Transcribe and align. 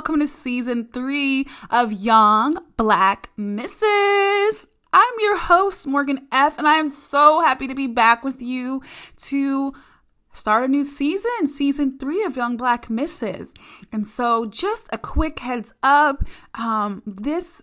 Welcome 0.00 0.20
to 0.20 0.28
season 0.28 0.86
three 0.86 1.46
of 1.68 1.92
Young 1.92 2.56
Black 2.78 3.28
Misses. 3.36 4.68
I'm 4.94 5.12
your 5.18 5.36
host, 5.36 5.86
Morgan 5.86 6.26
F., 6.32 6.56
and 6.56 6.66
I 6.66 6.76
am 6.76 6.88
so 6.88 7.42
happy 7.42 7.66
to 7.66 7.74
be 7.74 7.86
back 7.86 8.24
with 8.24 8.40
you 8.40 8.82
to 9.24 9.74
start 10.32 10.64
a 10.64 10.68
new 10.68 10.84
season, 10.84 11.46
season 11.48 11.98
three 11.98 12.24
of 12.24 12.34
Young 12.34 12.56
Black 12.56 12.88
Misses. 12.88 13.52
And 13.92 14.06
so, 14.06 14.46
just 14.46 14.88
a 14.90 14.96
quick 14.96 15.40
heads 15.40 15.74
up 15.82 16.24
um, 16.54 17.02
this 17.04 17.62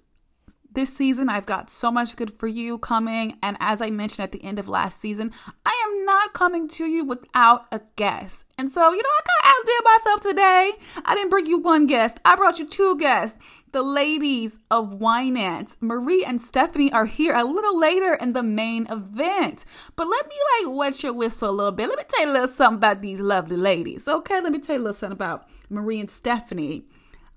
this 0.78 0.96
season, 0.96 1.28
I've 1.28 1.48
got 1.48 1.72
so 1.72 1.92
much 1.92 2.16
good 2.16 2.32
for 2.32 2.48
you 2.48 2.78
coming. 2.78 3.38
And 3.42 3.58
as 3.60 3.82
I 3.82 3.90
mentioned 3.90 4.24
at 4.24 4.32
the 4.32 4.44
end 4.44 4.60
of 4.60 4.70
last 4.70 5.00
season, 5.00 5.32
I 5.66 5.88
am 5.88 6.06
not 6.06 6.34
coming 6.34 6.68
to 6.70 6.86
you 6.86 7.04
without 7.04 7.66
a 7.72 7.82
guest. 7.96 8.46
And 8.60 8.72
so, 8.72 8.92
you 8.92 9.02
know, 9.02 9.10
I 9.10 9.22
kind 9.26 9.42
of 9.42 9.58
outdid 9.58 9.86
myself 9.86 10.20
today. 10.22 10.72
I 11.04 11.16
didn't 11.16 11.32
bring 11.32 11.48
you 11.48 11.58
one 11.58 11.88
guest, 11.88 12.20
I 12.24 12.36
brought 12.36 12.60
you 12.60 12.68
two 12.68 12.96
guests. 12.98 13.44
The 13.72 13.82
ladies 13.82 14.60
of 14.72 15.00
Winance, 15.00 15.78
Marie 15.82 16.24
and 16.24 16.42
Stephanie, 16.42 16.92
are 16.92 17.06
here 17.06 17.36
a 17.36 17.44
little 17.44 17.78
later 17.78 18.14
in 18.14 18.34
the 18.34 18.44
main 18.44 18.88
event. 18.88 19.66
But 19.96 20.08
let 20.08 20.28
me 20.28 20.36
like 20.64 20.76
wet 20.76 21.04
your 21.04 21.14
whistle 21.14 21.50
a 21.50 21.52
little 21.52 21.72
bit. 21.72 21.90
Let 21.90 21.98
me 21.98 22.04
tell 22.08 22.26
you 22.26 22.32
a 22.32 22.34
little 22.34 22.48
something 22.48 22.78
about 22.78 23.02
these 23.02 23.20
lovely 23.20 23.58
ladies. 23.58 24.08
Okay, 24.08 24.42
let 24.42 24.52
me 24.52 24.60
tell 24.60 24.76
you 24.76 24.82
a 24.82 24.84
little 24.84 24.94
something 24.94 25.18
about 25.18 25.50
Marie 25.70 26.00
and 26.00 26.10
Stephanie 26.10 26.86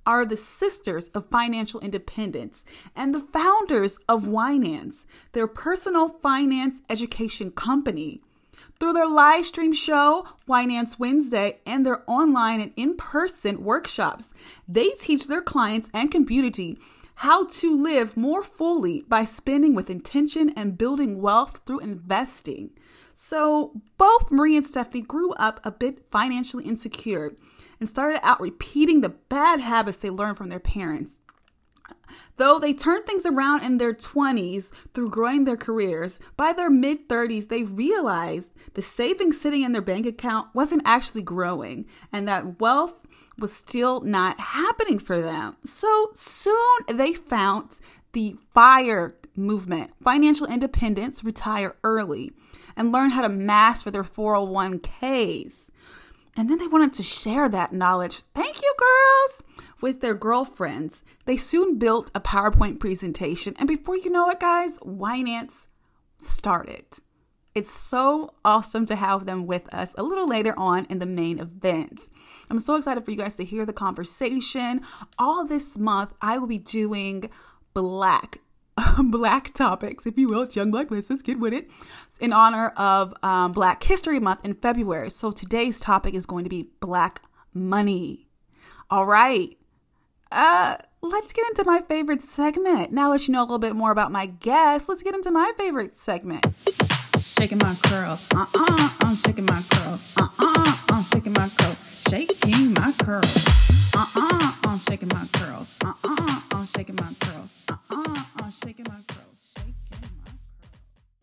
are 0.07 0.25
the 0.25 0.37
sisters 0.37 1.09
of 1.09 1.31
financial 1.31 1.81
independence 1.81 2.65
and 2.97 3.15
the 3.15 3.21
founders 3.21 3.99
of 4.09 4.25
Winance, 4.25 5.05
their 5.33 5.47
personal 5.47 6.09
finance 6.09 6.83
education 6.89 7.51
company. 7.51 8.21
Through 8.79 8.95
their 8.95 9.07
live 9.07 9.45
stream 9.45 9.75
show, 9.75 10.27
Winance 10.49 10.99
Wednesday, 10.99 11.59
and 11.67 11.85
their 11.85 12.03
online 12.07 12.61
and 12.61 12.73
in 12.77 12.97
person 12.97 13.63
workshops, 13.63 14.31
they 14.67 14.91
teach 14.91 15.27
their 15.27 15.43
clients 15.43 15.91
and 15.93 16.11
community 16.11 16.79
how 17.17 17.45
to 17.47 17.77
live 17.77 18.17
more 18.17 18.43
fully 18.43 19.03
by 19.03 19.25
spending 19.25 19.75
with 19.75 19.91
intention 19.91 20.49
and 20.57 20.79
building 20.79 21.21
wealth 21.21 21.61
through 21.67 21.81
investing. 21.81 22.71
So, 23.15 23.83
both 23.99 24.31
Marie 24.31 24.57
and 24.57 24.65
Stephanie 24.65 25.03
grew 25.03 25.33
up 25.35 25.61
a 25.63 25.71
bit 25.71 26.07
financially 26.11 26.65
insecure 26.65 27.33
and 27.81 27.89
started 27.89 28.25
out 28.25 28.41
repeating 28.41 29.01
the 29.01 29.09
bad 29.09 29.59
habits 29.59 29.99
they 29.99 30.11
learned 30.11 30.37
from 30.37 30.51
their 30.51 30.61
parents. 30.61 31.19
Though 32.37 32.59
they 32.59 32.73
turned 32.73 33.05
things 33.05 33.27
around 33.27 33.63
in 33.65 33.79
their 33.79 33.93
20s 33.93 34.71
through 34.95 35.11
growing 35.11 35.45
their 35.45 35.57
careers, 35.57 36.19
by 36.37 36.53
their 36.53 36.71
mid 36.71 37.09
30s, 37.09 37.49
they 37.49 37.65
realized 37.65 38.51
the 38.75 38.83
savings 38.83 39.41
sitting 39.41 39.63
in 39.63 39.73
their 39.73 39.83
bank 39.83 40.07
account 40.07 40.49
wasn't 40.55 40.83
actually 40.85 41.23
growing 41.23 41.87
and 42.13 42.29
that 42.29 42.61
wealth 42.61 42.95
was 43.39 43.53
still 43.53 44.01
not 44.03 44.39
happening 44.39 44.99
for 44.99 45.21
them. 45.21 45.57
So 45.65 46.11
soon 46.15 46.79
they 46.93 47.15
found 47.15 47.81
the 48.13 48.37
FIRE 48.53 49.15
movement, 49.37 49.93
financial 50.03 50.47
independence, 50.47 51.25
retire 51.25 51.77
early, 51.85 52.33
and 52.77 52.93
learn 52.93 53.11
how 53.11 53.23
to 53.23 53.29
master 53.29 53.91
their 53.91 54.05
401ks. 54.05 55.71
And 56.41 56.49
then 56.49 56.57
they 56.57 56.69
wanted 56.69 56.95
to 56.95 57.03
share 57.03 57.51
that 57.51 57.75
knowledge, 57.75 58.23
thank 58.35 58.63
you, 58.63 58.75
girls, 58.79 59.43
with 59.83 60.01
their 60.01 60.15
girlfriends. 60.15 61.05
They 61.27 61.37
soon 61.37 61.77
built 61.77 62.11
a 62.15 62.21
PowerPoint 62.21 62.81
presentation. 62.81 63.55
And 63.59 63.69
before 63.69 63.99
you 63.99 64.09
know 64.09 64.31
it, 64.31 64.41
guys, 64.41 64.79
Winance 64.79 65.67
started. 66.17 66.87
It's 67.55 67.71
so 67.71 68.31
awesome 68.43 68.87
to 68.87 68.97
have 68.97 69.27
them 69.27 69.47
with 69.47 69.69
us 69.75 69.95
a 69.99 70.03
little 70.03 70.27
later 70.27 70.59
on 70.59 70.87
in 70.87 70.99
the 70.99 71.05
main 71.05 71.39
event. 71.39 72.09
I'm 72.49 72.59
so 72.59 72.77
excited 72.77 73.05
for 73.05 73.11
you 73.11 73.19
guys 73.19 73.37
to 73.37 73.45
hear 73.45 73.67
the 73.67 73.75
conversation. 73.75 74.81
All 75.19 75.45
this 75.45 75.77
month, 75.77 76.15
I 76.23 76.39
will 76.39 76.47
be 76.49 76.59
doing 76.59 77.29
Black 77.75 78.39
black 79.05 79.53
topics, 79.55 80.07
if 80.07 80.19
you 80.19 80.29
will. 80.29 80.43
It's 80.43 80.57
Young 80.57 80.71
Black 80.71 80.91
Misses, 80.91 81.23
get 81.23 81.39
with 81.39 81.53
it, 81.53 81.71
in 82.21 82.33
honor 82.33 82.69
of 82.77 83.15
um, 83.23 83.53
Black 83.53 83.83
History 83.83 84.21
Month 84.21 84.45
in 84.45 84.55
February. 84.55 85.11
So 85.11 85.31
today's 85.31 85.81
topic 85.81 86.15
is 86.15 86.27
going 86.27 86.45
to 86.45 86.51
be 86.51 86.69
Black 86.81 87.23
money. 87.55 88.29
All 88.91 89.07
right. 89.07 89.57
Uh, 90.33 90.77
let's 91.03 91.33
get 91.33 91.47
into 91.49 91.65
my 91.65 91.83
favorite 91.89 92.23
segment. 92.23 92.93
Now 92.93 93.13
that 93.13 93.27
you 93.27 93.33
know 93.33 93.41
a 93.41 93.43
little 93.43 93.59
bit 93.59 93.75
more 93.75 93.91
about 93.91 94.13
my 94.13 94.27
guest, 94.27 94.89
let's 94.89 95.03
get 95.03 95.15
into 95.15 95.31
my 95.31 95.53
favorite 95.57 95.99
segment. 95.99 96.47
Shaking 97.19 97.59
my 97.59 97.75
curls. 97.83 98.29
Uh-uh, 98.35 98.89
I'm 99.01 99.17
shaking 99.17 99.47
my 99.47 99.63
curls. 99.71 100.15
Uh-uh, 100.17 100.77
I'm 100.91 101.03
shaking 101.05 101.33
my 101.33 101.49
curls. 101.49 102.05
Shaking 102.09 102.75
my 102.75 102.93
curls. 102.99 103.71
Uh-uh, 103.97 104.53
I'm 104.65 104.79
shaking 104.79 105.09
my 105.09 105.27
curls. 105.33 105.77
Uh-uh, 105.85 106.41
I'm 106.53 106.67
shaking 106.67 106.97
my 106.97 107.13
curls. 107.19 107.70
Uh-uh, 107.91 108.23
I'm 108.37 108.51
shaking 108.51 108.87
my 108.89 109.01
curls. 109.09 109.55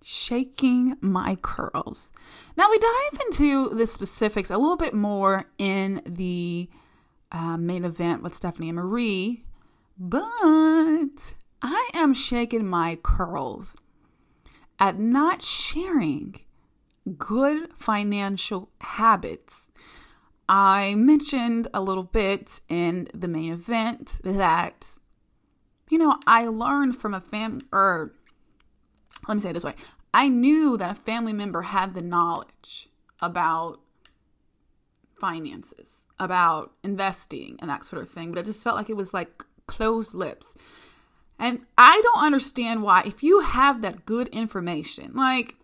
Shaking 0.03 0.97
my 1.01 1.35
curls. 1.41 2.11
Now 2.57 2.69
we 2.69 2.77
dive 2.77 3.21
into 3.25 3.69
the 3.69 3.87
specifics 3.87 4.49
a 4.49 4.57
little 4.57 4.77
bit 4.77 4.93
more 4.93 5.45
in 5.57 6.01
the 6.05 6.69
uh, 7.31 7.57
main 7.57 7.85
event 7.85 8.23
with 8.23 8.33
Stephanie 8.35 8.69
and 8.69 8.77
Marie, 8.77 9.43
but 9.97 11.33
I 11.61 11.89
am 11.93 12.13
shaking 12.13 12.67
my 12.67 12.97
curls 13.01 13.75
at 14.79 14.99
not 14.99 15.41
sharing 15.41 16.39
good 17.17 17.69
financial 17.77 18.69
habits. 18.81 19.69
I 20.49 20.95
mentioned 20.95 21.67
a 21.73 21.81
little 21.81 22.03
bit 22.03 22.61
in 22.69 23.07
the 23.13 23.27
main 23.27 23.51
event 23.51 24.19
that, 24.23 24.87
you 25.89 25.97
know, 25.97 26.15
I 26.25 26.45
learned 26.45 26.99
from 26.99 27.13
a 27.13 27.21
fam 27.21 27.61
or 27.71 28.11
let 29.27 29.35
me 29.35 29.41
say 29.41 29.49
it 29.49 29.53
this 29.53 29.63
way 29.63 29.75
I 30.13 30.29
knew 30.29 30.77
that 30.77 30.91
a 30.91 30.95
family 30.95 31.33
member 31.33 31.63
had 31.63 31.93
the 31.93 32.01
knowledge 32.01 32.89
about 33.21 33.79
finances, 35.19 36.01
about 36.19 36.73
investing, 36.83 37.57
and 37.59 37.69
that 37.69 37.85
sort 37.85 38.01
of 38.01 38.09
thing, 38.09 38.31
but 38.31 38.39
it 38.39 38.45
just 38.45 38.63
felt 38.63 38.75
like 38.75 38.89
it 38.89 38.95
was 38.95 39.13
like 39.13 39.45
closed 39.67 40.13
lips. 40.13 40.55
And 41.39 41.61
I 41.77 42.01
don't 42.01 42.23
understand 42.23 42.81
why, 42.81 43.03
if 43.05 43.21
you 43.21 43.41
have 43.41 43.81
that 43.81 44.05
good 44.05 44.27
information, 44.29 45.11
like 45.13 45.55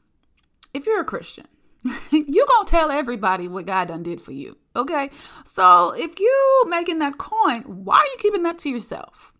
if 0.74 0.86
you're 0.86 1.02
a 1.02 1.06
Christian, 1.06 1.48
you 2.12 2.46
gonna 2.48 2.68
tell 2.68 2.92
everybody 2.92 3.48
what 3.48 3.66
God 3.66 3.88
done 3.88 4.04
did 4.04 4.22
for 4.22 4.32
you. 4.32 4.58
Okay. 4.76 5.10
So 5.46 5.94
if 5.96 6.20
you 6.20 6.64
making 6.68 7.00
that 7.00 7.18
coin, 7.18 7.62
why 7.64 7.98
are 7.98 8.06
you 8.06 8.18
keeping 8.20 8.44
that 8.44 8.60
to 8.60 8.70
yourself? 8.70 9.33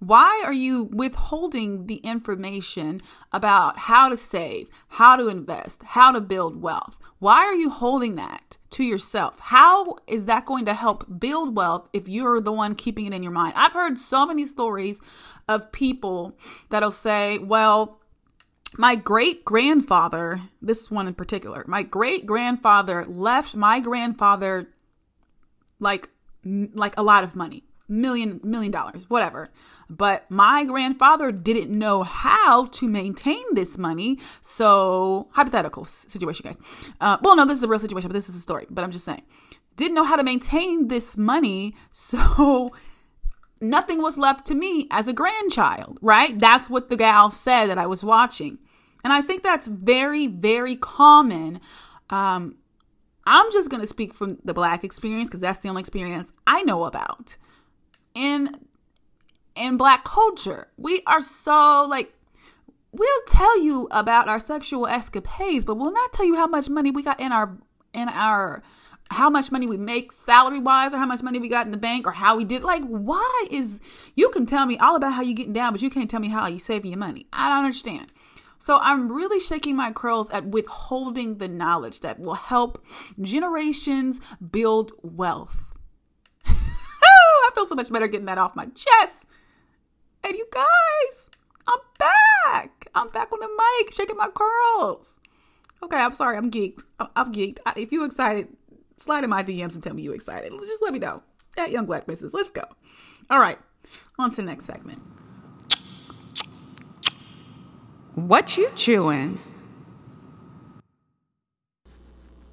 Why 0.00 0.42
are 0.46 0.52
you 0.52 0.84
withholding 0.84 1.86
the 1.86 1.96
information 1.96 3.02
about 3.32 3.78
how 3.78 4.08
to 4.08 4.16
save, 4.16 4.70
how 4.88 5.16
to 5.16 5.28
invest, 5.28 5.82
how 5.82 6.10
to 6.10 6.20
build 6.22 6.60
wealth? 6.60 6.98
Why 7.18 7.44
are 7.44 7.54
you 7.54 7.68
holding 7.68 8.16
that 8.16 8.56
to 8.70 8.82
yourself? 8.82 9.38
How 9.38 9.96
is 10.06 10.24
that 10.24 10.46
going 10.46 10.64
to 10.64 10.72
help 10.72 11.20
build 11.20 11.54
wealth 11.54 11.88
if 11.92 12.08
you're 12.08 12.40
the 12.40 12.50
one 12.50 12.74
keeping 12.74 13.04
it 13.04 13.12
in 13.12 13.22
your 13.22 13.30
mind? 13.30 13.52
I've 13.56 13.74
heard 13.74 13.98
so 13.98 14.24
many 14.24 14.46
stories 14.46 15.02
of 15.46 15.70
people 15.70 16.34
that'll 16.70 16.90
say, 16.90 17.36
well, 17.36 18.00
my 18.78 18.96
great 18.96 19.44
grandfather, 19.44 20.40
this 20.62 20.90
one 20.90 21.08
in 21.08 21.14
particular, 21.14 21.62
my 21.66 21.82
great 21.82 22.24
grandfather 22.24 23.04
left 23.04 23.54
my 23.54 23.80
grandfather 23.80 24.70
like 25.78 26.08
like 26.42 26.96
a 26.96 27.02
lot 27.02 27.22
of 27.22 27.36
money, 27.36 27.64
million 27.90 28.40
million 28.42 28.72
dollars, 28.72 29.04
whatever. 29.08 29.50
But 29.88 30.30
my 30.30 30.64
grandfather 30.64 31.32
didn't 31.32 31.76
know 31.76 32.04
how 32.04 32.66
to 32.66 32.88
maintain 32.88 33.42
this 33.54 33.76
money. 33.76 34.18
So, 34.40 35.28
hypothetical 35.32 35.84
situation, 35.84 36.44
guys. 36.44 36.58
Uh, 37.00 37.18
well, 37.22 37.36
no, 37.36 37.44
this 37.44 37.58
is 37.58 37.64
a 37.64 37.68
real 37.68 37.80
situation, 37.80 38.08
but 38.08 38.14
this 38.14 38.28
is 38.28 38.36
a 38.36 38.40
story. 38.40 38.66
But 38.70 38.84
I'm 38.84 38.92
just 38.92 39.04
saying, 39.04 39.22
didn't 39.76 39.94
know 39.94 40.04
how 40.04 40.16
to 40.16 40.22
maintain 40.22 40.88
this 40.88 41.16
money. 41.16 41.74
So, 41.90 42.72
nothing 43.60 44.00
was 44.00 44.16
left 44.16 44.46
to 44.46 44.54
me 44.54 44.86
as 44.90 45.08
a 45.08 45.12
grandchild, 45.12 45.98
right? 46.00 46.38
That's 46.38 46.70
what 46.70 46.88
the 46.88 46.96
gal 46.96 47.30
said 47.30 47.66
that 47.66 47.78
I 47.78 47.86
was 47.86 48.04
watching. 48.04 48.58
And 49.02 49.12
I 49.12 49.22
think 49.22 49.42
that's 49.42 49.66
very, 49.66 50.26
very 50.26 50.76
common. 50.76 51.60
Um, 52.10 52.56
I'm 53.26 53.50
just 53.52 53.70
going 53.70 53.80
to 53.80 53.86
speak 53.86 54.14
from 54.14 54.38
the 54.44 54.54
black 54.54 54.84
experience 54.84 55.28
because 55.28 55.40
that's 55.40 55.58
the 55.58 55.68
only 55.68 55.80
experience 55.80 56.32
I 56.46 56.62
know 56.62 56.84
about. 56.84 57.36
In 58.20 58.54
in 59.56 59.78
black 59.78 60.04
culture. 60.04 60.68
We 60.76 61.02
are 61.06 61.22
so 61.22 61.86
like 61.88 62.12
we'll 62.92 63.22
tell 63.26 63.62
you 63.62 63.88
about 63.90 64.28
our 64.28 64.38
sexual 64.38 64.86
escapades, 64.86 65.64
but 65.64 65.76
we'll 65.76 65.92
not 65.92 66.12
tell 66.12 66.26
you 66.26 66.36
how 66.36 66.46
much 66.46 66.68
money 66.68 66.90
we 66.90 67.02
got 67.02 67.18
in 67.18 67.32
our 67.32 67.56
in 67.94 68.10
our 68.10 68.62
how 69.10 69.30
much 69.30 69.50
money 69.50 69.66
we 69.66 69.78
make 69.78 70.12
salary 70.12 70.58
wise 70.58 70.92
or 70.92 70.98
how 70.98 71.06
much 71.06 71.22
money 71.22 71.38
we 71.38 71.48
got 71.48 71.64
in 71.64 71.72
the 71.72 71.78
bank 71.78 72.06
or 72.06 72.12
how 72.12 72.36
we 72.36 72.44
did 72.44 72.62
like 72.62 72.84
why 72.84 73.46
is 73.50 73.80
you 74.14 74.28
can 74.28 74.44
tell 74.44 74.66
me 74.66 74.76
all 74.76 74.96
about 74.96 75.14
how 75.14 75.22
you 75.22 75.34
getting 75.34 75.54
down 75.54 75.72
but 75.72 75.80
you 75.80 75.88
can't 75.90 76.10
tell 76.10 76.20
me 76.20 76.28
how 76.28 76.46
you 76.46 76.58
saving 76.58 76.90
your 76.90 76.98
money. 76.98 77.26
I 77.32 77.48
don't 77.48 77.64
understand. 77.64 78.12
So 78.58 78.78
i'm 78.82 79.10
really 79.10 79.40
shaking 79.40 79.76
my 79.76 79.92
curls 79.92 80.30
at 80.30 80.44
withholding 80.44 81.38
the 81.38 81.48
knowledge 81.48 82.00
that 82.00 82.20
will 82.20 82.34
help 82.34 82.84
generations 83.18 84.20
build 84.50 84.92
wealth 85.02 85.69
feel 87.50 87.66
so 87.66 87.74
much 87.74 87.92
better 87.92 88.08
getting 88.08 88.26
that 88.26 88.38
off 88.38 88.56
my 88.56 88.66
chest. 88.66 89.26
And 90.24 90.36
you 90.36 90.46
guys, 90.52 91.30
I'm 91.66 91.78
back. 91.98 92.88
I'm 92.94 93.08
back 93.08 93.32
on 93.32 93.40
the 93.40 93.48
mic, 93.48 93.94
shaking 93.94 94.16
my 94.16 94.28
curls. 94.34 95.20
Okay, 95.82 95.96
I'm 95.96 96.14
sorry. 96.14 96.36
I'm 96.36 96.50
geeked. 96.50 96.84
I'm 97.16 97.32
geeked. 97.32 97.58
If 97.76 97.90
you 97.92 98.04
excited, 98.04 98.48
slide 98.96 99.24
in 99.24 99.30
my 99.30 99.42
DMs 99.42 99.74
and 99.74 99.82
tell 99.82 99.94
me 99.94 100.02
you 100.02 100.12
excited. 100.12 100.52
Just 100.52 100.82
let 100.82 100.92
me 100.92 100.98
know. 100.98 101.22
At 101.56 101.70
Young 101.70 101.86
Black 101.86 102.06
Misses. 102.06 102.34
Let's 102.34 102.50
go. 102.50 102.62
All 103.30 103.40
right. 103.40 103.58
On 104.18 104.30
to 104.30 104.36
the 104.36 104.42
next 104.42 104.66
segment. 104.66 105.00
What 108.14 108.58
you 108.58 108.70
chewing? 108.74 109.38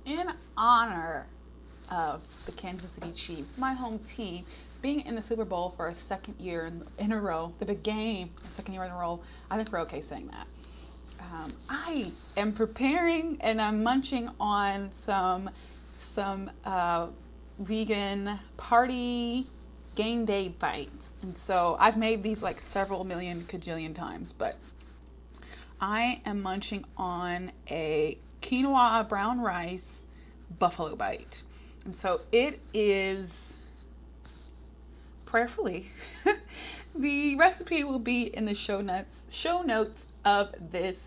In 0.06 0.32
honor 0.56 1.28
of 1.92 2.22
the 2.46 2.52
Kansas 2.54 2.90
City 2.92 3.12
Chiefs, 3.12 3.58
my 3.58 3.74
home 3.74 4.00
team, 4.00 4.46
being 4.88 5.02
in 5.02 5.16
the 5.16 5.22
Super 5.22 5.44
Bowl 5.44 5.74
for 5.76 5.90
a 5.90 5.96
second 5.96 6.40
year 6.40 6.66
in, 6.66 6.82
in 6.98 7.12
a 7.12 7.20
row, 7.20 7.54
the 7.60 7.66
big 7.66 7.84
game, 7.84 8.30
a 8.50 8.54
second 8.54 8.74
year 8.74 8.86
in 8.86 8.90
a 8.90 8.96
row, 8.96 9.20
I 9.52 9.58
think 9.58 9.70
we're 9.70 9.82
okay 9.82 10.00
saying 10.00 10.30
that. 10.32 10.48
Um, 11.20 11.52
I 11.68 12.14
am 12.38 12.54
preparing 12.54 13.38
and 13.42 13.62
I'm 13.62 13.84
munching 13.84 14.30
on 14.40 14.92
some 15.04 15.50
some 16.00 16.52
uh, 16.64 17.08
vegan 17.60 18.40
party 18.56 19.48
game 19.96 20.24
day 20.24 20.48
bites, 20.48 21.08
and 21.22 21.38
so 21.38 21.76
I've 21.82 21.98
made 21.98 22.24
these 22.24 22.42
like 22.42 22.62
several 22.62 23.04
million 23.04 23.42
cajillion 23.42 23.94
times, 23.94 24.34
but 24.38 24.56
I 25.82 26.22
am 26.26 26.42
munching 26.42 26.86
on 26.96 27.52
a 27.70 28.18
quinoa 28.42 29.10
brown 29.10 29.42
rice 29.42 30.04
buffalo 30.58 30.96
bite. 30.96 31.42
And 31.84 31.94
so 31.94 32.22
it 32.32 32.62
is 32.74 33.52
prayerfully. 35.28 35.92
the 36.96 37.36
recipe 37.36 37.84
will 37.84 38.00
be 38.00 38.24
in 38.24 38.46
the 38.46 38.56
show 38.56 38.82
notes 38.82 39.16
show 39.30 39.62
notes 39.62 40.08
of 40.26 40.54
this 40.72 40.98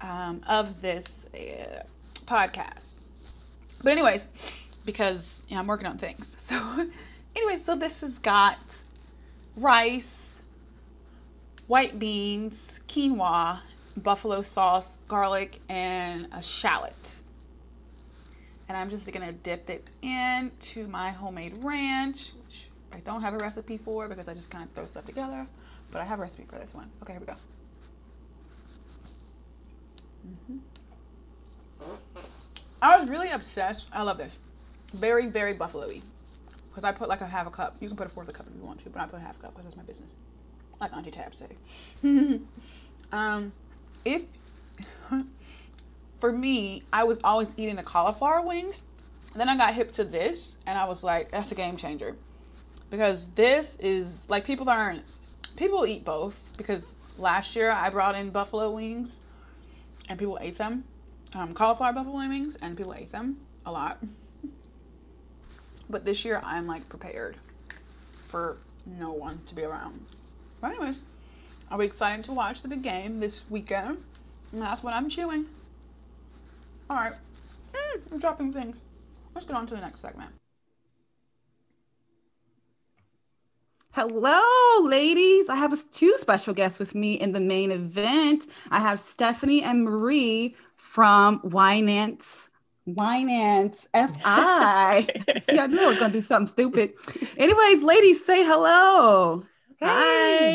um, 0.00 0.42
of 0.46 0.82
this 0.82 1.24
uh, 1.34 1.82
podcast. 2.26 2.92
But 3.82 3.92
anyways, 3.92 4.26
because 4.84 5.42
you 5.48 5.54
know, 5.54 5.60
I'm 5.60 5.66
working 5.66 5.86
on 5.86 5.98
things. 5.98 6.26
So 6.50 6.88
anyways, 7.36 7.64
so 7.64 7.76
this 7.76 8.00
has 8.00 8.18
got 8.18 8.58
rice, 9.56 10.34
white 11.68 11.96
beans, 11.96 12.80
quinoa, 12.88 13.60
buffalo 13.96 14.42
sauce, 14.42 14.88
garlic, 15.06 15.60
and 15.68 16.26
a 16.32 16.42
shallot. 16.42 16.96
And 18.68 18.76
I'm 18.76 18.90
just 18.90 19.10
gonna 19.12 19.32
dip 19.32 19.70
it 19.70 19.86
into 20.02 20.88
my 20.88 21.12
homemade 21.12 21.62
ranch, 21.62 22.32
I 22.92 22.98
don't 23.00 23.22
have 23.22 23.34
a 23.34 23.38
recipe 23.38 23.78
for 23.78 24.08
because 24.08 24.28
I 24.28 24.34
just 24.34 24.50
kind 24.50 24.64
of 24.64 24.70
throw 24.72 24.86
stuff 24.86 25.06
together. 25.06 25.46
But 25.90 26.02
I 26.02 26.04
have 26.04 26.18
a 26.18 26.22
recipe 26.22 26.44
for 26.48 26.58
this 26.58 26.72
one. 26.72 26.90
Okay, 27.02 27.12
here 27.12 27.20
we 27.20 27.26
go. 27.26 27.34
Mm-hmm. 30.26 30.58
I 32.82 32.98
was 32.98 33.08
really 33.08 33.30
obsessed. 33.30 33.86
I 33.92 34.02
love 34.02 34.18
this. 34.18 34.32
Very, 34.92 35.26
very 35.26 35.52
buffalo-y. 35.52 36.02
Because 36.70 36.84
I 36.84 36.92
put 36.92 37.08
like 37.08 37.20
a 37.20 37.26
half 37.26 37.46
a 37.46 37.50
cup. 37.50 37.76
You 37.80 37.88
can 37.88 37.96
put 37.96 38.06
a 38.06 38.10
fourth 38.10 38.28
of 38.28 38.34
a 38.34 38.38
cup 38.38 38.46
if 38.48 38.54
you 38.56 38.64
want 38.64 38.82
to, 38.84 38.90
but 38.90 39.00
I 39.00 39.06
put 39.06 39.16
a 39.18 39.22
half 39.22 39.38
a 39.38 39.42
cup 39.42 39.52
because 39.52 39.64
that's 39.64 39.76
my 39.76 39.82
business. 39.82 40.10
Like 40.80 40.92
Auntie 40.92 41.10
Tab 41.10 41.34
say. 41.34 41.48
um, 43.12 43.52
if 44.04 44.22
for 46.20 46.32
me, 46.32 46.84
I 46.92 47.04
was 47.04 47.18
always 47.24 47.48
eating 47.56 47.76
the 47.76 47.82
cauliflower 47.82 48.42
wings. 48.42 48.82
Then 49.34 49.48
I 49.48 49.56
got 49.56 49.74
hip 49.74 49.92
to 49.92 50.04
this, 50.04 50.56
and 50.66 50.78
I 50.78 50.86
was 50.86 51.02
like, 51.04 51.30
that's 51.30 51.52
a 51.52 51.54
game 51.54 51.76
changer, 51.76 52.16
because 52.90 53.26
this 53.34 53.76
is 53.78 54.24
like 54.28 54.44
people 54.44 54.68
aren't 54.68 55.04
people 55.56 55.86
eat 55.86 56.04
both 56.04 56.38
because 56.56 56.94
last 57.18 57.54
year 57.54 57.70
I 57.70 57.90
brought 57.90 58.14
in 58.14 58.30
buffalo 58.30 58.70
wings, 58.70 59.16
and 60.08 60.18
people 60.18 60.38
ate 60.40 60.58
them, 60.58 60.84
um, 61.34 61.54
cauliflower 61.54 61.92
buffalo 61.92 62.16
wings, 62.16 62.56
and 62.60 62.76
people 62.76 62.94
ate 62.94 63.12
them 63.12 63.38
a 63.64 63.72
lot. 63.72 63.98
But 65.88 66.04
this 66.04 66.24
year 66.24 66.40
I'm 66.44 66.66
like 66.66 66.88
prepared 66.88 67.36
for 68.28 68.58
no 68.86 69.12
one 69.12 69.40
to 69.46 69.54
be 69.54 69.62
around. 69.62 70.04
But 70.60 70.72
anyways, 70.72 70.96
I'll 71.70 71.78
be 71.78 71.86
excited 71.86 72.24
to 72.26 72.32
watch 72.32 72.62
the 72.62 72.68
big 72.68 72.82
game 72.82 73.20
this 73.20 73.42
weekend. 73.48 73.98
And 74.52 74.62
that's 74.62 74.82
what 74.82 74.94
I'm 74.94 75.08
chewing. 75.08 75.46
Alright. 76.88 77.14
Mm, 77.72 78.00
I'm 78.12 78.18
dropping 78.18 78.52
things. 78.52 78.76
Let's 79.34 79.46
get 79.46 79.56
on 79.56 79.66
to 79.68 79.74
the 79.74 79.80
next 79.80 80.00
segment. 80.00 80.30
Hello, 83.92 84.40
ladies. 84.84 85.48
I 85.48 85.56
have 85.56 85.76
two 85.90 86.14
special 86.16 86.54
guests 86.54 86.78
with 86.78 86.94
me 86.94 87.14
in 87.14 87.32
the 87.32 87.40
main 87.40 87.72
event. 87.72 88.46
I 88.70 88.78
have 88.78 89.00
Stephanie 89.00 89.64
and 89.64 89.82
Marie 89.82 90.54
from 90.76 91.40
Winance. 91.40 92.50
Winance 92.88 93.88
FI. 93.92 95.08
See, 95.42 95.58
I 95.58 95.66
knew 95.66 95.82
I 95.82 95.86
was 95.88 95.98
going 95.98 96.12
to 96.12 96.18
do 96.18 96.22
something 96.22 96.46
stupid. 96.46 96.92
Anyways, 97.36 97.82
ladies, 97.82 98.24
say 98.24 98.44
hello. 98.44 99.44
Hey. 99.80 99.86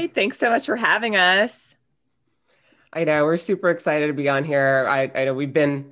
Hi. 0.04 0.08
Thanks 0.16 0.38
so 0.38 0.50
much 0.50 0.66
for 0.66 0.78
having 0.78 1.18
us. 1.18 1.76
I 2.94 3.04
know 3.04 3.26
we're 3.26 3.36
super 3.36 3.70
excited 3.70 4.08
to 4.08 4.14
be 4.14 4.30
on 4.30 4.46
here. 4.46 4.88
I, 4.90 5.12
I 5.14 5.26
know 5.26 5.34
we've 5.34 5.52
been, 5.52 5.92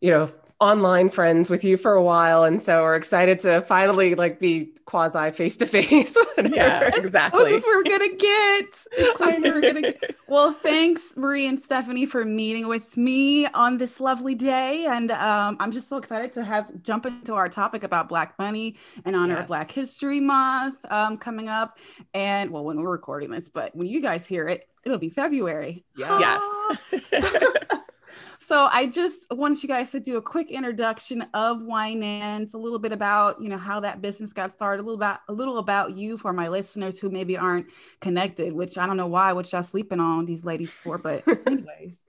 you 0.00 0.12
know, 0.12 0.30
online 0.60 1.10
friends 1.10 1.50
with 1.50 1.64
you 1.64 1.76
for 1.76 1.92
a 1.92 2.02
while, 2.02 2.44
and 2.44 2.60
so 2.60 2.82
we're 2.82 2.96
excited 2.96 3.40
to 3.40 3.62
finally 3.62 4.14
like 4.14 4.40
be 4.40 4.72
quasi 4.86 5.30
face 5.32 5.56
to 5.58 5.66
face. 5.66 6.16
Yeah, 6.38 6.90
exactly. 6.96 7.44
This 7.44 7.64
is 7.64 7.66
we're 7.66 7.82
gonna 7.82 8.14
get. 8.16 8.86
we're 9.20 9.60
gonna 9.60 9.82
get. 9.82 10.16
Well, 10.28 10.52
thanks, 10.52 11.16
Marie 11.16 11.46
and 11.46 11.60
Stephanie, 11.60 12.04
for 12.04 12.24
meeting 12.24 12.66
with 12.66 12.96
me 12.96 13.46
on 13.46 13.78
this 13.78 14.00
lovely 14.00 14.34
day, 14.34 14.86
and 14.86 15.12
um, 15.12 15.56
I'm 15.60 15.70
just 15.70 15.88
so 15.88 15.98
excited 15.98 16.32
to 16.32 16.44
have 16.44 16.82
jump 16.82 17.06
into 17.06 17.34
our 17.34 17.48
topic 17.48 17.84
about 17.84 18.08
Black 18.08 18.36
money 18.36 18.76
and 19.04 19.14
honor 19.14 19.34
yes. 19.34 19.42
of 19.42 19.46
Black 19.46 19.70
History 19.70 20.20
Month 20.20 20.78
um, 20.90 21.16
coming 21.16 21.48
up. 21.48 21.78
And 22.12 22.50
well, 22.50 22.64
when 22.64 22.80
we're 22.80 22.90
recording 22.90 23.30
this, 23.30 23.48
but 23.48 23.74
when 23.76 23.86
you 23.86 24.00
guys 24.00 24.26
hear 24.26 24.48
it, 24.48 24.68
it'll 24.84 24.98
be 24.98 25.10
February. 25.10 25.84
Yes. 25.96 26.42
yes. 27.12 27.52
so 28.46 28.68
I 28.70 28.86
just 28.86 29.26
want 29.32 29.64
you 29.64 29.68
guys 29.68 29.90
to 29.90 29.98
do 29.98 30.18
a 30.18 30.22
quick 30.22 30.52
introduction 30.52 31.22
of 31.34 31.56
Winance, 31.56 32.54
a 32.54 32.56
little 32.56 32.78
bit 32.78 32.92
about, 32.92 33.42
you 33.42 33.48
know, 33.48 33.58
how 33.58 33.80
that 33.80 34.00
business 34.00 34.32
got 34.32 34.52
started, 34.52 34.82
a 34.82 34.84
little 34.84 34.94
about 34.94 35.18
a 35.28 35.32
little 35.32 35.58
about 35.58 35.96
you 35.96 36.16
for 36.16 36.32
my 36.32 36.46
listeners 36.46 36.96
who 36.96 37.10
maybe 37.10 37.36
aren't 37.36 37.66
connected, 38.00 38.52
which 38.52 38.78
I 38.78 38.86
don't 38.86 38.96
know 38.96 39.08
why, 39.08 39.32
what 39.32 39.50
y'all 39.50 39.64
sleeping 39.64 39.98
on 39.98 40.26
these 40.26 40.44
ladies 40.44 40.70
for, 40.70 40.96
but 40.96 41.24
anyways. 41.46 42.00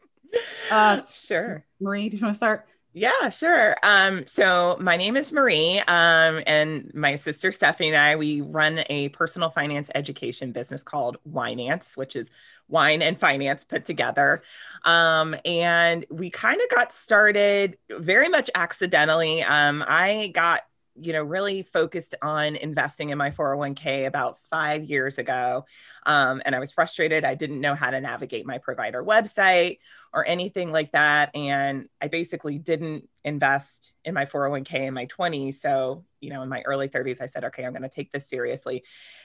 Uh 0.70 1.02
sure. 1.12 1.66
Marie, 1.80 2.10
do 2.10 2.18
you 2.18 2.24
want 2.24 2.36
to 2.36 2.38
start? 2.38 2.68
Yeah, 3.00 3.30
sure. 3.30 3.76
Um, 3.84 4.26
so 4.26 4.76
my 4.80 4.98
name 4.98 5.18
is 5.18 5.32
Marie, 5.32 5.78
um, 5.88 6.42
and 6.48 6.92
my 6.96 7.16
sister 7.16 7.52
Stephanie 7.52 7.90
and 7.90 7.98
I, 7.98 8.16
we 8.16 8.42
run 8.42 8.84
a 8.90 9.10
personal 9.10 9.52
finance 9.52 9.92
education 9.94 10.52
business 10.52 10.82
called 10.82 11.18
Winance, 11.32 11.96
which 11.96 12.16
is 12.16 12.32
wine 12.70 13.04
and 13.04 13.20
finance 13.20 13.64
put 13.64 13.86
together. 13.86 14.42
Um, 14.84 15.36
and 15.46 16.06
we 16.10 16.32
kind 16.32 16.60
of 16.60 16.76
got 16.76 16.92
started 16.92 17.78
very 17.92 18.30
much 18.30 18.50
accidentally. 18.56 19.44
Um, 19.44 19.84
I 19.88 20.32
got 20.34 20.62
you 21.00 21.14
know 21.14 21.24
really 21.24 21.64
focused 21.64 22.16
on 22.22 22.56
investing 22.56 23.10
in 23.10 23.18
my 23.18 23.32
401k 23.32 24.08
about 24.08 24.40
five 24.50 24.84
years 24.84 25.18
ago 25.18 25.66
um, 26.06 26.42
and 26.46 26.56
i 26.56 26.60
was 26.60 26.72
frustrated 26.72 27.24
i 27.24 27.36
didn't 27.36 27.62
know 27.62 27.76
how 27.76 27.90
to 27.90 28.00
navigate 28.02 28.46
my 28.46 28.58
provider 28.58 29.04
website 29.04 29.78
or 30.14 30.28
anything 30.28 30.72
like 30.72 30.92
that. 30.92 31.36
And 31.36 31.90
I 32.02 32.08
basically 32.08 32.58
didn't 32.58 33.08
invest 33.24 33.94
in 34.06 34.14
my 34.14 34.26
401k 34.26 34.88
in 34.88 34.94
my 34.94 35.06
20s. 35.06 35.56
So, 35.56 36.06
you 36.22 36.32
know, 36.32 36.42
in 36.42 36.50
my 36.50 36.62
early 36.62 36.90
30s, 36.90 37.22
I 37.22 37.26
said, 37.26 37.44
okay, 37.46 37.64
I'm 37.64 37.72
going 37.72 37.84
to 37.84 37.90
take 37.90 38.12
this 38.12 38.28
seriously 38.28 38.84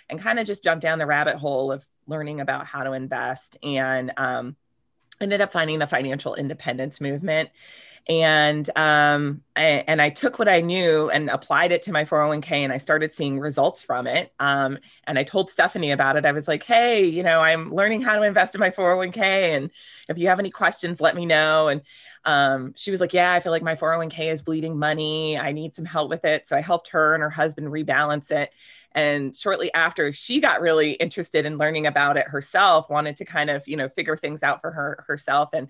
and 0.09 0.21
kind 0.21 0.39
of 0.39 0.47
just 0.47 0.65
jump 0.65 0.83
down 0.83 0.99
the 0.99 1.07
rabbit 1.07 1.37
hole 1.37 1.73
of 1.73 1.85
learning 2.07 2.41
about 2.41 2.67
how 2.67 2.83
to 2.83 2.93
invest. 2.93 3.57
And 3.63 4.13
um, 4.17 4.57
ended 5.23 5.41
up 5.41 5.53
finding 5.53 5.79
the 5.79 5.87
financial 5.87 6.35
independence 6.35 7.01
movement 7.01 7.51
and 8.09 8.69
um, 8.77 9.43
I, 9.55 9.85
and 9.87 10.03
I 10.03 10.11
took 10.11 10.39
what 10.39 10.49
I 10.49 10.61
knew 10.61 11.09
and 11.11 11.31
applied 11.31 11.71
it 11.71 11.85
to 11.85 11.93
my 11.93 12.05
401k, 12.05 12.51
and 12.51 12.73
I 12.73 12.79
started 12.79 13.13
seeing 13.13 13.39
results 13.39 13.83
from 13.83 14.09
it. 14.09 14.33
Um, 14.41 14.79
and 15.07 15.19
I 15.19 15.23
told 15.23 15.51
Stephanie 15.51 15.93
about 15.93 16.17
it. 16.17 16.27
I 16.27 16.33
was 16.33 16.49
like, 16.49 16.65
"Hey, 16.65 17.05
you 17.05 17.23
know, 17.23 17.41
I'm 17.41 17.73
learning 17.73 18.03
how 18.03 18.17
to 18.17 18.23
invest 18.23 18.55
in 18.57 18.61
my 18.61 18.71
401k, 18.71 19.19
and 19.57 19.71
if 20.09 20.19
you 20.19 20.29
have 20.29 20.41
any 20.41 20.51
questions, 20.51 21.01
let 21.01 21.15
me 21.15 21.27
know." 21.27 21.69
And 21.69 21.83
um, 22.25 22.75
she 22.77 22.91
was 22.91 23.01
like, 23.01 23.13
"Yeah, 23.13 23.33
I 23.33 23.41
feel 23.41 23.53
like 23.53 23.63
my 23.63 23.77
401k 23.77 24.33
is 24.33 24.43
bleeding 24.43 24.77
money. 24.79 25.39
I 25.39 25.53
need 25.53 25.77
some 25.77 25.85
help 25.85 26.11
with 26.11 26.25
it." 26.25 26.49
So 26.49 26.57
I 26.57 26.61
helped 26.61 26.89
her 26.89 27.15
and 27.15 27.23
her 27.23 27.31
husband 27.31 27.69
rebalance 27.69 28.33
it. 28.33 28.53
And 28.95 29.37
shortly 29.37 29.73
after, 29.75 30.13
she 30.13 30.41
got 30.41 30.61
really 30.61 30.93
interested 30.93 31.47
in 31.47 31.59
learning 31.59 31.87
about 31.87 32.17
it 32.17 32.29
herself, 32.29 32.91
wanted 32.91 33.17
to 33.17 33.25
kind 33.25 33.51
of, 33.51 33.67
you 33.67 33.77
know, 33.77 33.89
figure 33.89 34.17
things 34.17 34.43
out 34.43 34.61
for 34.61 34.71
her 34.71 35.05
herself, 35.07 35.51
and 35.53 35.69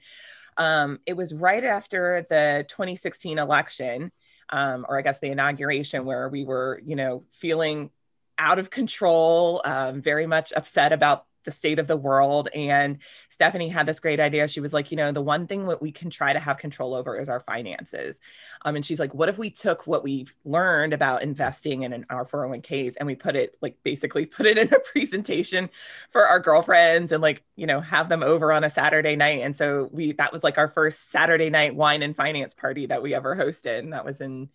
um, 0.56 1.00
it 1.06 1.16
was 1.16 1.32
right 1.32 1.64
after 1.64 2.26
the 2.28 2.66
2016 2.68 3.38
election, 3.38 4.12
um, 4.50 4.84
or 4.88 4.98
I 4.98 5.02
guess 5.02 5.18
the 5.18 5.30
inauguration, 5.30 6.04
where 6.04 6.28
we 6.28 6.44
were, 6.44 6.80
you 6.84 6.96
know, 6.96 7.24
feeling 7.32 7.90
out 8.38 8.58
of 8.58 8.70
control, 8.70 9.62
um, 9.64 10.02
very 10.02 10.26
much 10.26 10.52
upset 10.54 10.92
about 10.92 11.24
the 11.44 11.50
state 11.50 11.78
of 11.78 11.86
the 11.86 11.96
world. 11.96 12.48
And 12.54 12.98
Stephanie 13.28 13.68
had 13.68 13.86
this 13.86 14.00
great 14.00 14.20
idea. 14.20 14.48
She 14.48 14.60
was 14.60 14.72
like, 14.72 14.90
you 14.90 14.96
know, 14.96 15.12
the 15.12 15.22
one 15.22 15.46
thing 15.46 15.66
that 15.66 15.82
we 15.82 15.92
can 15.92 16.10
try 16.10 16.32
to 16.32 16.38
have 16.38 16.58
control 16.58 16.94
over 16.94 17.18
is 17.18 17.28
our 17.28 17.40
finances. 17.40 18.20
Um, 18.64 18.76
and 18.76 18.84
she's 18.84 19.00
like, 19.00 19.14
what 19.14 19.28
if 19.28 19.38
we 19.38 19.50
took 19.50 19.86
what 19.86 20.02
we've 20.02 20.34
learned 20.44 20.92
about 20.92 21.22
investing 21.22 21.82
in, 21.82 21.92
in 21.92 22.06
our 22.10 22.24
401ks 22.24 22.94
and 22.98 23.06
we 23.06 23.14
put 23.14 23.36
it 23.36 23.56
like 23.60 23.76
basically 23.82 24.26
put 24.26 24.46
it 24.46 24.58
in 24.58 24.72
a 24.72 24.78
presentation 24.92 25.70
for 26.10 26.26
our 26.26 26.40
girlfriends 26.40 27.12
and 27.12 27.22
like, 27.22 27.42
you 27.56 27.66
know, 27.66 27.80
have 27.80 28.08
them 28.08 28.22
over 28.22 28.52
on 28.52 28.64
a 28.64 28.70
Saturday 28.70 29.16
night. 29.16 29.40
And 29.40 29.56
so 29.56 29.88
we 29.92 30.12
that 30.12 30.32
was 30.32 30.44
like 30.44 30.58
our 30.58 30.68
first 30.68 31.10
Saturday 31.10 31.50
night 31.50 31.74
wine 31.74 32.02
and 32.02 32.16
finance 32.16 32.54
party 32.54 32.86
that 32.86 33.02
we 33.02 33.14
ever 33.14 33.36
hosted. 33.36 33.78
And 33.78 33.92
that 33.92 34.04
was 34.04 34.20
in 34.20 34.48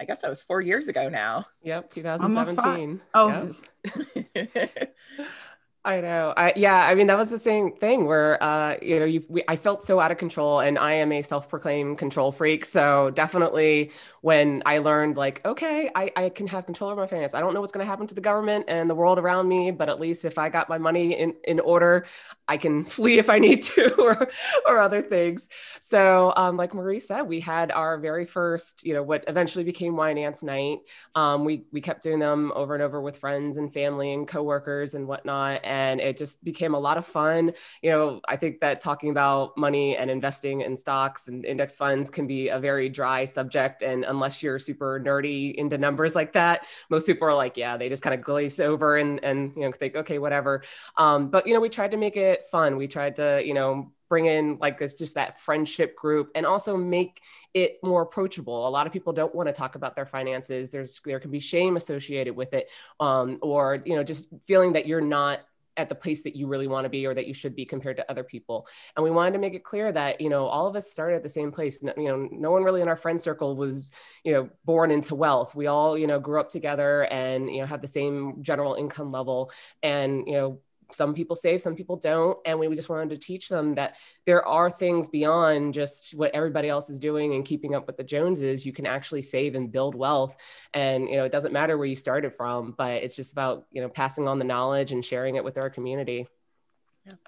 I 0.00 0.04
guess 0.04 0.20
that 0.20 0.30
was 0.30 0.42
four 0.42 0.60
years 0.60 0.88
ago 0.88 1.08
now. 1.08 1.46
Yep, 1.62 1.90
2017. 1.90 3.00
Oh, 3.14 3.54
Yep. 4.34 4.94
I 5.88 6.02
know. 6.02 6.34
I 6.36 6.52
yeah. 6.54 6.86
I 6.86 6.94
mean, 6.94 7.06
that 7.06 7.16
was 7.16 7.30
the 7.30 7.38
same 7.38 7.72
thing 7.72 8.04
where 8.04 8.42
uh, 8.42 8.76
you 8.82 8.98
know, 8.98 9.06
you 9.06 9.24
I 9.48 9.56
felt 9.56 9.82
so 9.82 10.00
out 10.00 10.10
of 10.10 10.18
control, 10.18 10.60
and 10.60 10.78
I 10.78 10.92
am 10.92 11.10
a 11.12 11.22
self-proclaimed 11.22 11.96
control 11.96 12.30
freak. 12.30 12.66
So 12.66 13.08
definitely, 13.08 13.92
when 14.20 14.62
I 14.66 14.78
learned 14.78 15.16
like, 15.16 15.40
okay, 15.46 15.90
I, 15.94 16.10
I 16.14 16.28
can 16.28 16.46
have 16.48 16.66
control 16.66 16.90
over 16.90 17.00
my 17.00 17.06
finance. 17.06 17.32
I 17.32 17.40
don't 17.40 17.54
know 17.54 17.62
what's 17.62 17.72
going 17.72 17.86
to 17.86 17.90
happen 17.90 18.06
to 18.06 18.14
the 18.14 18.20
government 18.20 18.66
and 18.68 18.90
the 18.90 18.94
world 18.94 19.18
around 19.18 19.48
me, 19.48 19.70
but 19.70 19.88
at 19.88 19.98
least 19.98 20.26
if 20.26 20.36
I 20.36 20.50
got 20.50 20.68
my 20.68 20.76
money 20.76 21.14
in 21.18 21.34
in 21.44 21.58
order, 21.58 22.04
I 22.46 22.58
can 22.58 22.84
flee 22.96 23.18
if 23.18 23.30
I 23.30 23.38
need 23.38 23.62
to, 23.62 23.94
or 23.98 24.28
or 24.66 24.80
other 24.80 25.00
things. 25.00 25.48
So, 25.80 26.34
um, 26.36 26.58
like 26.58 26.74
Marie 26.74 27.00
said, 27.00 27.22
we 27.22 27.40
had 27.40 27.70
our 27.72 27.96
very 27.98 28.26
first, 28.26 28.84
you 28.84 28.92
know, 28.92 29.02
what 29.02 29.24
eventually 29.26 29.64
became 29.64 29.94
Winance 29.94 30.42
Night. 30.42 30.80
Um, 31.14 31.46
we 31.46 31.64
we 31.72 31.80
kept 31.80 32.02
doing 32.02 32.18
them 32.18 32.52
over 32.54 32.74
and 32.74 32.82
over 32.82 33.00
with 33.00 33.16
friends 33.18 33.56
and 33.56 33.72
family 33.72 34.12
and 34.12 34.28
coworkers 34.28 34.94
and 34.94 35.08
whatnot. 35.08 35.60
And 35.64 35.77
and 35.78 36.00
it 36.00 36.16
just 36.16 36.42
became 36.42 36.74
a 36.74 36.78
lot 36.78 36.98
of 36.98 37.06
fun. 37.06 37.52
You 37.82 37.90
know, 37.90 38.20
I 38.28 38.36
think 38.36 38.60
that 38.60 38.80
talking 38.80 39.10
about 39.10 39.56
money 39.56 39.96
and 39.96 40.10
investing 40.10 40.62
in 40.62 40.76
stocks 40.76 41.28
and 41.28 41.44
index 41.44 41.76
funds 41.76 42.10
can 42.10 42.26
be 42.26 42.48
a 42.48 42.58
very 42.58 42.88
dry 42.88 43.24
subject. 43.26 43.82
And 43.82 44.04
unless 44.04 44.42
you're 44.42 44.58
super 44.58 45.00
nerdy 45.00 45.54
into 45.54 45.78
numbers 45.78 46.16
like 46.16 46.32
that, 46.32 46.66
most 46.90 47.06
people 47.06 47.28
are 47.28 47.34
like, 47.34 47.56
yeah, 47.56 47.76
they 47.76 47.88
just 47.88 48.02
kind 48.02 48.14
of 48.14 48.22
glaze 48.22 48.58
over 48.58 48.96
and, 48.96 49.22
and, 49.22 49.52
you 49.54 49.62
know, 49.62 49.72
think, 49.72 49.94
okay, 49.94 50.18
whatever. 50.18 50.64
Um, 50.96 51.30
but, 51.30 51.46
you 51.46 51.54
know, 51.54 51.60
we 51.60 51.68
tried 51.68 51.92
to 51.92 51.96
make 51.96 52.16
it 52.16 52.48
fun. 52.50 52.76
We 52.76 52.88
tried 52.88 53.16
to, 53.16 53.40
you 53.44 53.54
know, 53.54 53.92
bring 54.08 54.26
in 54.26 54.58
like 54.58 54.78
this 54.78 54.94
just 54.94 55.14
that 55.14 55.38
friendship 55.38 55.94
group 55.94 56.30
and 56.34 56.46
also 56.46 56.76
make 56.76 57.20
it 57.54 57.78
more 57.82 58.02
approachable 58.02 58.66
a 58.66 58.70
lot 58.70 58.86
of 58.86 58.92
people 58.92 59.12
don't 59.12 59.34
want 59.34 59.48
to 59.48 59.52
talk 59.52 59.74
about 59.74 59.94
their 59.94 60.06
finances 60.06 60.70
there's 60.70 61.00
there 61.04 61.20
can 61.20 61.30
be 61.30 61.40
shame 61.40 61.76
associated 61.76 62.34
with 62.34 62.54
it 62.54 62.68
um, 63.00 63.38
or 63.42 63.82
you 63.84 63.94
know 63.96 64.02
just 64.02 64.32
feeling 64.46 64.72
that 64.72 64.86
you're 64.86 65.00
not 65.00 65.40
at 65.78 65.88
the 65.88 65.94
place 65.94 66.22
that 66.24 66.36
you 66.36 66.46
really 66.46 66.66
want 66.66 66.84
to 66.84 66.90
be 66.90 67.06
or 67.06 67.14
that 67.14 67.26
you 67.26 67.32
should 67.32 67.54
be 67.54 67.64
compared 67.64 67.96
to 67.96 68.10
other 68.10 68.24
people. 68.24 68.66
And 68.96 69.04
we 69.04 69.10
wanted 69.10 69.32
to 69.32 69.38
make 69.38 69.54
it 69.54 69.64
clear 69.64 69.90
that 69.92 70.20
you 70.20 70.28
know 70.28 70.46
all 70.46 70.66
of 70.66 70.76
us 70.76 70.90
started 70.90 71.16
at 71.16 71.22
the 71.22 71.28
same 71.28 71.52
place. 71.52 71.82
You 71.82 72.08
know 72.08 72.28
no 72.30 72.50
one 72.50 72.64
really 72.64 72.82
in 72.82 72.88
our 72.88 72.96
friend 72.96 73.20
circle 73.20 73.56
was 73.56 73.90
you 74.24 74.32
know 74.32 74.50
born 74.64 74.90
into 74.90 75.14
wealth. 75.14 75.54
We 75.54 75.68
all 75.68 75.96
you 75.96 76.06
know 76.06 76.20
grew 76.20 76.40
up 76.40 76.50
together 76.50 77.04
and 77.04 77.48
you 77.48 77.60
know 77.60 77.66
have 77.66 77.80
the 77.80 77.88
same 77.88 78.42
general 78.42 78.74
income 78.74 79.12
level. 79.12 79.50
And 79.82 80.24
you 80.26 80.34
know 80.34 80.60
some 80.92 81.14
people 81.14 81.36
save, 81.36 81.60
some 81.60 81.74
people 81.74 81.96
don't. 81.96 82.38
And 82.44 82.58
we 82.58 82.74
just 82.74 82.88
wanted 82.88 83.10
to 83.10 83.18
teach 83.18 83.48
them 83.48 83.74
that 83.74 83.96
there 84.24 84.46
are 84.46 84.70
things 84.70 85.08
beyond 85.08 85.74
just 85.74 86.14
what 86.14 86.34
everybody 86.34 86.68
else 86.68 86.88
is 86.88 86.98
doing 86.98 87.34
and 87.34 87.44
keeping 87.44 87.74
up 87.74 87.86
with 87.86 87.96
the 87.96 88.04
Joneses. 88.04 88.64
You 88.64 88.72
can 88.72 88.86
actually 88.86 89.22
save 89.22 89.54
and 89.54 89.70
build 89.70 89.94
wealth. 89.94 90.36
And, 90.72 91.08
you 91.08 91.16
know, 91.16 91.24
it 91.24 91.32
doesn't 91.32 91.52
matter 91.52 91.76
where 91.76 91.86
you 91.86 91.96
started 91.96 92.34
from, 92.34 92.74
but 92.76 93.02
it's 93.02 93.16
just 93.16 93.32
about, 93.32 93.66
you 93.70 93.82
know, 93.82 93.88
passing 93.88 94.28
on 94.28 94.38
the 94.38 94.44
knowledge 94.44 94.92
and 94.92 95.04
sharing 95.04 95.36
it 95.36 95.44
with 95.44 95.58
our 95.58 95.70
community. 95.70 96.26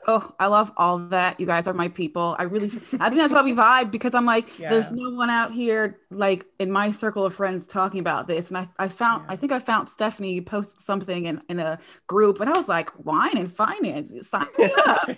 Oh, 0.07 0.33
I 0.39 0.47
love 0.47 0.73
all 0.77 0.99
that. 0.99 1.39
You 1.39 1.47
guys 1.47 1.67
are 1.69 1.75
my 1.75 1.89
people. 1.89 2.37
I 2.39 2.45
really, 2.45 2.67
I 2.99 3.09
think 3.09 3.21
that's 3.21 3.33
why 3.33 3.43
we 3.43 3.53
vibe 3.53 3.91
because 3.91 4.15
I'm 4.15 4.25
like, 4.27 4.59
yeah. 4.59 4.71
there's 4.71 4.93
no 4.93 5.11
one 5.11 5.31
out 5.31 5.53
here 5.53 6.01
like 6.11 6.47
in 6.59 6.71
my 6.71 6.91
circle 6.91 7.25
of 7.25 7.35
friends 7.35 7.67
talking 7.67 8.01
about 8.01 8.27
this. 8.27 8.49
And 8.49 8.59
I, 8.59 8.69
I 8.79 8.89
found, 8.89 9.25
yeah. 9.27 9.33
I 9.33 9.37
think 9.37 9.53
I 9.53 9.59
found 9.59 9.89
Stephanie 9.89 10.35
you 10.35 10.43
posted 10.43 10.81
something 10.81 11.27
in, 11.27 11.41
in 11.49 11.61
a 11.61 11.79
group, 12.07 12.41
and 12.41 12.49
I 12.49 12.53
was 12.57 12.69
like, 12.69 12.91
wine 13.05 13.37
and 13.37 13.53
finance, 13.53 14.29
sign 14.29 14.47
me 14.59 14.73
up, 14.87 15.11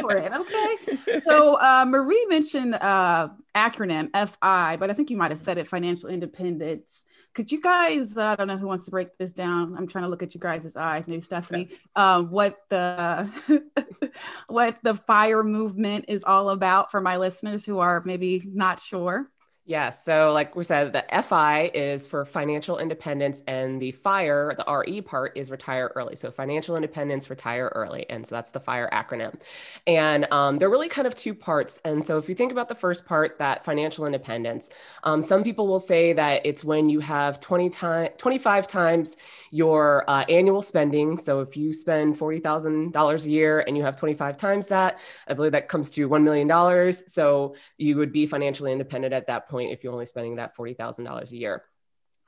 for 0.00 0.16
it. 0.16 0.32
Okay. 0.32 1.20
So 1.26 1.60
uh, 1.60 1.84
Marie 1.86 2.26
mentioned 2.28 2.74
uh, 2.74 3.28
acronym 3.54 4.10
FI, 4.14 4.76
but 4.76 4.90
I 4.90 4.92
think 4.92 5.10
you 5.10 5.16
might 5.16 5.30
have 5.30 5.40
said 5.40 5.58
it, 5.58 5.68
financial 5.68 6.08
independence 6.08 7.04
could 7.34 7.50
you 7.50 7.60
guys 7.60 8.16
uh, 8.16 8.22
i 8.22 8.36
don't 8.36 8.48
know 8.48 8.56
who 8.56 8.66
wants 8.66 8.84
to 8.84 8.90
break 8.90 9.16
this 9.18 9.32
down. 9.32 9.76
I'm 9.76 9.86
trying 9.86 10.04
to 10.04 10.10
look 10.10 10.22
at 10.22 10.34
you 10.34 10.40
guys' 10.40 10.76
eyes 10.76 11.06
maybe 11.06 11.22
stephanie. 11.22 11.68
Um, 11.96 12.30
what 12.30 12.58
the 12.68 13.30
what 14.48 14.78
the 14.82 14.94
fire 14.94 15.44
movement 15.44 16.06
is 16.08 16.24
all 16.24 16.50
about 16.50 16.90
for 16.90 17.00
my 17.00 17.16
listeners 17.16 17.64
who 17.64 17.78
are 17.78 18.02
maybe 18.04 18.42
not 18.52 18.80
sure 18.80 19.28
yeah. 19.70 19.90
So, 19.90 20.32
like 20.32 20.56
we 20.56 20.64
said, 20.64 20.92
the 20.92 21.04
FI 21.22 21.70
is 21.72 22.04
for 22.04 22.24
financial 22.24 22.78
independence, 22.78 23.40
and 23.46 23.80
the 23.80 23.92
FIRE, 23.92 24.56
the 24.56 24.64
RE 24.68 25.00
part, 25.00 25.36
is 25.36 25.48
retire 25.48 25.92
early. 25.94 26.16
So, 26.16 26.32
financial 26.32 26.74
independence, 26.74 27.30
retire 27.30 27.70
early. 27.76 28.04
And 28.10 28.26
so 28.26 28.34
that's 28.34 28.50
the 28.50 28.58
FIRE 28.58 28.90
acronym. 28.92 29.38
And 29.86 30.26
um, 30.32 30.58
they're 30.58 30.68
really 30.68 30.88
kind 30.88 31.06
of 31.06 31.14
two 31.14 31.34
parts. 31.34 31.78
And 31.84 32.04
so, 32.04 32.18
if 32.18 32.28
you 32.28 32.34
think 32.34 32.50
about 32.50 32.68
the 32.68 32.74
first 32.74 33.06
part, 33.06 33.38
that 33.38 33.64
financial 33.64 34.06
independence, 34.06 34.70
um, 35.04 35.22
some 35.22 35.44
people 35.44 35.68
will 35.68 35.78
say 35.78 36.14
that 36.14 36.44
it's 36.44 36.64
when 36.64 36.88
you 36.88 36.98
have 36.98 37.38
20 37.38 37.70
time, 37.70 38.08
25 38.18 38.66
times 38.66 39.16
your 39.52 40.04
uh, 40.10 40.24
annual 40.28 40.62
spending. 40.62 41.16
So, 41.16 41.42
if 41.42 41.56
you 41.56 41.72
spend 41.72 42.18
$40,000 42.18 43.24
a 43.24 43.30
year 43.30 43.60
and 43.60 43.76
you 43.76 43.84
have 43.84 43.94
25 43.94 44.36
times 44.36 44.66
that, 44.66 44.98
I 45.28 45.34
believe 45.34 45.52
that 45.52 45.68
comes 45.68 45.90
to 45.90 46.08
$1 46.08 46.24
million. 46.24 46.92
So, 47.06 47.54
you 47.78 47.96
would 47.98 48.10
be 48.10 48.26
financially 48.26 48.72
independent 48.72 49.14
at 49.14 49.28
that 49.28 49.48
point 49.48 49.59
point 49.60 49.72
if 49.72 49.84
you're 49.84 49.92
only 49.92 50.06
spending 50.06 50.36
that 50.36 50.56
$40,000 50.56 51.30
a 51.30 51.36
year. 51.36 51.64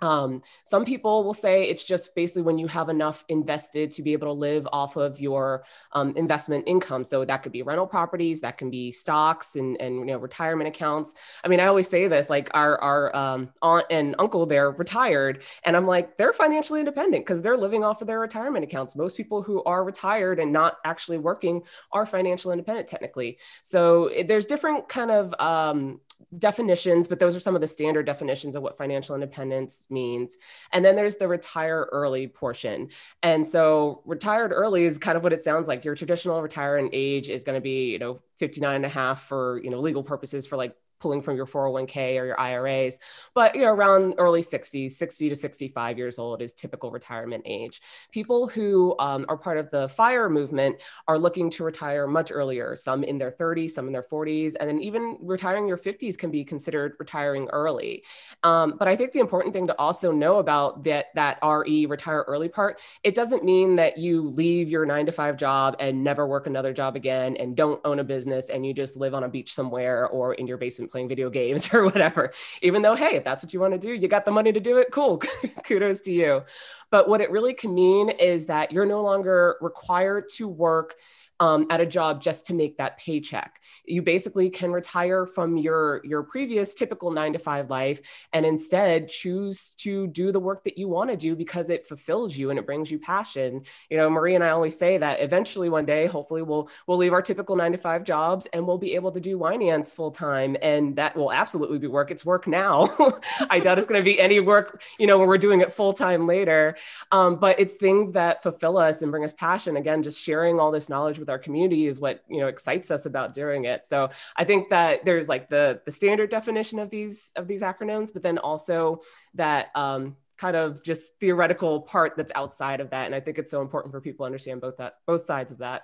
Um, 0.02 0.42
some 0.64 0.84
people 0.84 1.22
will 1.22 1.32
say 1.32 1.68
it's 1.68 1.84
just 1.84 2.14
basically 2.16 2.42
when 2.42 2.58
you 2.58 2.66
have 2.66 2.88
enough 2.88 3.24
invested 3.28 3.92
to 3.92 4.02
be 4.02 4.12
able 4.14 4.26
to 4.26 4.32
live 4.32 4.66
off 4.72 4.96
of 4.96 5.20
your 5.20 5.64
um, 5.92 6.12
investment 6.16 6.64
income. 6.66 7.04
So 7.04 7.24
that 7.24 7.44
could 7.44 7.52
be 7.52 7.62
rental 7.62 7.86
properties, 7.86 8.40
that 8.40 8.58
can 8.58 8.68
be 8.68 8.90
stocks 8.90 9.54
and, 9.54 9.80
and 9.80 10.00
you 10.00 10.04
know 10.04 10.18
retirement 10.18 10.66
accounts. 10.66 11.14
I 11.44 11.48
mean, 11.48 11.60
I 11.60 11.66
always 11.66 11.88
say 11.88 12.08
this 12.08 12.28
like 12.28 12.50
our 12.52 12.80
our 12.80 13.16
um, 13.16 13.50
aunt 13.62 13.86
and 13.90 14.16
uncle 14.18 14.44
they're 14.44 14.72
retired, 14.72 15.44
and 15.64 15.76
I'm 15.76 15.86
like 15.86 16.18
they're 16.18 16.32
financially 16.32 16.80
independent 16.80 17.24
because 17.24 17.40
they're 17.40 17.56
living 17.56 17.84
off 17.84 18.00
of 18.00 18.08
their 18.08 18.18
retirement 18.18 18.64
accounts. 18.64 18.96
Most 18.96 19.16
people 19.16 19.40
who 19.40 19.62
are 19.62 19.84
retired 19.84 20.40
and 20.40 20.52
not 20.52 20.78
actually 20.84 21.18
working 21.18 21.62
are 21.92 22.06
financially 22.06 22.54
independent 22.54 22.88
technically. 22.88 23.38
So 23.62 24.08
it, 24.08 24.26
there's 24.26 24.46
different 24.46 24.88
kind 24.88 25.12
of 25.12 25.32
um, 25.40 26.00
definitions, 26.38 27.08
but 27.08 27.18
those 27.18 27.36
are 27.36 27.40
some 27.40 27.54
of 27.54 27.60
the 27.60 27.68
standard 27.68 28.06
definitions 28.06 28.54
of 28.54 28.62
what 28.62 28.78
financial 28.78 29.14
independence 29.14 29.86
means. 29.90 30.36
And 30.72 30.84
then 30.84 30.96
there's 30.96 31.16
the 31.16 31.28
retire 31.28 31.88
early 31.92 32.28
portion. 32.28 32.88
And 33.22 33.46
so 33.46 34.02
retired 34.04 34.52
early 34.52 34.84
is 34.84 34.98
kind 34.98 35.16
of 35.16 35.22
what 35.22 35.32
it 35.32 35.42
sounds 35.42 35.68
like. 35.68 35.84
Your 35.84 35.94
traditional 35.94 36.40
retirement 36.42 36.90
age 36.92 37.28
is 37.28 37.44
going 37.44 37.56
to 37.56 37.60
be, 37.60 37.90
you 37.90 37.98
know, 37.98 38.20
59 38.38 38.76
and 38.76 38.84
a 38.84 38.88
half 38.88 39.24
for, 39.24 39.60
you 39.62 39.70
know, 39.70 39.80
legal 39.80 40.02
purposes 40.02 40.46
for 40.46 40.56
like 40.56 40.74
pulling 41.02 41.21
from 41.21 41.37
your 41.37 41.47
401k 41.47 42.21
or 42.21 42.26
your 42.26 42.40
IRAs. 42.40 42.99
But 43.35 43.56
you 43.56 43.62
know, 43.62 43.73
around 43.73 44.14
early 44.18 44.42
60s, 44.42 44.92
60 44.92 45.28
to 45.28 45.37
65 45.37 45.99
years 45.99 46.18
old 46.18 46.40
is 46.40 46.54
typical 46.54 46.92
retirement 46.92 47.42
age. 47.44 47.82
People 48.12 48.47
who 48.47 48.94
um, 49.00 49.26
are 49.28 49.37
part 49.37 49.59
of 49.59 49.71
the 49.71 49.88
FIRE 49.88 50.30
movement 50.30 50.80
are 51.09 51.18
looking 51.18 51.50
to 51.50 51.64
retire 51.64 52.06
much 52.06 52.30
earlier, 52.30 52.76
some 52.76 53.02
in 53.02 53.18
their 53.18 53.32
30s, 53.32 53.73
some 53.73 53.88
in 53.88 53.92
their 53.92 54.04
40s, 54.04 54.54
and 54.59 54.68
then 54.68 54.78
even 54.78 55.18
retiring 55.21 55.66
your 55.66 55.78
50s 55.78 56.16
can 56.16 56.30
be 56.30 56.44
considered 56.44 56.94
retiring 57.00 57.49
early. 57.49 58.04
Um, 58.44 58.76
but 58.78 58.87
I 58.87 58.94
think 58.94 59.12
the 59.12 59.18
important 59.18 59.52
thing 59.52 59.66
to 59.66 59.78
also 59.78 60.12
know 60.12 60.37
about 60.38 60.85
that, 60.85 61.06
that 61.16 61.38
RE 61.42 61.87
retire 61.87 62.25
early 62.28 62.49
part, 62.49 62.80
it 63.02 63.16
doesn't 63.16 63.44
mean 63.44 63.75
that 63.76 63.99
you 63.99 64.28
leave 64.28 64.68
your 64.68 64.87
nine 64.87 65.06
to 65.06 65.12
five 65.12 65.37
job 65.37 65.75
and 65.80 66.04
never 66.04 66.28
work 66.28 66.47
another 66.47 66.73
job 66.73 66.94
again 66.94 67.37
and 67.37 67.56
don't 67.56 67.80
own 67.85 67.99
a 67.99 68.04
business 68.04 68.50
and 68.50 68.64
you 68.64 68.73
just 68.73 68.97
live 68.97 69.14
on 69.14 69.25
a 69.25 69.28
beach 69.28 69.52
somewhere 69.52 70.06
or 70.09 70.35
in 70.35 70.47
your 70.47 70.59
basement 70.59 70.91
playing 70.92 71.08
video 71.08 71.30
games 71.30 71.68
or 71.75 71.84
whatever. 71.84 72.32
Even 72.62 72.82
though, 72.82 72.94
hey, 72.94 73.16
if 73.16 73.25
that's 73.25 73.42
what 73.42 73.52
you 73.52 73.58
want 73.58 73.72
to 73.72 73.78
do, 73.78 73.92
you 73.92 74.06
got 74.06 74.25
the 74.25 74.30
money 74.30 74.52
to 74.52 74.61
do 74.61 74.78
it, 74.78 74.92
cool. 74.92 75.18
Kudos 75.64 76.02
to 76.02 76.12
you. 76.12 76.44
But 76.90 77.08
what 77.08 77.20
it 77.20 77.30
really 77.30 77.54
can 77.54 77.75
mean 77.75 78.11
is 78.11 78.46
that 78.46 78.70
you're 78.70 78.87
no 78.87 79.02
longer 79.02 79.56
required 79.61 80.28
to 80.37 80.46
work 80.46 80.94
um, 81.42 81.66
at 81.70 81.80
a 81.80 81.87
job 81.87 82.22
just 82.22 82.46
to 82.46 82.54
make 82.54 82.78
that 82.78 82.96
paycheck. 82.99 83.61
You 83.84 84.00
basically 84.00 84.49
can 84.49 84.70
retire 84.70 85.26
from 85.26 85.56
your 85.56 86.00
your 86.04 86.22
previous 86.22 86.72
typical 86.72 87.11
nine 87.11 87.32
to 87.32 87.40
five 87.40 87.68
life 87.68 88.00
and 88.32 88.46
instead 88.46 89.08
choose 89.08 89.72
to 89.78 90.06
do 90.06 90.30
the 90.30 90.38
work 90.38 90.62
that 90.62 90.78
you 90.78 90.87
want 90.87 91.11
to 91.11 91.16
do 91.16 91.34
because 91.34 91.68
it 91.68 91.88
fulfills 91.88 92.37
you 92.37 92.50
and 92.50 92.61
it 92.61 92.66
brings 92.66 92.92
you 92.92 93.00
passion. 93.00 93.62
You 93.90 93.96
know, 93.96 94.08
Marie 94.08 94.37
and 94.37 94.44
I 94.44 94.50
always 94.50 94.78
say 94.78 94.99
that 94.99 95.20
eventually 95.20 95.68
one 95.68 95.84
day, 95.84 96.06
hopefully, 96.06 96.42
we'll 96.42 96.68
we'll 96.87 96.99
leave 96.99 97.12
our 97.12 97.22
typical 97.22 97.56
nine 97.56 97.72
to 97.72 97.78
five 97.78 98.04
jobs 98.04 98.46
and 98.52 98.64
we'll 98.64 98.78
be 98.78 98.94
able 98.94 99.11
to 99.11 99.20
do 99.20 99.37
finance 99.38 99.92
full 99.92 100.12
time, 100.12 100.56
and 100.62 100.94
that 100.94 101.16
will 101.16 101.32
absolutely 101.32 101.80
be 101.80 101.88
work. 101.88 102.12
It's 102.12 102.25
work 102.25 102.46
now. 102.46 103.18
I 103.50 103.58
doubt 103.58 103.78
it's 103.78 103.88
going 103.88 104.00
to 104.00 104.04
be 104.04 104.20
any 104.20 104.38
work, 104.38 104.80
you 104.96 105.08
know, 105.08 105.18
when 105.18 105.26
we're 105.26 105.38
doing 105.38 105.61
it 105.61 105.75
full 105.75 105.92
time 105.92 106.28
later. 106.28 106.76
Um, 107.11 107.37
but 107.37 107.58
it's 107.58 107.75
things 107.75 108.12
that 108.12 108.44
fulfill 108.44 108.78
us 108.78 109.02
and 109.02 109.11
bring 109.11 109.25
us 109.25 109.32
passion. 109.32 109.76
Again, 109.76 110.04
just 110.04 110.22
sharing 110.22 110.61
all 110.61 110.70
this 110.70 110.88
knowledge 110.88 111.18
with 111.18 111.31
our 111.32 111.38
community 111.38 111.86
is 111.86 111.98
what 111.98 112.22
you 112.28 112.40
know 112.40 112.46
excites 112.46 112.90
us 112.90 113.06
about 113.06 113.34
doing 113.34 113.64
it. 113.64 113.84
So 113.86 114.10
I 114.36 114.44
think 114.44 114.70
that 114.70 115.04
there's 115.04 115.28
like 115.28 115.48
the 115.48 115.80
the 115.84 115.92
standard 115.92 116.30
definition 116.30 116.78
of 116.78 116.90
these 116.90 117.32
of 117.36 117.48
these 117.48 117.62
acronyms, 117.62 118.12
but 118.12 118.22
then 118.22 118.38
also 118.38 119.00
that 119.34 119.68
um, 119.74 120.16
kind 120.38 120.56
of 120.56 120.82
just 120.84 121.18
theoretical 121.20 121.80
part 121.82 122.14
that's 122.16 122.32
outside 122.34 122.80
of 122.80 122.90
that. 122.90 123.06
And 123.06 123.14
I 123.14 123.20
think 123.20 123.38
it's 123.38 123.50
so 123.50 123.60
important 123.60 123.92
for 123.92 124.00
people 124.00 124.24
to 124.24 124.26
understand 124.26 124.60
both 124.60 124.76
that 124.76 124.94
both 125.06 125.26
sides 125.26 125.52
of 125.52 125.58
that. 125.58 125.82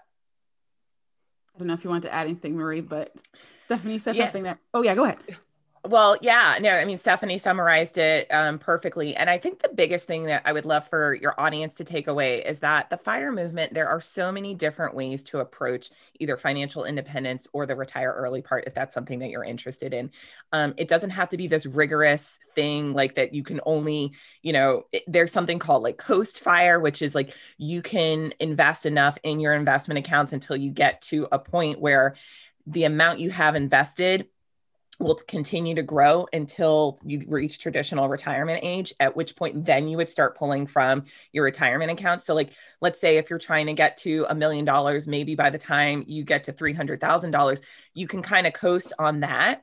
I 1.54 1.58
don't 1.58 1.66
know 1.66 1.74
if 1.74 1.82
you 1.82 1.90
want 1.90 2.04
to 2.04 2.14
add 2.14 2.26
anything, 2.26 2.56
Marie, 2.56 2.80
but 2.80 3.12
Stephanie 3.60 3.98
said 3.98 4.14
yeah. 4.14 4.24
something 4.24 4.44
that. 4.44 4.58
Oh 4.72 4.82
yeah, 4.82 4.94
go 4.94 5.04
ahead. 5.04 5.18
Well, 5.84 6.16
yeah, 6.20 6.58
no, 6.60 6.70
I 6.70 6.84
mean, 6.84 6.98
Stephanie 6.98 7.38
summarized 7.38 7.98
it 7.98 8.26
um, 8.32 8.58
perfectly. 8.58 9.14
And 9.14 9.30
I 9.30 9.38
think 9.38 9.60
the 9.60 9.68
biggest 9.68 10.06
thing 10.06 10.24
that 10.24 10.42
I 10.44 10.52
would 10.52 10.66
love 10.66 10.88
for 10.88 11.14
your 11.14 11.34
audience 11.40 11.74
to 11.74 11.84
take 11.84 12.08
away 12.08 12.44
is 12.44 12.58
that 12.60 12.90
the 12.90 12.96
fire 12.96 13.30
movement, 13.32 13.74
there 13.74 13.88
are 13.88 14.00
so 14.00 14.32
many 14.32 14.54
different 14.54 14.94
ways 14.94 15.22
to 15.24 15.38
approach 15.38 15.90
either 16.18 16.36
financial 16.36 16.84
independence 16.84 17.46
or 17.52 17.64
the 17.64 17.76
retire 17.76 18.12
early 18.12 18.42
part, 18.42 18.64
if 18.66 18.74
that's 18.74 18.92
something 18.92 19.20
that 19.20 19.30
you're 19.30 19.44
interested 19.44 19.94
in. 19.94 20.10
Um, 20.52 20.74
it 20.76 20.88
doesn't 20.88 21.10
have 21.10 21.28
to 21.30 21.36
be 21.36 21.46
this 21.46 21.64
rigorous 21.64 22.38
thing 22.54 22.92
like 22.92 23.14
that 23.14 23.32
you 23.32 23.44
can 23.44 23.60
only, 23.64 24.12
you 24.42 24.52
know, 24.52 24.84
there's 25.06 25.32
something 25.32 25.60
called 25.60 25.84
like 25.84 25.96
coast 25.96 26.40
fire, 26.40 26.80
which 26.80 27.02
is 27.02 27.14
like 27.14 27.34
you 27.56 27.82
can 27.82 28.34
invest 28.40 28.84
enough 28.84 29.16
in 29.22 29.38
your 29.38 29.54
investment 29.54 29.98
accounts 29.98 30.32
until 30.32 30.56
you 30.56 30.70
get 30.70 31.02
to 31.02 31.28
a 31.30 31.38
point 31.38 31.80
where 31.80 32.16
the 32.66 32.84
amount 32.84 33.20
you 33.20 33.30
have 33.30 33.54
invested 33.54 34.26
will 34.98 35.14
continue 35.28 35.74
to 35.74 35.82
grow 35.82 36.26
until 36.32 36.98
you 37.04 37.24
reach 37.28 37.58
traditional 37.58 38.08
retirement 38.08 38.60
age 38.62 38.92
at 38.98 39.16
which 39.16 39.36
point 39.36 39.64
then 39.64 39.86
you 39.86 39.96
would 39.96 40.10
start 40.10 40.36
pulling 40.36 40.66
from 40.66 41.04
your 41.32 41.44
retirement 41.44 41.90
account. 41.90 42.22
So 42.22 42.34
like 42.34 42.50
let's 42.80 43.00
say 43.00 43.16
if 43.16 43.30
you're 43.30 43.38
trying 43.38 43.66
to 43.66 43.74
get 43.74 43.96
to 43.98 44.26
a 44.28 44.34
million 44.34 44.64
dollars 44.64 45.06
maybe 45.06 45.34
by 45.34 45.50
the 45.50 45.58
time 45.58 46.04
you 46.06 46.24
get 46.24 46.44
to 46.44 46.52
$300000 46.52 47.60
you 47.94 48.06
can 48.06 48.22
kind 48.22 48.46
of 48.46 48.52
coast 48.52 48.92
on 48.98 49.20
that 49.20 49.62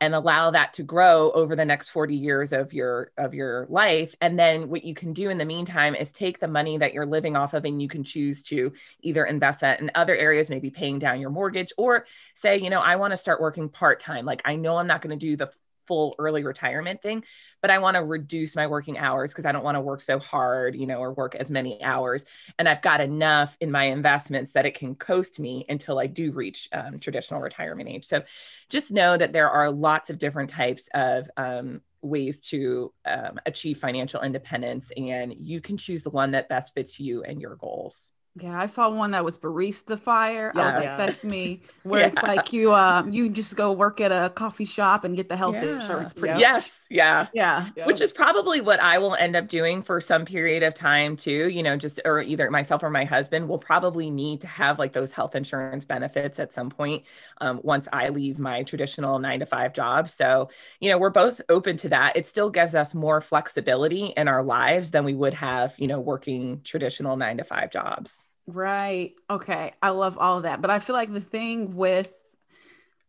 and 0.00 0.14
allow 0.14 0.50
that 0.50 0.74
to 0.74 0.82
grow 0.82 1.30
over 1.32 1.56
the 1.56 1.64
next 1.64 1.88
40 1.88 2.14
years 2.14 2.52
of 2.52 2.72
your 2.72 3.12
of 3.16 3.34
your 3.34 3.66
life. 3.68 4.14
And 4.20 4.38
then 4.38 4.68
what 4.68 4.84
you 4.84 4.94
can 4.94 5.12
do 5.12 5.30
in 5.30 5.38
the 5.38 5.44
meantime 5.44 5.94
is 5.94 6.12
take 6.12 6.38
the 6.38 6.48
money 6.48 6.78
that 6.78 6.92
you're 6.92 7.06
living 7.06 7.36
off 7.36 7.54
of 7.54 7.64
and 7.64 7.80
you 7.80 7.88
can 7.88 8.04
choose 8.04 8.42
to 8.44 8.72
either 9.00 9.24
invest 9.24 9.60
that 9.60 9.80
in 9.80 9.90
other 9.94 10.14
areas 10.14 10.50
maybe 10.50 10.70
paying 10.70 10.98
down 10.98 11.20
your 11.20 11.30
mortgage 11.30 11.72
or 11.78 12.06
say 12.34 12.58
you 12.58 12.70
know 12.70 12.80
I 12.80 12.96
want 12.96 13.12
to 13.12 13.16
start 13.16 13.40
working 13.40 13.68
part 13.68 14.00
time 14.00 14.24
like 14.26 14.42
I 14.44 14.56
know 14.56 14.76
I'm 14.76 14.86
not 14.86 15.02
going 15.02 15.18
to 15.18 15.26
do 15.26 15.36
the 15.36 15.50
full 15.86 16.14
early 16.18 16.44
retirement 16.44 17.02
thing, 17.02 17.24
but 17.62 17.70
I 17.70 17.78
want 17.78 17.96
to 17.96 18.04
reduce 18.04 18.56
my 18.56 18.66
working 18.66 18.98
hours 18.98 19.32
because 19.32 19.46
I 19.46 19.52
don't 19.52 19.64
want 19.64 19.76
to 19.76 19.80
work 19.80 20.00
so 20.00 20.18
hard, 20.18 20.76
you 20.76 20.86
know, 20.86 20.98
or 20.98 21.12
work 21.12 21.34
as 21.34 21.50
many 21.50 21.82
hours. 21.82 22.24
And 22.58 22.68
I've 22.68 22.82
got 22.82 23.00
enough 23.00 23.56
in 23.60 23.70
my 23.70 23.84
investments 23.84 24.52
that 24.52 24.66
it 24.66 24.74
can 24.74 24.94
coast 24.94 25.40
me 25.40 25.64
until 25.68 25.98
I 25.98 26.06
do 26.06 26.32
reach 26.32 26.68
um, 26.72 26.98
traditional 26.98 27.40
retirement 27.40 27.88
age. 27.88 28.06
So 28.06 28.22
just 28.68 28.90
know 28.90 29.16
that 29.16 29.32
there 29.32 29.50
are 29.50 29.70
lots 29.70 30.10
of 30.10 30.18
different 30.18 30.50
types 30.50 30.88
of 30.94 31.28
um, 31.36 31.80
ways 32.02 32.40
to 32.40 32.92
um, 33.04 33.38
achieve 33.46 33.78
financial 33.78 34.20
independence, 34.20 34.92
and 34.96 35.34
you 35.38 35.60
can 35.60 35.76
choose 35.76 36.02
the 36.02 36.10
one 36.10 36.32
that 36.32 36.48
best 36.48 36.74
fits 36.74 36.98
you 36.98 37.22
and 37.22 37.40
your 37.40 37.56
goals. 37.56 38.12
Yeah, 38.38 38.60
I 38.60 38.66
saw 38.66 38.90
one 38.90 39.12
that 39.12 39.24
was 39.24 39.38
barista 39.38 39.98
fire. 39.98 40.52
Yeah, 40.54 40.60
I 40.60 40.66
was 40.66 40.74
like, 40.74 40.84
yeah. 40.84 40.96
that's 40.98 41.24
me. 41.24 41.62
Where 41.84 42.02
yeah. 42.02 42.08
it's 42.08 42.22
like 42.22 42.52
you 42.52 42.74
um 42.74 43.10
you 43.10 43.30
just 43.30 43.56
go 43.56 43.72
work 43.72 43.98
at 43.98 44.12
a 44.12 44.28
coffee 44.28 44.66
shop 44.66 45.04
and 45.04 45.16
get 45.16 45.30
the 45.30 45.36
health 45.36 45.54
yeah. 45.54 45.76
insurance. 45.76 46.12
Pretty 46.12 46.38
yes, 46.38 46.70
yeah. 46.90 47.28
yeah, 47.32 47.70
Which 47.84 48.02
is 48.02 48.12
probably 48.12 48.60
what 48.60 48.78
I 48.80 48.98
will 48.98 49.14
end 49.14 49.36
up 49.36 49.48
doing 49.48 49.82
for 49.82 50.02
some 50.02 50.26
period 50.26 50.62
of 50.62 50.74
time 50.74 51.16
too. 51.16 51.48
You 51.48 51.62
know, 51.62 51.78
just 51.78 51.98
or 52.04 52.20
either 52.20 52.50
myself 52.50 52.82
or 52.82 52.90
my 52.90 53.04
husband 53.04 53.48
will 53.48 53.58
probably 53.58 54.10
need 54.10 54.42
to 54.42 54.48
have 54.48 54.78
like 54.78 54.92
those 54.92 55.12
health 55.12 55.34
insurance 55.34 55.86
benefits 55.86 56.38
at 56.38 56.52
some 56.52 56.68
point 56.68 57.04
um, 57.40 57.60
once 57.62 57.88
I 57.90 58.10
leave 58.10 58.38
my 58.38 58.64
traditional 58.64 59.18
nine 59.18 59.40
to 59.40 59.46
five 59.46 59.72
job. 59.72 60.10
So 60.10 60.50
you 60.80 60.90
know, 60.90 60.98
we're 60.98 61.08
both 61.08 61.40
open 61.48 61.78
to 61.78 61.88
that. 61.88 62.16
It 62.16 62.26
still 62.26 62.50
gives 62.50 62.74
us 62.74 62.94
more 62.94 63.22
flexibility 63.22 64.12
in 64.14 64.28
our 64.28 64.42
lives 64.42 64.90
than 64.90 65.04
we 65.04 65.14
would 65.14 65.34
have, 65.34 65.74
you 65.78 65.86
know, 65.86 66.00
working 66.00 66.60
traditional 66.64 67.16
nine 67.16 67.38
to 67.38 67.44
five 67.44 67.70
jobs. 67.70 68.24
Right. 68.46 69.14
Okay. 69.28 69.72
I 69.82 69.90
love 69.90 70.18
all 70.18 70.36
of 70.38 70.42
that. 70.44 70.62
But 70.62 70.70
I 70.70 70.78
feel 70.78 70.94
like 70.94 71.12
the 71.12 71.20
thing 71.20 71.74
with 71.74 72.12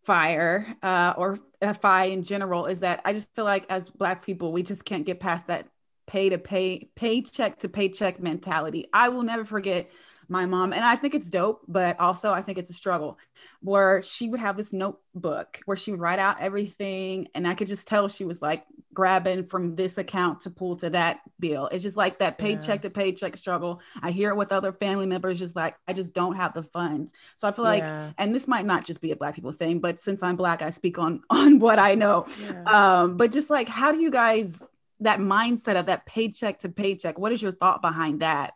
fire 0.03 0.65
uh, 0.81 1.13
or 1.17 1.37
FI 1.61 2.05
in 2.05 2.23
general 2.23 2.65
is 2.65 2.79
that 2.81 3.01
I 3.05 3.13
just 3.13 3.33
feel 3.35 3.45
like 3.45 3.65
as 3.69 3.89
Black 3.89 4.25
people, 4.25 4.51
we 4.51 4.63
just 4.63 4.85
can't 4.85 5.05
get 5.05 5.19
past 5.19 5.47
that 5.47 5.67
pay 6.05 6.29
to 6.29 6.37
pay, 6.37 6.89
paycheck 6.95 7.59
to 7.59 7.69
paycheck 7.69 8.21
mentality. 8.21 8.85
I 8.93 9.09
will 9.09 9.23
never 9.23 9.45
forget 9.45 9.89
my 10.29 10.45
mom 10.45 10.73
and 10.73 10.83
i 10.83 10.93
think 10.93 11.15
it's 11.15 11.29
dope 11.29 11.61
but 11.69 11.97
also 12.01 12.33
i 12.33 12.41
think 12.41 12.57
it's 12.57 12.69
a 12.69 12.73
struggle 12.73 13.17
where 13.61 14.01
she 14.01 14.27
would 14.27 14.41
have 14.41 14.57
this 14.57 14.73
notebook 14.73 15.59
where 15.63 15.77
she 15.77 15.91
would 15.91 16.01
write 16.01 16.19
out 16.19 16.41
everything 16.41 17.29
and 17.33 17.47
i 17.47 17.53
could 17.53 17.67
just 17.67 17.87
tell 17.87 18.09
she 18.09 18.25
was 18.25 18.41
like 18.41 18.65
grabbing 18.97 19.45
from 19.45 19.75
this 19.75 19.99
account 19.99 20.41
to 20.41 20.49
pull 20.49 20.75
to 20.75 20.89
that 20.89 21.19
bill. 21.39 21.67
It's 21.67 21.83
just 21.83 21.95
like 21.95 22.17
that 22.17 22.39
paycheck 22.39 22.79
yeah. 22.79 22.81
to 22.81 22.89
paycheck 22.89 23.37
struggle. 23.37 23.79
I 24.01 24.09
hear 24.09 24.31
it 24.31 24.35
with 24.35 24.51
other 24.51 24.73
family 24.73 25.05
members 25.05 25.37
just 25.37 25.55
like 25.55 25.75
i 25.87 25.93
just 25.93 26.15
don't 26.15 26.35
have 26.35 26.55
the 26.55 26.63
funds. 26.63 27.13
So 27.35 27.47
i 27.47 27.51
feel 27.51 27.63
like, 27.63 27.83
and 28.17 28.33
this 28.33 28.47
might 28.47 28.65
not 28.65 28.85
just 28.85 28.99
be 28.99 29.11
a 29.11 29.15
black 29.15 29.35
people 29.35 29.51
thing 29.51 29.77
but 29.77 29.99
since 29.99 30.23
i'm 30.23 30.35
black 30.35 30.63
i 30.63 30.71
speak 30.71 30.97
on 30.97 31.21
on 31.29 31.59
what 31.59 31.77
i 31.77 31.93
know. 31.93 32.25
Yeah. 32.41 32.63
um 32.63 33.17
but 33.17 33.31
just 33.31 33.51
like 33.51 33.67
how 33.67 33.91
do 33.91 33.99
you 33.99 34.09
guys 34.09 34.63
that 35.01 35.19
mindset 35.19 35.79
of 35.79 35.85
that 35.85 36.07
paycheck 36.07 36.57
to 36.61 36.69
paycheck 36.69 37.19
what 37.19 37.31
is 37.31 37.39
your 37.39 37.51
thought 37.51 37.83
behind 37.83 38.21
that 38.21 38.55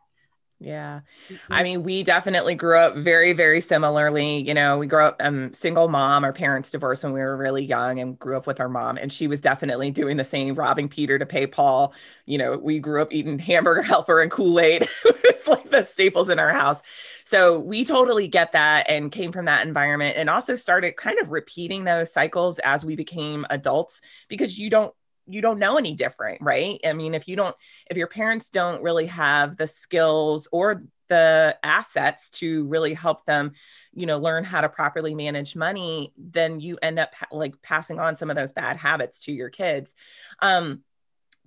yeah. 0.64 1.00
Mm-hmm. 1.28 1.54
I 1.54 1.64
mean, 1.64 1.82
we 1.82 2.04
definitely 2.04 2.54
grew 2.54 2.78
up 2.78 2.96
very, 2.96 3.34
very 3.34 3.60
similarly. 3.60 4.48
You 4.48 4.54
know, 4.54 4.78
we 4.78 4.86
grew 4.86 5.06
up 5.06 5.16
um 5.20 5.52
single 5.56 5.88
mom, 5.88 6.24
our 6.24 6.32
parents 6.32 6.70
divorced 6.70 7.04
when 7.04 7.14
we 7.14 7.20
were 7.20 7.36
really 7.36 7.66
young 7.66 8.00
and 8.00 8.18
grew 8.20 8.38
up 8.38 8.46
with 8.46 8.60
our 8.60 8.70
mom. 8.70 8.98
And 8.98 9.12
she 9.12 9.26
was 9.26 9.42
definitely 9.42 9.90
doing 9.90 10.18
the 10.18 10.24
same, 10.24 10.54
robbing 10.54 10.88
Peter 10.88 11.18
to 11.18 11.26
pay 11.26 11.48
Paul. 11.48 11.96
You 12.28 12.38
know, 12.38 12.58
we 12.58 12.78
grew 12.78 13.02
up 13.02 13.12
eating 13.12 13.40
hamburger 13.40 13.82
helper 13.82 14.22
and 14.22 14.30
Kool-Aid. 14.30 14.88
it's 15.06 15.48
like 15.48 15.72
the 15.72 15.82
staples 15.84 16.30
in 16.30 16.38
our 16.38 16.54
house. 16.54 16.84
So 17.26 17.60
we 17.60 17.84
totally 17.84 18.28
get 18.28 18.52
that 18.52 18.88
and 18.88 19.12
came 19.12 19.32
from 19.32 19.46
that 19.46 19.66
environment 19.66 20.18
and 20.18 20.30
also 20.30 20.54
started 20.56 20.96
kind 20.96 21.18
of 21.20 21.32
repeating 21.32 21.86
those 21.86 22.14
cycles 22.14 22.60
as 22.60 22.86
we 22.86 22.96
became 22.96 23.48
adults 23.50 24.02
because 24.28 24.60
you 24.60 24.70
don't 24.70 24.94
you 25.32 25.42
don't 25.42 25.60
know 25.60 25.78
any 25.78 25.94
different, 25.94 26.42
right? 26.42 26.80
I 26.86 26.94
mean, 26.94 27.14
if 27.14 27.28
you 27.28 27.36
don't, 27.36 27.56
if 27.90 27.98
your 27.98 28.08
parents 28.08 28.50
don't 28.50 28.82
really 28.84 29.08
have 29.08 29.58
the 29.58 29.68
skills 29.68 30.48
or 30.52 30.84
the 31.08 31.58
assets 31.62 32.30
to 32.30 32.66
really 32.68 32.94
help 32.94 33.26
them, 33.26 33.52
you 33.94 34.06
know, 34.06 34.18
learn 34.18 34.44
how 34.44 34.62
to 34.62 34.70
properly 34.70 35.14
manage 35.14 35.56
money, 35.56 36.14
then 36.18 36.62
you 36.62 36.78
end 36.82 37.00
up 37.00 37.14
like 37.32 37.62
passing 37.62 38.00
on 38.00 38.16
some 38.16 38.30
of 38.30 38.38
those 38.38 38.54
bad 38.54 38.78
habits 38.78 39.20
to 39.22 39.34
your 39.34 39.50
kids. 39.50 39.94
Um, 40.42 40.84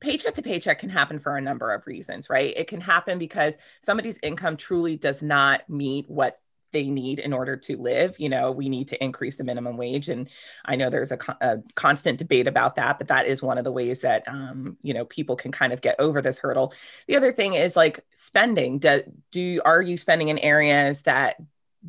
paycheck 0.00 0.34
to 0.34 0.42
paycheck 0.42 0.80
can 0.80 0.90
happen 0.90 1.18
for 1.18 1.36
a 1.36 1.40
number 1.40 1.72
of 1.72 1.86
reasons, 1.86 2.28
right? 2.28 2.52
It 2.54 2.66
can 2.66 2.82
happen 2.82 3.18
because 3.18 3.56
somebody's 3.82 4.18
income 4.22 4.58
truly 4.58 4.96
does 4.96 5.22
not 5.22 5.68
meet 5.68 6.10
what 6.10 6.38
they 6.74 6.90
need 6.90 7.18
in 7.18 7.32
order 7.32 7.56
to 7.56 7.78
live. 7.78 8.20
You 8.20 8.28
know, 8.28 8.50
we 8.50 8.68
need 8.68 8.88
to 8.88 9.02
increase 9.02 9.36
the 9.36 9.44
minimum 9.44 9.78
wage. 9.78 10.10
And 10.10 10.28
I 10.66 10.76
know 10.76 10.90
there's 10.90 11.12
a, 11.12 11.18
a 11.40 11.62
constant 11.74 12.18
debate 12.18 12.46
about 12.46 12.74
that, 12.74 12.98
but 12.98 13.08
that 13.08 13.26
is 13.26 13.42
one 13.42 13.56
of 13.56 13.64
the 13.64 13.72
ways 13.72 14.00
that, 14.00 14.28
um, 14.28 14.76
you 14.82 14.92
know, 14.92 15.06
people 15.06 15.36
can 15.36 15.50
kind 15.50 15.72
of 15.72 15.80
get 15.80 15.98
over 15.98 16.20
this 16.20 16.38
hurdle. 16.38 16.74
The 17.08 17.16
other 17.16 17.32
thing 17.32 17.54
is 17.54 17.74
like 17.74 18.04
spending. 18.12 18.80
Do, 18.80 19.02
do 19.30 19.62
are 19.64 19.80
you 19.80 19.96
spending 19.96 20.28
in 20.28 20.38
areas 20.38 21.00
that, 21.02 21.36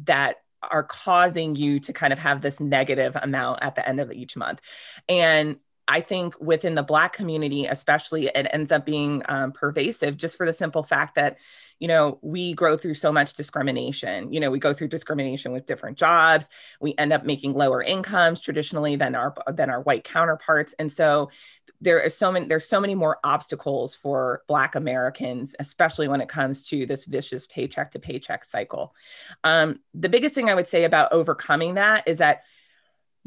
that 0.06 0.38
are 0.62 0.84
causing 0.84 1.56
you 1.56 1.80
to 1.82 1.94
kind 1.94 2.14
of 2.14 2.20
have 2.20 2.42
this 2.42 2.60
negative 2.60 3.18
amount 3.22 3.62
at 3.62 3.76
the 3.76 3.86
end 3.88 4.00
of 4.00 4.12
each 4.12 4.38
month? 4.38 4.62
And 5.10 5.58
I 5.88 6.02
think 6.02 6.40
within 6.40 6.76
the 6.76 6.84
Black 6.84 7.14
community, 7.14 7.66
especially, 7.66 8.28
it 8.28 8.48
ends 8.52 8.72
up 8.72 8.86
being 8.86 9.22
um, 9.28 9.52
pervasive 9.52 10.18
just 10.18 10.36
for 10.36 10.46
the 10.46 10.54
simple 10.54 10.84
fact 10.84 11.16
that, 11.16 11.38
you 11.80 11.88
know, 11.88 12.18
we 12.22 12.54
grow 12.54 12.76
through 12.76 12.96
so 12.96 13.12
much 13.12 13.36
discrimination. 13.36 14.34
You 14.34 14.40
know, 14.40 14.50
we 14.50 14.60
go 14.60 14.74
through 14.74 14.88
discrimination 14.88 15.52
with 15.52 15.68
different 15.68 15.98
jobs. 15.98 16.50
We 16.80 16.96
end 16.98 17.14
up 17.14 17.24
making 17.24 17.54
lower 17.54 17.84
incomes 17.84 18.42
traditionally 18.42 18.96
than 18.96 19.14
our 19.14 19.36
than 19.54 19.70
our 19.70 19.82
white 19.82 20.04
counterparts, 20.04 20.74
and 20.80 20.92
so 20.92 21.30
there 21.82 22.00
is 22.00 22.18
so 22.18 22.32
many 22.32 22.48
there's 22.48 22.68
so 22.68 22.80
many 22.82 22.96
more 22.96 23.20
obstacles 23.24 23.96
for 23.96 24.42
Black 24.48 24.76
Americans, 24.76 25.56
especially 25.60 26.08
when 26.08 26.22
it 26.22 26.30
comes 26.30 26.68
to 26.70 26.86
this 26.86 27.06
vicious 27.06 27.46
paycheck 27.46 27.92
to 27.92 28.00
paycheck 28.00 28.44
cycle. 28.46 28.96
Um, 29.44 29.80
the 29.94 30.10
biggest 30.10 30.34
thing 30.34 30.50
I 30.50 30.56
would 30.56 30.68
say 30.68 30.86
about 30.86 31.12
overcoming 31.12 31.76
that 31.76 32.08
is 32.08 32.18
that 32.20 32.44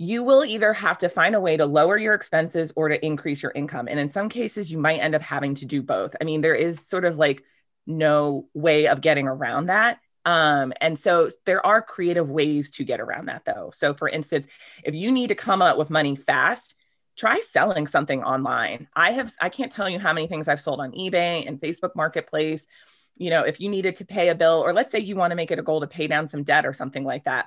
you 0.01 0.23
will 0.23 0.45
either 0.45 0.73
have 0.73 0.97
to 0.97 1.09
find 1.09 1.35
a 1.35 1.41
way 1.41 1.57
to 1.57 1.67
lower 1.67 1.99
your 1.99 2.15
expenses 2.15 2.73
or 2.77 2.89
to 2.89 3.05
increase 3.05 3.43
your 3.43 3.51
income. 3.57 3.89
And 3.89 3.99
in 3.99 4.11
some 4.11 4.29
cases, 4.29 4.71
you 4.71 4.79
might 4.79 5.01
end 5.01 5.17
up 5.17 5.23
having 5.23 5.57
to 5.57 5.65
do 5.65 5.83
both. 5.83 6.15
I 6.21 6.25
mean, 6.25 6.41
there 6.41 6.55
is 6.55 6.87
sort 6.87 7.05
of 7.05 7.17
like 7.17 7.43
no 7.85 8.47
way 8.55 8.87
of 8.87 9.01
getting 9.01 9.27
around 9.27 9.67
that. 9.67 9.99
Um, 10.25 10.73
and 10.81 10.97
so 10.97 11.31
there 11.47 11.67
are 11.67 11.83
creative 11.83 12.31
ways 12.31 12.71
to 12.73 12.85
get 12.85 13.01
around 13.01 13.27
that, 13.27 13.45
though. 13.45 13.73
So, 13.75 13.93
for 13.93 14.09
instance, 14.09 14.47
if 14.85 14.95
you 14.95 15.11
need 15.11 15.29
to 15.29 15.35
come 15.35 15.63
up 15.63 15.77
with 15.77 15.91
money 15.91 16.15
fast, 16.15 16.77
try 17.17 17.41
selling 17.41 17.89
something 17.89 18.23
online. 18.23 18.87
I 18.95 19.11
have, 19.13 19.33
I 19.41 19.49
can't 19.49 19.73
tell 19.73 19.91
you 19.91 19.99
how 19.99 20.13
many 20.13 20.29
things 20.29 20.47
I've 20.47 20.61
sold 20.61 20.79
on 20.79 20.93
eBay 20.93 21.45
and 21.45 21.61
Facebook 21.61 21.97
Marketplace. 21.97 22.69
You 23.17 23.31
know, 23.31 23.43
if 23.43 23.59
you 23.59 23.69
needed 23.69 23.97
to 23.97 24.05
pay 24.05 24.29
a 24.29 24.37
bill, 24.37 24.63
or 24.65 24.73
let's 24.73 24.93
say 24.93 25.01
you 25.01 25.17
want 25.17 25.33
to 25.33 25.37
make 25.37 25.51
it 25.51 25.59
a 25.59 25.63
goal 25.63 25.81
to 25.81 25.89
pay 25.89 26.07
down 26.07 26.29
some 26.29 26.45
debt 26.45 26.67
or 26.67 26.73
something 26.73 27.03
like 27.03 27.25
that, 27.25 27.47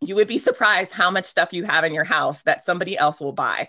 you 0.00 0.14
would 0.14 0.28
be 0.28 0.38
surprised 0.38 0.92
how 0.92 1.10
much 1.10 1.26
stuff 1.26 1.52
you 1.52 1.64
have 1.64 1.84
in 1.84 1.92
your 1.92 2.04
house 2.04 2.42
that 2.42 2.64
somebody 2.64 2.96
else 2.96 3.20
will 3.20 3.32
buy. 3.32 3.68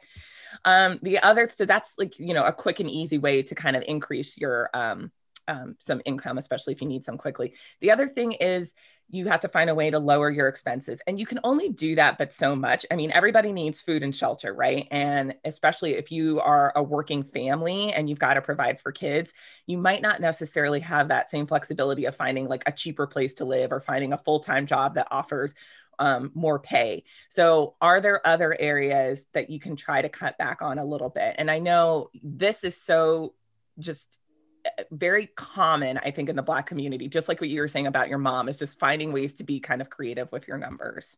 Um, 0.65 0.99
the 1.01 1.19
other, 1.19 1.49
so 1.53 1.65
that's 1.65 1.95
like, 1.97 2.19
you 2.19 2.33
know, 2.33 2.45
a 2.45 2.53
quick 2.53 2.79
and 2.79 2.89
easy 2.89 3.17
way 3.17 3.43
to 3.43 3.55
kind 3.55 3.75
of 3.75 3.83
increase 3.85 4.37
your 4.37 4.69
um, 4.73 5.11
um, 5.47 5.75
some 5.79 6.01
income, 6.05 6.37
especially 6.37 6.73
if 6.73 6.81
you 6.81 6.87
need 6.87 7.03
some 7.03 7.17
quickly. 7.17 7.55
The 7.81 7.91
other 7.91 8.07
thing 8.07 8.33
is 8.33 8.73
you 9.09 9.27
have 9.27 9.41
to 9.41 9.49
find 9.49 9.69
a 9.69 9.75
way 9.75 9.89
to 9.89 9.99
lower 9.99 10.29
your 10.29 10.47
expenses. 10.47 11.01
And 11.05 11.19
you 11.19 11.25
can 11.25 11.39
only 11.43 11.67
do 11.67 11.95
that, 11.95 12.17
but 12.17 12.31
so 12.31 12.55
much. 12.55 12.85
I 12.89 12.95
mean, 12.95 13.11
everybody 13.11 13.51
needs 13.51 13.81
food 13.81 14.03
and 14.03 14.15
shelter, 14.15 14.53
right? 14.53 14.87
And 14.89 15.35
especially 15.43 15.95
if 15.95 16.11
you 16.11 16.39
are 16.39 16.71
a 16.75 16.81
working 16.81 17.23
family 17.23 17.91
and 17.91 18.09
you've 18.09 18.19
got 18.19 18.35
to 18.35 18.41
provide 18.41 18.79
for 18.79 18.93
kids, 18.93 19.33
you 19.67 19.77
might 19.77 20.01
not 20.01 20.21
necessarily 20.21 20.79
have 20.79 21.09
that 21.09 21.29
same 21.29 21.45
flexibility 21.45 22.05
of 22.05 22.15
finding 22.15 22.47
like 22.47 22.63
a 22.65 22.71
cheaper 22.71 23.05
place 23.05 23.33
to 23.35 23.45
live 23.45 23.73
or 23.73 23.81
finding 23.81 24.13
a 24.13 24.17
full 24.17 24.39
time 24.39 24.65
job 24.65 24.95
that 24.95 25.09
offers 25.11 25.53
um, 25.99 26.31
more 26.33 26.59
pay. 26.59 27.03
So, 27.29 27.75
are 27.81 28.01
there 28.01 28.25
other 28.25 28.55
areas 28.59 29.25
that 29.33 29.49
you 29.49 29.59
can 29.59 29.75
try 29.75 30.01
to 30.01 30.09
cut 30.09 30.37
back 30.37 30.61
on 30.61 30.79
a 30.79 30.85
little 30.85 31.09
bit? 31.09 31.35
And 31.37 31.49
I 31.49 31.59
know 31.59 32.09
this 32.23 32.63
is 32.63 32.81
so 32.81 33.33
just 33.79 34.19
eh, 34.65 34.83
very 34.91 35.27
common, 35.27 35.97
I 35.97 36.11
think, 36.11 36.29
in 36.29 36.35
the 36.35 36.41
Black 36.41 36.67
community, 36.67 37.07
just 37.07 37.27
like 37.27 37.41
what 37.41 37.49
you 37.49 37.61
were 37.61 37.67
saying 37.67 37.87
about 37.87 38.09
your 38.09 38.17
mom, 38.17 38.49
is 38.49 38.59
just 38.59 38.79
finding 38.79 39.11
ways 39.11 39.35
to 39.35 39.43
be 39.43 39.59
kind 39.59 39.81
of 39.81 39.89
creative 39.89 40.31
with 40.31 40.47
your 40.47 40.57
numbers. 40.57 41.17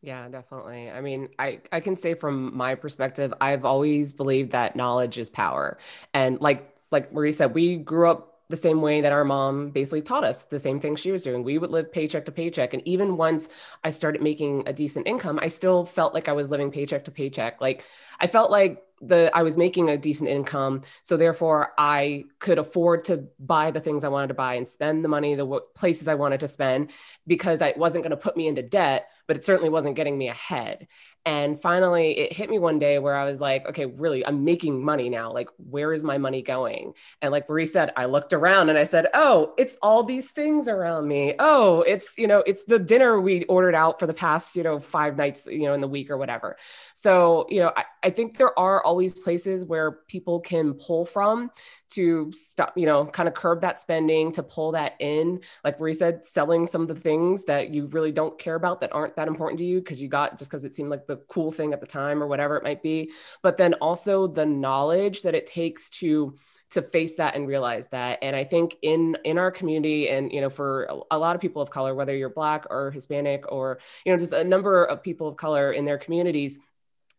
Yeah, 0.00 0.28
definitely. 0.28 0.90
I 0.90 1.00
mean, 1.00 1.28
I, 1.38 1.60
I 1.72 1.80
can 1.80 1.96
say 1.96 2.14
from 2.14 2.56
my 2.56 2.76
perspective, 2.76 3.34
I've 3.40 3.64
always 3.64 4.12
believed 4.12 4.52
that 4.52 4.76
knowledge 4.76 5.18
is 5.18 5.28
power. 5.28 5.78
And 6.14 6.40
like 6.40 6.74
like 6.90 7.12
Marie 7.12 7.32
said, 7.32 7.54
we 7.54 7.76
grew 7.76 8.10
up 8.10 8.37
the 8.48 8.56
same 8.56 8.80
way 8.80 9.00
that 9.00 9.12
our 9.12 9.24
mom 9.24 9.70
basically 9.70 10.02
taught 10.02 10.24
us 10.24 10.46
the 10.46 10.58
same 10.58 10.80
thing 10.80 10.96
she 10.96 11.12
was 11.12 11.22
doing. 11.22 11.44
We 11.44 11.58
would 11.58 11.70
live 11.70 11.92
paycheck 11.92 12.24
to 12.26 12.32
paycheck. 12.32 12.72
And 12.72 12.86
even 12.86 13.16
once 13.16 13.48
I 13.84 13.90
started 13.90 14.22
making 14.22 14.64
a 14.66 14.72
decent 14.72 15.06
income, 15.06 15.38
I 15.40 15.48
still 15.48 15.84
felt 15.84 16.14
like 16.14 16.28
I 16.28 16.32
was 16.32 16.50
living 16.50 16.70
paycheck 16.70 17.04
to 17.04 17.10
paycheck. 17.10 17.60
Like 17.60 17.84
I 18.18 18.26
felt 18.26 18.50
like 18.50 18.82
the 19.00 19.30
I 19.34 19.42
was 19.42 19.56
making 19.56 19.90
a 19.90 19.96
decent 19.96 20.30
income, 20.30 20.82
so 21.02 21.16
therefore 21.16 21.72
I 21.78 22.24
could 22.38 22.58
afford 22.58 23.04
to 23.04 23.28
buy 23.38 23.70
the 23.70 23.80
things 23.80 24.04
I 24.04 24.08
wanted 24.08 24.28
to 24.28 24.34
buy 24.34 24.54
and 24.54 24.68
spend 24.68 25.04
the 25.04 25.08
money 25.08 25.34
the 25.34 25.42
w- 25.42 25.62
places 25.74 26.08
I 26.08 26.14
wanted 26.14 26.40
to 26.40 26.48
spend 26.48 26.90
because 27.26 27.60
it 27.60 27.76
wasn't 27.76 28.04
going 28.04 28.10
to 28.10 28.16
put 28.16 28.36
me 28.36 28.48
into 28.48 28.62
debt, 28.62 29.08
but 29.26 29.36
it 29.36 29.44
certainly 29.44 29.68
wasn't 29.68 29.96
getting 29.96 30.16
me 30.16 30.28
ahead. 30.28 30.88
And 31.28 31.60
finally, 31.60 32.16
it 32.16 32.32
hit 32.32 32.48
me 32.48 32.58
one 32.58 32.78
day 32.78 32.98
where 32.98 33.14
I 33.14 33.26
was 33.26 33.38
like, 33.38 33.68
okay, 33.68 33.84
really, 33.84 34.24
I'm 34.24 34.44
making 34.44 34.82
money 34.82 35.10
now. 35.10 35.30
Like, 35.30 35.50
where 35.58 35.92
is 35.92 36.02
my 36.02 36.16
money 36.16 36.40
going? 36.40 36.94
And 37.20 37.32
like 37.32 37.50
Marie 37.50 37.66
said, 37.66 37.92
I 37.98 38.06
looked 38.06 38.32
around 38.32 38.70
and 38.70 38.78
I 38.78 38.84
said, 38.84 39.08
oh, 39.12 39.52
it's 39.58 39.76
all 39.82 40.04
these 40.04 40.30
things 40.30 40.68
around 40.68 41.06
me. 41.06 41.34
Oh, 41.38 41.82
it's, 41.82 42.16
you 42.16 42.26
know, 42.26 42.42
it's 42.46 42.64
the 42.64 42.78
dinner 42.78 43.20
we 43.20 43.44
ordered 43.44 43.74
out 43.74 43.98
for 43.98 44.06
the 44.06 44.14
past, 44.14 44.56
you 44.56 44.62
know, 44.62 44.80
five 44.80 45.18
nights, 45.18 45.46
you 45.46 45.64
know, 45.64 45.74
in 45.74 45.82
the 45.82 45.88
week 45.88 46.08
or 46.08 46.16
whatever. 46.16 46.56
So, 46.94 47.46
you 47.50 47.60
know, 47.60 47.72
I, 47.76 47.84
I 48.02 48.08
think 48.08 48.38
there 48.38 48.58
are 48.58 48.82
always 48.88 49.12
places 49.12 49.66
where 49.66 49.92
people 50.08 50.40
can 50.40 50.72
pull 50.72 51.04
from 51.04 51.50
to 51.90 52.32
stop, 52.32 52.72
you 52.74 52.86
know, 52.86 53.04
kind 53.04 53.28
of 53.28 53.34
curb 53.34 53.60
that 53.60 53.78
spending, 53.78 54.32
to 54.32 54.42
pull 54.42 54.72
that 54.72 54.94
in. 54.98 55.40
Like 55.62 55.78
Marie 55.78 55.92
said, 55.92 56.24
selling 56.24 56.66
some 56.66 56.80
of 56.80 56.88
the 56.88 56.94
things 56.94 57.44
that 57.44 57.74
you 57.74 57.84
really 57.88 58.12
don't 58.12 58.38
care 58.38 58.54
about 58.54 58.80
that 58.80 58.94
aren't 58.94 59.14
that 59.16 59.28
important 59.28 59.58
to 59.58 59.64
you 59.64 59.80
because 59.80 60.00
you 60.00 60.08
got 60.08 60.38
just 60.38 60.50
because 60.50 60.64
it 60.64 60.74
seemed 60.74 60.88
like 60.88 61.06
the 61.06 61.18
cool 61.28 61.50
thing 61.50 61.74
at 61.74 61.82
the 61.82 61.86
time 61.86 62.22
or 62.22 62.26
whatever 62.26 62.56
it 62.56 62.64
might 62.64 62.82
be. 62.82 63.10
But 63.42 63.58
then 63.58 63.74
also 63.74 64.26
the 64.26 64.46
knowledge 64.46 65.20
that 65.20 65.34
it 65.34 65.46
takes 65.46 65.90
to 66.00 66.38
to 66.70 66.82
face 66.82 67.16
that 67.16 67.34
and 67.34 67.48
realize 67.48 67.88
that 67.88 68.18
and 68.20 68.36
i 68.36 68.44
think 68.44 68.76
in 68.82 69.16
in 69.24 69.38
our 69.38 69.50
community 69.50 70.10
and 70.10 70.30
you 70.30 70.40
know 70.42 70.50
for 70.50 70.84
a, 70.84 71.16
a, 71.16 71.18
lot 71.18 71.34
of 71.34 71.40
people 71.40 71.62
of 71.62 71.70
color 71.70 71.94
whether 71.94 72.14
you're 72.14 72.28
black 72.28 72.66
or 72.68 72.90
hispanic 72.90 73.50
or 73.50 73.78
you 74.04 74.12
know 74.12 74.18
just 74.18 74.34
a 74.34 74.44
number 74.44 74.84
of 74.84 75.02
people 75.02 75.26
of 75.26 75.36
color 75.36 75.72
in 75.72 75.86
their 75.86 75.96
communities 75.96 76.58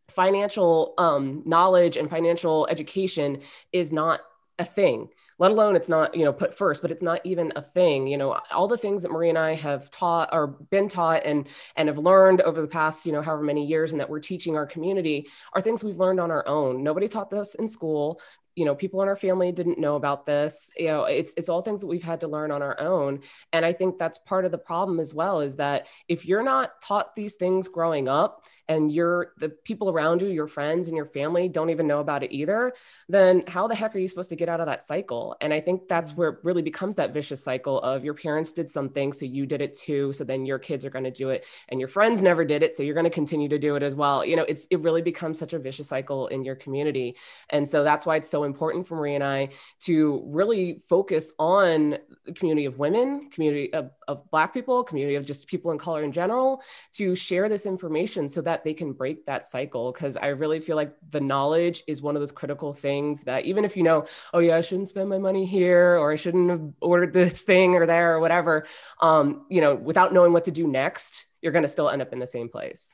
financial 0.09 0.93
um, 0.97 1.43
knowledge 1.45 1.97
and 1.97 2.09
financial 2.09 2.67
education 2.69 3.41
is 3.71 3.91
not 3.91 4.21
a 4.57 4.65
thing 4.65 5.09
let 5.39 5.51
alone 5.51 5.75
it's 5.75 5.89
not 5.89 6.15
you 6.15 6.25
know 6.25 6.33
put 6.33 6.55
first 6.55 6.81
but 6.81 6.91
it's 6.91 7.01
not 7.01 7.21
even 7.23 7.51
a 7.55 7.61
thing. 7.61 8.07
You 8.07 8.17
know 8.17 8.39
all 8.51 8.67
the 8.67 8.77
things 8.77 9.01
that 9.01 9.11
marie 9.11 9.29
and 9.29 9.37
i 9.37 9.55
have 9.55 9.89
taught 9.89 10.29
or 10.31 10.47
been 10.47 10.89
taught 10.89 11.23
and 11.25 11.47
and 11.75 11.87
have 11.87 11.97
learned 11.97 12.41
over 12.41 12.61
the 12.61 12.67
past 12.67 13.05
you 13.05 13.11
know 13.11 13.21
however 13.21 13.41
many 13.41 13.65
years 13.65 13.91
and 13.91 14.01
that 14.01 14.09
we're 14.09 14.19
teaching 14.19 14.55
our 14.55 14.67
community 14.67 15.27
are 15.53 15.61
things 15.61 15.83
we've 15.83 15.99
learned 15.99 16.19
on 16.19 16.29
our 16.29 16.47
own. 16.47 16.83
Nobody 16.83 17.07
taught 17.07 17.31
this 17.31 17.55
in 17.55 17.67
school. 17.67 18.21
You 18.55 18.65
know 18.65 18.75
people 18.75 19.01
in 19.01 19.07
our 19.07 19.15
family 19.15 19.51
didn't 19.53 19.79
know 19.79 19.95
about 19.95 20.25
this. 20.25 20.69
You 20.77 20.87
know 20.87 21.05
it's 21.05 21.33
it's 21.37 21.49
all 21.49 21.61
things 21.61 21.81
that 21.81 21.87
we've 21.87 22.03
had 22.03 22.19
to 22.21 22.27
learn 22.27 22.51
on 22.51 22.61
our 22.61 22.79
own. 22.79 23.21
And 23.53 23.65
i 23.65 23.71
think 23.71 23.97
that's 23.97 24.17
part 24.17 24.45
of 24.45 24.51
the 24.51 24.57
problem 24.57 24.99
as 24.99 25.13
well 25.13 25.39
is 25.39 25.55
that 25.55 25.87
if 26.07 26.25
you're 26.25 26.43
not 26.43 26.81
taught 26.81 27.15
these 27.15 27.35
things 27.35 27.69
growing 27.69 28.09
up 28.09 28.43
and 28.69 28.91
you're 28.91 29.33
the 29.37 29.49
people 29.49 29.89
around 29.89 30.21
you, 30.21 30.27
your 30.27 30.47
friends 30.47 30.87
and 30.87 30.95
your 30.95 31.07
family 31.07 31.49
don't 31.49 31.71
even 31.71 31.87
know 31.87 31.99
about 31.99 32.23
it 32.23 32.31
either, 32.31 32.71
then 33.09 33.43
how 33.47 33.67
the 33.67 33.73
heck 33.73 33.95
are 33.95 33.99
you 33.99 34.07
supposed 34.07 34.29
to 34.29 34.35
get 34.35 34.47
out 34.47 34.59
of 34.59 34.67
that 34.67 34.83
cycle? 34.83 35.35
And 35.41 35.51
I 35.51 35.59
think 35.59 35.87
that's 35.89 36.11
mm-hmm. 36.11 36.19
where 36.19 36.29
it 36.29 36.37
really 36.43 36.61
becomes 36.61 36.95
that 36.95 37.11
vicious 37.11 37.43
cycle 37.43 37.81
of 37.81 38.05
your 38.05 38.13
parents 38.13 38.53
did 38.53 38.69
something, 38.69 39.11
so 39.11 39.25
you 39.25 39.47
did 39.47 39.61
it 39.61 39.75
too. 39.77 40.13
So 40.13 40.23
then 40.23 40.45
your 40.45 40.59
kids 40.59 40.85
are 40.85 40.91
going 40.91 41.03
to 41.03 41.11
do 41.11 41.31
it, 41.31 41.45
and 41.69 41.79
your 41.79 41.89
friends 41.89 42.21
never 42.21 42.45
did 42.45 42.61
it, 42.61 42.75
so 42.75 42.83
you're 42.83 42.93
going 42.93 43.05
to 43.05 43.09
continue 43.09 43.49
to 43.49 43.59
do 43.59 43.75
it 43.75 43.83
as 43.83 43.95
well. 43.95 44.23
You 44.23 44.35
know, 44.35 44.43
it's 44.47 44.67
it 44.67 44.79
really 44.81 45.01
becomes 45.01 45.39
such 45.39 45.53
a 45.53 45.59
vicious 45.59 45.87
cycle 45.87 46.27
in 46.27 46.45
your 46.45 46.55
community, 46.55 47.17
and 47.49 47.67
so 47.67 47.83
that's 47.83 48.05
why 48.05 48.17
it's 48.17 48.29
so 48.29 48.43
important 48.43 48.87
for 48.87 48.95
Marie 48.95 49.15
and 49.15 49.23
I 49.23 49.49
to 49.81 50.23
really 50.27 50.83
focus 50.87 51.33
on 51.39 51.97
the 52.25 52.33
community 52.33 52.65
of 52.65 52.77
women, 52.77 53.31
community 53.31 53.73
of, 53.73 53.89
of 54.07 54.29
Black 54.29 54.53
people, 54.53 54.83
community 54.83 55.15
of 55.15 55.25
just 55.25 55.47
people 55.47 55.71
in 55.71 55.79
color 55.79 56.03
in 56.03 56.11
general, 56.11 56.61
to 56.93 57.15
share 57.15 57.49
this 57.49 57.65
information 57.65 58.29
so 58.29 58.41
that 58.41 58.58
that 58.59 58.65
they 58.65 58.73
can 58.73 58.93
break 58.93 59.25
that 59.25 59.47
cycle 59.47 59.91
because 59.91 60.17
i 60.17 60.27
really 60.27 60.59
feel 60.59 60.75
like 60.75 60.93
the 61.11 61.19
knowledge 61.19 61.83
is 61.87 62.01
one 62.01 62.15
of 62.15 62.21
those 62.21 62.31
critical 62.31 62.73
things 62.73 63.23
that 63.23 63.45
even 63.45 63.63
if 63.63 63.77
you 63.77 63.83
know 63.83 64.05
oh 64.33 64.39
yeah 64.39 64.57
i 64.57 64.61
shouldn't 64.61 64.87
spend 64.87 65.09
my 65.09 65.17
money 65.17 65.45
here 65.45 65.97
or 65.97 66.11
i 66.11 66.15
shouldn't 66.15 66.49
have 66.49 66.61
ordered 66.81 67.13
this 67.13 67.41
thing 67.41 67.75
or 67.75 67.85
there 67.85 68.15
or 68.15 68.19
whatever 68.19 68.65
um, 69.01 69.45
you 69.49 69.61
know 69.61 69.75
without 69.75 70.13
knowing 70.13 70.33
what 70.33 70.43
to 70.43 70.51
do 70.51 70.67
next 70.67 71.27
you're 71.41 71.53
going 71.53 71.63
to 71.63 71.69
still 71.69 71.89
end 71.89 72.01
up 72.01 72.11
in 72.11 72.19
the 72.19 72.27
same 72.27 72.49
place 72.49 72.93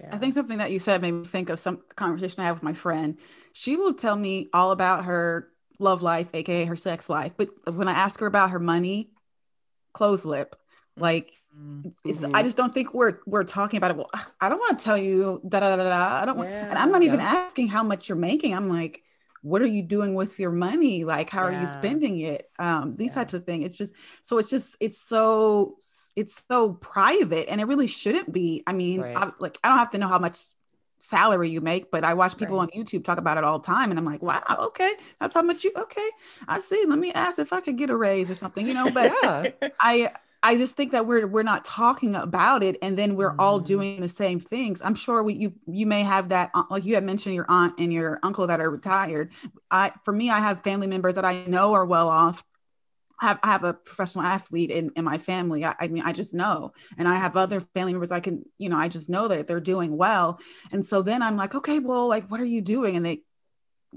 yeah. 0.00 0.14
I 0.14 0.16
think 0.16 0.32
something 0.32 0.58
that 0.58 0.72
you 0.72 0.78
said 0.78 1.02
made 1.02 1.12
me 1.12 1.26
think 1.26 1.50
of 1.50 1.60
some 1.60 1.82
conversation 1.94 2.40
I 2.40 2.46
have 2.46 2.56
with 2.56 2.62
my 2.62 2.72
friend. 2.72 3.18
She 3.52 3.76
will 3.76 3.92
tell 3.92 4.16
me 4.16 4.48
all 4.50 4.70
about 4.70 5.04
her 5.04 5.50
love 5.78 6.00
life, 6.00 6.28
aka 6.32 6.64
her 6.64 6.74
sex 6.74 7.10
life. 7.10 7.32
But 7.36 7.50
when 7.70 7.86
I 7.86 7.92
ask 7.92 8.18
her 8.20 8.26
about 8.26 8.50
her 8.50 8.58
money, 8.58 9.10
close 9.92 10.24
lip. 10.24 10.56
Like 10.96 11.32
Mm-hmm. 11.56 12.34
I 12.34 12.42
just 12.42 12.56
don't 12.56 12.74
think 12.74 12.94
we're 12.94 13.18
we're 13.26 13.44
talking 13.44 13.76
about 13.78 13.92
it. 13.92 13.96
Well, 13.96 14.10
I 14.40 14.48
don't 14.48 14.58
want 14.58 14.78
to 14.78 14.84
tell 14.84 14.98
you 14.98 15.40
da 15.48 15.60
da 15.60 15.76
da 15.76 15.84
da. 15.84 16.22
I 16.22 16.26
don't 16.26 16.36
want, 16.36 16.50
and 16.50 16.78
I'm 16.78 16.90
not 16.90 17.02
even 17.02 17.20
asking 17.20 17.68
how 17.68 17.82
much 17.82 18.08
you're 18.08 18.16
making. 18.16 18.54
I'm 18.54 18.68
like, 18.68 19.02
what 19.42 19.62
are 19.62 19.66
you 19.66 19.82
doing 19.82 20.14
with 20.14 20.38
your 20.38 20.50
money? 20.50 21.04
Like, 21.04 21.30
how 21.30 21.48
yeah. 21.48 21.56
are 21.56 21.60
you 21.60 21.66
spending 21.66 22.20
it? 22.20 22.50
Um, 22.58 22.94
these 22.94 23.10
yeah. 23.10 23.14
types 23.14 23.34
of 23.34 23.44
things. 23.44 23.66
It's 23.66 23.78
just 23.78 23.92
so 24.22 24.38
it's 24.38 24.50
just 24.50 24.76
it's 24.80 25.00
so 25.00 25.76
it's 26.16 26.42
so 26.48 26.72
private, 26.72 27.50
and 27.50 27.60
it 27.60 27.64
really 27.64 27.86
shouldn't 27.86 28.32
be. 28.32 28.62
I 28.66 28.72
mean, 28.72 29.02
right. 29.02 29.16
I, 29.16 29.30
like 29.38 29.58
I 29.62 29.68
don't 29.68 29.78
have 29.78 29.90
to 29.92 29.98
know 29.98 30.08
how 30.08 30.18
much 30.18 30.38
salary 30.98 31.50
you 31.50 31.60
make, 31.60 31.90
but 31.90 32.04
I 32.04 32.14
watch 32.14 32.38
people 32.38 32.56
right. 32.56 32.62
on 32.62 32.70
YouTube 32.70 33.04
talk 33.04 33.18
about 33.18 33.36
it 33.36 33.44
all 33.44 33.58
the 33.58 33.66
time, 33.66 33.90
and 33.90 33.98
I'm 33.98 34.06
like, 34.06 34.22
wow, 34.22 34.42
okay, 34.58 34.92
that's 35.20 35.34
how 35.34 35.42
much 35.42 35.62
you 35.62 35.72
okay. 35.76 36.08
I 36.48 36.58
see. 36.60 36.84
Let 36.88 36.98
me 36.98 37.12
ask 37.12 37.38
if 37.38 37.52
I 37.52 37.60
could 37.60 37.76
get 37.76 37.90
a 37.90 37.96
raise 37.96 38.30
or 38.30 38.34
something, 38.34 38.66
you 38.66 38.74
know. 38.74 38.90
But 38.90 39.12
yeah. 39.22 39.68
I 39.80 40.10
I 40.44 40.58
just 40.58 40.76
think 40.76 40.92
that 40.92 41.06
we're 41.06 41.26
we're 41.26 41.42
not 41.42 41.64
talking 41.64 42.14
about 42.14 42.62
it, 42.62 42.76
and 42.82 42.98
then 42.98 43.16
we're 43.16 43.30
mm-hmm. 43.30 43.40
all 43.40 43.60
doing 43.60 44.02
the 44.02 44.10
same 44.10 44.38
things. 44.38 44.82
I'm 44.82 44.94
sure 44.94 45.22
we 45.22 45.34
you 45.34 45.54
you 45.66 45.86
may 45.86 46.02
have 46.02 46.28
that 46.28 46.50
uh, 46.52 46.64
like 46.68 46.84
you 46.84 46.94
had 46.96 47.02
mentioned 47.02 47.34
your 47.34 47.46
aunt 47.48 47.74
and 47.78 47.90
your 47.90 48.20
uncle 48.22 48.46
that 48.48 48.60
are 48.60 48.70
retired. 48.70 49.32
I 49.70 49.92
for 50.04 50.12
me, 50.12 50.28
I 50.28 50.40
have 50.40 50.62
family 50.62 50.86
members 50.86 51.14
that 51.14 51.24
I 51.24 51.46
know 51.46 51.72
are 51.72 51.86
well 51.86 52.10
off. 52.10 52.44
I 53.18 53.28
have, 53.28 53.38
I 53.42 53.52
have 53.52 53.64
a 53.64 53.72
professional 53.72 54.24
athlete 54.24 54.70
in, 54.70 54.90
in 54.96 55.04
my 55.04 55.18
family. 55.18 55.64
I, 55.64 55.76
I 55.80 55.86
mean, 55.88 56.02
I 56.02 56.12
just 56.12 56.34
know, 56.34 56.72
and 56.98 57.08
I 57.08 57.14
have 57.14 57.36
other 57.36 57.60
family 57.60 57.92
members. 57.92 58.10
I 58.10 58.20
can, 58.20 58.44
you 58.58 58.68
know, 58.68 58.76
I 58.76 58.88
just 58.88 59.08
know 59.08 59.28
that 59.28 59.46
they're 59.46 59.60
doing 59.60 59.96
well, 59.96 60.40
and 60.72 60.84
so 60.84 61.00
then 61.00 61.22
I'm 61.22 61.36
like, 61.36 61.54
okay, 61.54 61.78
well, 61.78 62.06
like, 62.06 62.30
what 62.30 62.40
are 62.40 62.44
you 62.44 62.60
doing? 62.60 62.96
And 62.96 63.06
they 63.06 63.22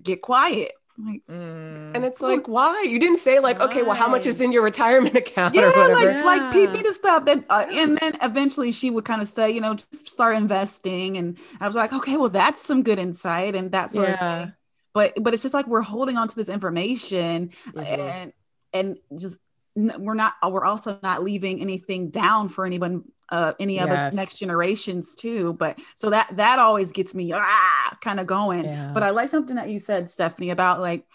get 0.01 0.21
quiet 0.21 0.71
like, 0.99 1.21
mm. 1.29 1.91
and 1.93 2.03
it's 2.03 2.21
like, 2.21 2.47
why? 2.47 2.81
You 2.81 2.99
didn't 2.99 3.19
say 3.19 3.39
like, 3.39 3.59
why? 3.59 3.65
okay, 3.65 3.83
well, 3.83 3.95
how 3.95 4.07
much 4.07 4.25
is 4.25 4.41
in 4.41 4.51
your 4.51 4.63
retirement 4.63 5.15
account? 5.15 5.53
Yeah, 5.53 5.67
like 5.67 6.05
yeah. 6.05 6.23
like 6.23 6.51
Pete 6.51 6.71
me 6.71 6.81
to 6.81 6.93
stop 6.93 7.25
that. 7.27 7.45
Uh, 7.49 7.65
and 7.71 7.97
then 7.97 8.17
eventually 8.23 8.71
she 8.71 8.89
would 8.89 9.05
kind 9.05 9.21
of 9.21 9.27
say, 9.27 9.51
you 9.51 9.61
know, 9.61 9.75
just 9.75 10.09
start 10.09 10.35
investing. 10.35 11.17
And 11.17 11.37
I 11.59 11.67
was 11.67 11.75
like, 11.75 11.93
okay, 11.93 12.17
well, 12.17 12.29
that's 12.29 12.61
some 12.61 12.81
good 12.81 12.97
insight 12.97 13.55
and 13.55 13.71
that 13.73 13.91
sort 13.91 14.09
yeah. 14.09 14.13
of 14.13 14.45
thing. 14.45 14.53
But 14.93 15.23
but 15.23 15.33
it's 15.35 15.43
just 15.43 15.53
like 15.53 15.67
we're 15.67 15.81
holding 15.81 16.17
on 16.17 16.27
to 16.29 16.35
this 16.35 16.49
information 16.49 17.49
mm-hmm. 17.49 17.79
and 17.79 18.33
and 18.73 18.97
just 19.17 19.39
we're 19.77 20.15
not 20.15 20.33
we're 20.49 20.65
also 20.65 20.99
not 21.03 21.23
leaving 21.23 21.61
anything 21.61 22.09
down 22.09 22.49
for 22.49 22.65
anyone 22.65 23.03
uh 23.29 23.53
any 23.59 23.75
yes. 23.75 23.83
other 23.83 24.15
next 24.15 24.35
generations 24.35 25.15
too 25.15 25.53
but 25.53 25.79
so 25.95 26.09
that 26.09 26.29
that 26.35 26.59
always 26.59 26.91
gets 26.91 27.13
me 27.13 27.31
ah 27.33 27.97
kind 28.01 28.19
of 28.19 28.25
going 28.25 28.65
yeah. 28.65 28.91
but 28.93 29.03
i 29.03 29.11
like 29.11 29.29
something 29.29 29.55
that 29.55 29.69
you 29.69 29.79
said 29.79 30.09
stephanie 30.09 30.49
about 30.49 30.79
like 30.79 31.05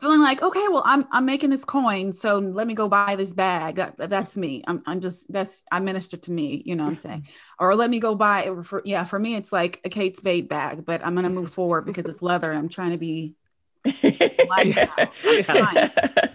feeling 0.00 0.20
like 0.20 0.42
okay 0.42 0.66
well 0.68 0.82
i'm 0.84 1.06
i'm 1.12 1.24
making 1.24 1.50
this 1.50 1.64
coin 1.64 2.12
so 2.12 2.38
let 2.38 2.66
me 2.66 2.74
go 2.74 2.88
buy 2.88 3.16
this 3.16 3.32
bag 3.32 3.76
that, 3.76 3.96
that's 3.96 4.36
me 4.36 4.64
I'm, 4.66 4.82
I'm 4.86 5.00
just 5.00 5.30
that's 5.30 5.62
i 5.70 5.78
minister 5.78 6.16
to 6.16 6.30
me 6.30 6.62
you 6.64 6.74
know 6.74 6.84
what 6.84 6.90
i'm 6.90 6.96
saying 7.08 7.28
or 7.58 7.74
let 7.74 7.90
me 7.90 8.00
go 8.00 8.14
buy 8.14 8.50
for 8.64 8.82
yeah 8.84 9.04
for 9.04 9.18
me 9.18 9.36
it's 9.36 9.52
like 9.52 9.80
a 9.84 9.88
kate 9.88 10.16
spade 10.16 10.48
bag 10.48 10.84
but 10.84 11.04
i'm 11.04 11.14
gonna 11.14 11.30
move 11.30 11.50
forward 11.50 11.86
because 11.86 12.06
it's 12.06 12.22
leather 12.22 12.50
and 12.50 12.58
i'm 12.58 12.68
trying 12.68 12.90
to 12.90 12.98
be 12.98 13.34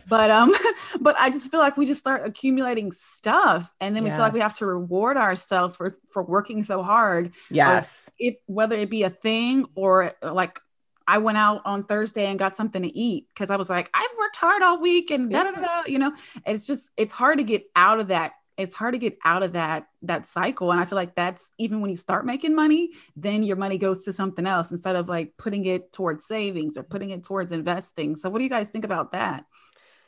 but 0.07 0.31
um 0.31 0.51
but 0.99 1.15
i 1.19 1.29
just 1.29 1.51
feel 1.51 1.59
like 1.59 1.77
we 1.77 1.85
just 1.85 1.99
start 1.99 2.25
accumulating 2.25 2.91
stuff 2.91 3.71
and 3.79 3.95
then 3.95 4.03
we 4.03 4.09
yes. 4.09 4.17
feel 4.17 4.25
like 4.25 4.33
we 4.33 4.39
have 4.39 4.57
to 4.57 4.65
reward 4.65 5.15
ourselves 5.15 5.75
for 5.75 5.99
for 6.09 6.23
working 6.23 6.63
so 6.63 6.81
hard 6.81 7.33
yes. 7.51 8.09
if 8.17 8.35
whether 8.47 8.75
it 8.75 8.89
be 8.89 9.03
a 9.03 9.09
thing 9.09 9.65
or 9.75 10.13
like 10.23 10.59
I 11.07 11.19
went 11.19 11.37
out 11.37 11.61
on 11.65 11.83
Thursday 11.83 12.25
and 12.25 12.39
got 12.39 12.55
something 12.55 12.81
to 12.81 12.97
eat 12.97 13.27
because 13.33 13.51
I 13.51 13.57
was 13.57 13.69
like, 13.69 13.91
I've 13.93 14.09
worked 14.17 14.37
hard 14.37 14.63
all 14.63 14.81
week 14.81 15.11
and 15.11 15.29
da 15.29 15.43
da 15.43 15.51
da. 15.51 15.83
You 15.85 15.99
know, 15.99 16.15
it's 16.47 16.65
just 16.65 16.89
it's 16.97 17.13
hard 17.13 17.37
to 17.37 17.43
get 17.43 17.69
out 17.75 17.99
of 17.99 18.07
that 18.07 18.33
it's 18.57 18.73
hard 18.73 18.93
to 18.93 18.99
get 18.99 19.17
out 19.23 19.43
of 19.43 19.53
that 19.53 19.87
that 20.01 20.27
cycle. 20.27 20.71
And 20.71 20.79
i 20.79 20.85
feel 20.85 20.95
like 20.95 21.15
that's 21.15 21.51
even 21.57 21.81
when 21.81 21.89
you 21.89 21.95
start 21.95 22.25
making 22.25 22.55
money 22.55 22.91
then 23.15 23.43
your 23.43 23.57
money 23.57 23.77
goes 23.77 24.03
to 24.03 24.13
something 24.13 24.45
else 24.45 24.71
instead 24.71 24.95
of 24.95 25.09
like 25.09 25.33
putting 25.37 25.65
it 25.65 25.91
towards 25.91 26.25
savings 26.25 26.77
or 26.77 26.83
putting 26.83 27.09
it 27.09 27.23
towards 27.23 27.51
investing. 27.51 28.15
So 28.15 28.29
what 28.29 28.39
do 28.39 28.43
you 28.43 28.49
guys 28.49 28.69
think 28.69 28.85
about 28.85 29.11
that 29.13 29.45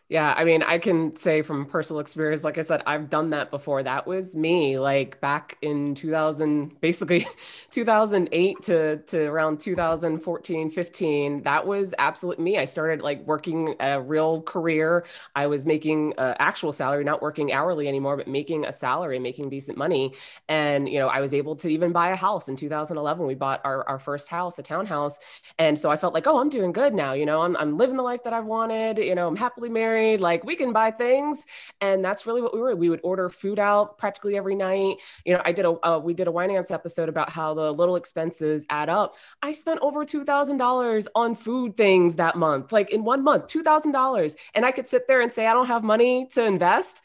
yeah, 0.10 0.34
I 0.38 0.46
mean, 0.46 0.64
I 0.64 0.78
can 0.78 1.18
say 1.18 1.42
from 1.42 1.66
personal 1.66 2.00
experience, 2.00 2.42
like 2.42 2.58
I 2.58 2.62
said, 2.62 2.82
I've 2.86 3.10
done 3.10 3.32
that 3.32 3.52
before. 3.52 3.84
That 3.84 4.08
was 4.08 4.34
me, 4.34 4.80
like 4.80 5.20
back 5.20 5.58
in 5.62 5.96
2000, 5.96 6.80
basically 6.80 7.28
2008 7.72 8.62
to, 8.64 8.98
to 9.08 9.26
around 9.26 9.60
2014, 9.60 10.72
15. 10.72 11.44
That 11.44 11.68
was 11.68 11.94
absolutely 12.00 12.46
me. 12.46 12.58
I 12.58 12.64
started 12.64 13.02
like 13.02 13.28
working 13.28 13.76
a 13.82 14.02
real 14.02 14.42
career. 14.44 15.04
I 15.36 15.48
was 15.48 15.66
making 15.66 16.14
an 16.18 16.36
actual 16.40 16.72
salary, 16.72 17.04
not 17.04 17.22
working 17.22 17.52
hourly 17.52 17.90
anymore, 17.90 18.16
but 18.16 18.30
making 18.30 18.66
a 18.66 18.72
salary, 18.72 19.20
making 19.20 19.50
decent 19.50 19.78
money. 19.78 20.14
And, 20.48 20.88
you 20.88 21.00
know, 21.00 21.10
I 21.10 21.20
was 21.20 21.34
able 21.34 21.58
to 21.58 21.68
even 21.68 21.92
buy 21.92 22.12
a 22.12 22.16
house 22.16 22.48
in 22.48 22.56
2011. 22.56 23.26
We 23.28 23.36
bought 23.36 23.60
our, 23.66 23.84
our 23.90 24.00
first 24.00 24.30
house, 24.30 24.58
a 24.58 24.64
townhouse. 24.64 25.20
And 25.60 25.78
so 25.78 25.92
I 25.92 25.98
felt 25.98 26.14
like, 26.14 26.28
oh, 26.28 26.40
I'm 26.40 26.48
doing 26.50 26.72
good 26.72 26.94
now. 26.94 27.12
You 27.12 27.26
know, 27.26 27.42
I'm, 27.42 27.58
I'm 27.58 27.76
living 27.76 27.98
the 27.98 28.04
life 28.04 28.24
that 28.24 28.32
I've 28.32 28.46
wanted. 28.46 29.00
You 29.00 29.14
know, 29.14 29.28
I'm 29.28 29.36
happily 29.36 29.68
married 29.68 29.97
like 30.18 30.44
we 30.44 30.56
can 30.56 30.74
buy 30.74 30.92
things. 30.92 31.44
And 31.82 32.04
that's 32.04 32.26
really 32.26 32.42
what 32.42 32.54
we 32.54 32.60
were. 32.62 32.76
We 32.76 32.90
would 32.90 33.02
order 33.04 33.30
food 33.30 33.60
out 33.60 33.98
practically 33.98 34.38
every 34.38 34.56
night. 34.56 34.98
You 35.26 35.34
know, 35.34 35.42
I 35.44 35.52
did 35.52 35.66
a, 35.66 35.72
uh, 35.86 36.00
we 36.00 36.14
did 36.14 36.28
a 36.28 36.32
finance 36.32 36.72
episode 36.72 37.10
about 37.10 37.30
how 37.30 37.54
the 37.54 37.72
little 37.72 37.96
expenses 37.96 38.66
add 38.70 38.90
up. 38.90 39.16
I 39.42 39.52
spent 39.52 39.80
over 39.82 40.06
$2,000 40.06 41.08
on 41.16 41.36
food 41.36 41.76
things 41.76 42.16
that 42.16 42.36
month, 42.36 42.72
like 42.72 42.90
in 42.92 43.04
one 43.04 43.24
month, 43.24 43.48
$2,000. 43.48 44.36
And 44.56 44.66
I 44.66 44.72
could 44.72 44.88
sit 44.88 45.08
there 45.08 45.22
and 45.22 45.32
say, 45.32 45.48
I 45.48 45.54
don't 45.54 45.68
have 45.68 45.84
money 45.84 46.28
to 46.34 46.46
invest. 46.46 47.02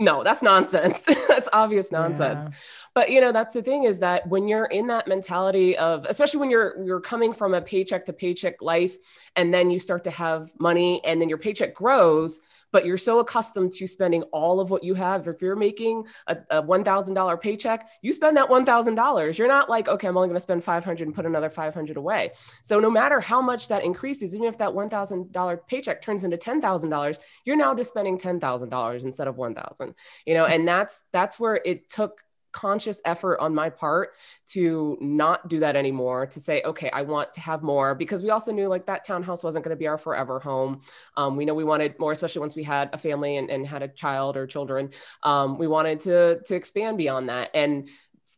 No, 0.00 0.24
that's 0.24 0.42
nonsense. 0.42 1.02
that's 1.28 1.48
obvious 1.52 1.92
nonsense. 1.92 2.46
Yeah 2.48 2.56
but 2.94 3.10
you 3.10 3.20
know 3.20 3.32
that's 3.32 3.52
the 3.52 3.62
thing 3.62 3.84
is 3.84 3.98
that 3.98 4.26
when 4.28 4.48
you're 4.48 4.66
in 4.66 4.86
that 4.86 5.06
mentality 5.06 5.76
of 5.76 6.06
especially 6.08 6.40
when 6.40 6.50
you're 6.50 6.82
you're 6.84 7.00
coming 7.00 7.34
from 7.34 7.52
a 7.52 7.60
paycheck 7.60 8.04
to 8.04 8.12
paycheck 8.12 8.62
life 8.62 8.96
and 9.36 9.52
then 9.52 9.70
you 9.70 9.78
start 9.78 10.04
to 10.04 10.10
have 10.10 10.50
money 10.58 11.04
and 11.04 11.20
then 11.20 11.28
your 11.28 11.38
paycheck 11.38 11.74
grows 11.74 12.40
but 12.74 12.84
you're 12.84 12.98
so 12.98 13.20
accustomed 13.20 13.70
to 13.70 13.86
spending 13.86 14.24
all 14.24 14.58
of 14.58 14.68
what 14.68 14.82
you 14.82 14.94
have. 14.94 15.28
If 15.28 15.40
you're 15.40 15.54
making 15.54 16.06
a, 16.26 16.36
a 16.50 16.60
$1000 16.60 17.40
paycheck 17.40 17.88
you 18.02 18.12
spend 18.12 18.36
that 18.36 18.48
$1000 18.48 19.38
you're 19.38 19.46
not 19.46 19.70
like 19.70 19.86
okay 19.86 20.08
i'm 20.08 20.16
only 20.16 20.28
going 20.28 20.34
to 20.34 20.40
spend 20.40 20.64
500 20.64 21.06
and 21.06 21.14
put 21.14 21.24
another 21.24 21.48
500 21.48 21.96
away. 21.96 22.32
So 22.62 22.80
no 22.80 22.90
matter 22.90 23.20
how 23.20 23.40
much 23.40 23.68
that 23.68 23.84
increases 23.84 24.34
even 24.34 24.48
if 24.48 24.58
that 24.58 24.70
$1000 24.70 25.66
paycheck 25.68 26.02
turns 26.02 26.24
into 26.24 26.36
$10000 26.36 27.18
you're 27.44 27.56
now 27.56 27.74
just 27.76 27.90
spending 27.90 28.18
$10000 28.18 29.04
instead 29.04 29.28
of 29.28 29.36
1000 29.36 29.94
you 30.26 30.34
know 30.34 30.46
and 30.46 30.66
that's 30.66 31.04
that's 31.12 31.38
where 31.38 31.60
it 31.64 31.88
took 31.88 32.24
conscious 32.54 33.00
effort 33.04 33.38
on 33.40 33.54
my 33.54 33.68
part 33.68 34.14
to 34.46 34.96
not 35.00 35.48
do 35.48 35.58
that 35.58 35.74
anymore 35.74 36.24
to 36.26 36.38
say 36.40 36.62
okay 36.64 36.88
i 36.92 37.02
want 37.02 37.32
to 37.34 37.40
have 37.40 37.62
more 37.62 37.94
because 37.94 38.22
we 38.22 38.30
also 38.30 38.52
knew 38.52 38.68
like 38.68 38.86
that 38.86 39.04
townhouse 39.04 39.42
wasn't 39.42 39.64
going 39.64 39.74
to 39.76 39.78
be 39.78 39.88
our 39.88 39.98
forever 39.98 40.38
home. 40.38 40.82
Um, 41.16 41.36
we 41.36 41.44
know 41.44 41.54
we 41.54 41.64
wanted 41.64 41.98
more 41.98 42.12
especially 42.12 42.40
once 42.40 42.54
we 42.54 42.62
had 42.62 42.90
a 42.92 42.98
family 42.98 43.36
and, 43.36 43.50
and 43.50 43.66
had 43.66 43.82
a 43.82 43.88
child 43.88 44.36
or 44.36 44.46
children. 44.46 44.90
Um, 45.24 45.58
we 45.58 45.66
wanted 45.66 46.00
to 46.00 46.40
to 46.42 46.54
expand 46.54 46.98
beyond 46.98 47.28
that. 47.30 47.50
And 47.54 47.88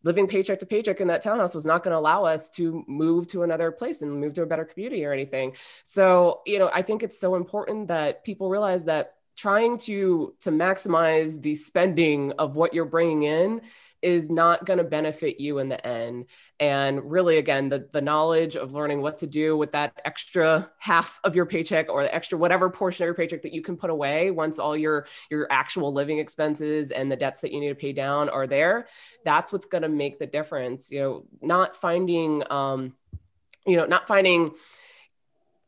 living 0.03 0.27
paycheck 0.27 0.59
to 0.61 0.67
paycheck 0.67 1.01
in 1.01 1.09
that 1.09 1.23
townhouse 1.23 1.55
was 1.55 1.67
not 1.67 1.85
going 1.85 1.93
to 1.93 1.99
allow 1.99 2.25
us 2.25 2.51
to 2.51 2.85
move 2.89 3.27
to 3.29 3.43
another 3.43 3.71
place 3.71 4.03
and 4.03 4.21
move 4.21 4.33
to 4.35 4.43
a 4.43 4.47
better 4.47 4.65
community 4.65 5.05
or 5.05 5.13
anything. 5.13 5.55
So 5.85 6.41
you 6.47 6.59
know 6.59 6.71
i 6.73 6.83
think 6.83 7.03
it's 7.03 7.19
so 7.19 7.35
important 7.35 7.89
that 7.89 8.25
people 8.25 8.49
realize 8.49 8.85
that 8.87 9.15
trying 9.37 9.77
to 9.77 10.35
to 10.41 10.51
maximize 10.51 11.41
the 11.43 11.55
spending 11.55 12.33
of 12.33 12.57
what 12.57 12.73
you're 12.73 12.87
bringing 12.87 13.23
in 13.25 13.61
is 14.03 14.31
not 14.31 14.65
going 14.65 14.79
to 14.79 14.85
benefit 14.85 15.41
you 15.41 15.59
in 15.59 15.69
the 15.69 15.87
end. 15.87 16.27
And 16.59 17.11
really, 17.11 17.39
again, 17.39 17.69
the, 17.69 17.89
the 17.93 18.01
knowledge 18.01 18.57
of 18.57 18.73
learning 18.73 19.03
what 19.03 19.19
to 19.19 19.27
do 19.27 19.57
with 19.57 19.73
that 19.73 20.01
extra 20.05 20.71
half 20.79 21.19
of 21.25 21.37
your 21.37 21.47
paycheck 21.47 21.89
or 21.89 22.03
the 22.03 22.15
extra 22.15 22.39
whatever 22.39 22.71
portion 22.71 23.05
of 23.05 23.07
your 23.07 23.15
paycheck 23.15 23.43
that 23.43 23.53
you 23.53 23.63
can 23.63 23.77
put 23.77 23.91
away 23.91 24.31
once 24.31 24.59
all 24.59 24.77
your 24.77 25.07
your 25.31 25.47
actual 25.51 25.93
living 25.93 26.19
expenses 26.19 26.91
and 26.91 27.11
the 27.11 27.17
debts 27.17 27.41
that 27.41 27.53
you 27.53 27.61
need 27.61 27.69
to 27.69 27.75
pay 27.75 27.93
down 27.93 28.29
are 28.29 28.47
there, 28.47 28.87
that's 29.25 29.53
what's 29.53 29.67
going 29.67 29.83
to 29.83 29.89
make 29.89 30.19
the 30.19 30.27
difference. 30.27 30.91
You 30.91 31.01
know, 31.01 31.25
not 31.43 31.77
finding, 31.77 32.43
um, 32.51 32.95
you 33.67 33.77
know, 33.77 33.87
not 33.87 34.09
finding 34.09 34.53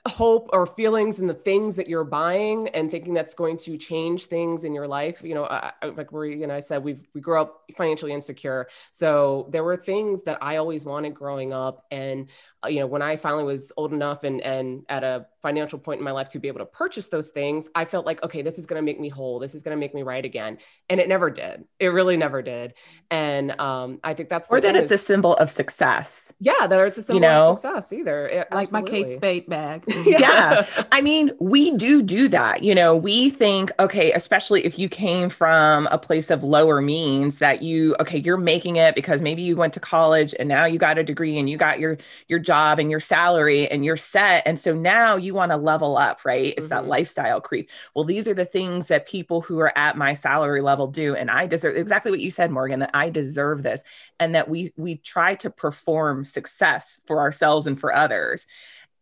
hope 0.09 0.51
or 0.53 0.66
feelings 0.66 1.18
in 1.21 1.27
the 1.27 1.35
things 1.35 1.77
that 1.77 1.88
you're 1.88 2.05
buying 2.05 2.68
and 2.68 2.90
thinking 2.90 3.14
that's 3.14 3.35
going 3.35 3.57
to 3.57 3.77
change 3.77 4.27
things 4.27 4.64
in 4.64 4.75
your 4.75 4.88
life 4.88 5.21
you 5.23 5.35
know 5.35 5.44
I, 5.44 5.73
like 5.97 6.12
marie 6.12 6.42
and 6.42 6.53
i 6.53 6.61
said 6.61 6.83
we 6.83 6.99
we 7.14 7.21
grew 7.21 7.40
up 7.40 7.62
financially 7.77 8.12
insecure. 8.12 8.68
So 8.92 9.49
there 9.51 9.64
were 9.64 9.77
things 9.77 10.23
that 10.25 10.38
i 10.42 10.57
always 10.57 10.85
wanted 10.85 11.14
growing 11.14 11.53
up 11.53 11.85
and 11.90 12.29
you 12.66 12.81
know 12.81 12.87
when 12.87 13.03
i 13.03 13.16
finally 13.16 13.44
was 13.44 13.73
old 13.77 13.92
enough 13.92 14.25
and 14.25 14.40
and 14.40 14.85
at 14.88 15.05
a 15.05 15.27
financial 15.42 15.79
point 15.79 15.99
in 15.99 16.05
my 16.05 16.11
life 16.11 16.29
to 16.31 16.38
be 16.38 16.49
able 16.49 16.59
to 16.59 16.66
purchase 16.66 17.09
those 17.09 17.29
things, 17.31 17.68
I 17.75 17.85
felt 17.85 18.05
like, 18.05 18.23
okay, 18.23 18.42
this 18.42 18.59
is 18.59 18.66
going 18.66 18.79
to 18.79 18.85
make 18.85 18.99
me 18.99 19.09
whole. 19.09 19.38
This 19.38 19.55
is 19.55 19.62
going 19.62 19.77
to 19.77 19.81
make 19.81 19.94
me 19.94 20.03
right 20.03 20.25
again. 20.25 20.59
And 20.90 21.01
it 21.01 21.09
never 21.09 21.31
did. 21.31 21.64
It 21.79 21.88
really 21.88 22.16
never 22.16 22.42
did. 22.42 22.75
And 23.11 23.59
um, 23.61 24.01
I 24.03 24.14
think 24.14 24.29
that's 24.29 24.49
or 24.51 24.61
that 24.61 24.75
it's 24.75 24.90
is, 24.90 25.01
a 25.01 25.05
symbol 25.05 25.35
of 25.37 25.51
success. 25.51 26.33
Yeah, 26.40 26.66
that 26.66 26.81
it's 26.81 26.99
a 26.99 27.03
symbol 27.03 27.23
you 27.23 27.29
know? 27.29 27.53
of 27.53 27.61
success 27.61 27.92
either. 27.92 28.27
It, 28.27 28.49
like 28.53 28.73
my 28.73 28.83
Kate 28.83 29.11
Spade 29.11 29.49
bag. 29.49 29.85
yeah. 30.05 30.18
yeah. 30.18 30.85
I 30.90 31.01
mean, 31.01 31.31
we 31.38 31.71
do 31.77 32.03
do 32.03 32.29
that. 32.29 32.62
You 32.62 32.75
know, 32.75 32.97
we 32.97 33.31
think, 33.31 33.71
okay, 33.79 34.12
especially 34.12 34.64
if 34.64 34.79
you 34.79 34.88
came 34.88 35.31
from 35.31 35.87
a 35.90 35.99
place 35.99 36.31
of 36.31 36.42
lower 36.42 36.81
means 36.81 37.38
that 37.38 37.62
you, 37.62 37.94
okay, 38.01 38.18
you're 38.18 38.37
making 38.37 38.77
it 38.77 38.94
because 38.94 39.23
maybe 39.23 39.42
you 39.42 39.57
went 39.57 39.73
to 39.75 39.81
college 39.81 40.35
and 40.38 40.49
now 40.49 40.64
you 40.64 40.79
got 40.79 40.99
a 40.99 41.05
degree 41.05 41.38
and 41.38 41.49
you 41.49 41.57
got 41.57 41.79
your 41.79 41.97
your 42.27 42.38
job 42.48 42.78
and 42.80 42.90
your 42.90 43.04
salary 43.16 43.62
and 43.70 43.84
you're 43.84 43.96
set. 44.16 44.42
And 44.46 44.58
so 44.58 44.72
now 44.74 45.16
you 45.16 45.34
want 45.34 45.52
to 45.52 45.58
level 45.72 45.96
up, 45.96 46.24
right? 46.24 46.54
It's 46.56 46.62
mm-hmm. 46.62 46.68
that 46.70 46.87
lifestyle 46.87 47.40
creep. 47.40 47.70
Well, 47.94 48.06
these 48.06 48.26
are 48.26 48.34
the 48.42 48.52
things 48.56 48.88
that 48.88 49.06
people 49.06 49.40
who 49.46 49.58
are 49.61 49.76
at 49.76 49.96
my 49.96 50.14
salary 50.14 50.62
level 50.62 50.87
do. 50.88 51.14
And 51.14 51.30
I 51.30 51.46
deserve 51.46 51.76
exactly 51.76 52.11
what 52.11 52.24
you 52.26 52.30
said, 52.30 52.50
Morgan, 52.50 52.80
that 52.80 52.94
I 52.94 53.11
deserve 53.11 53.62
this. 53.62 53.82
And 54.20 54.34
that 54.34 54.48
we 54.48 54.72
we 54.76 54.96
try 54.96 55.37
to 55.37 55.50
perform 55.50 56.24
success 56.24 57.00
for 57.06 57.20
ourselves 57.20 57.66
and 57.66 57.78
for 57.78 57.90
others. 57.94 58.46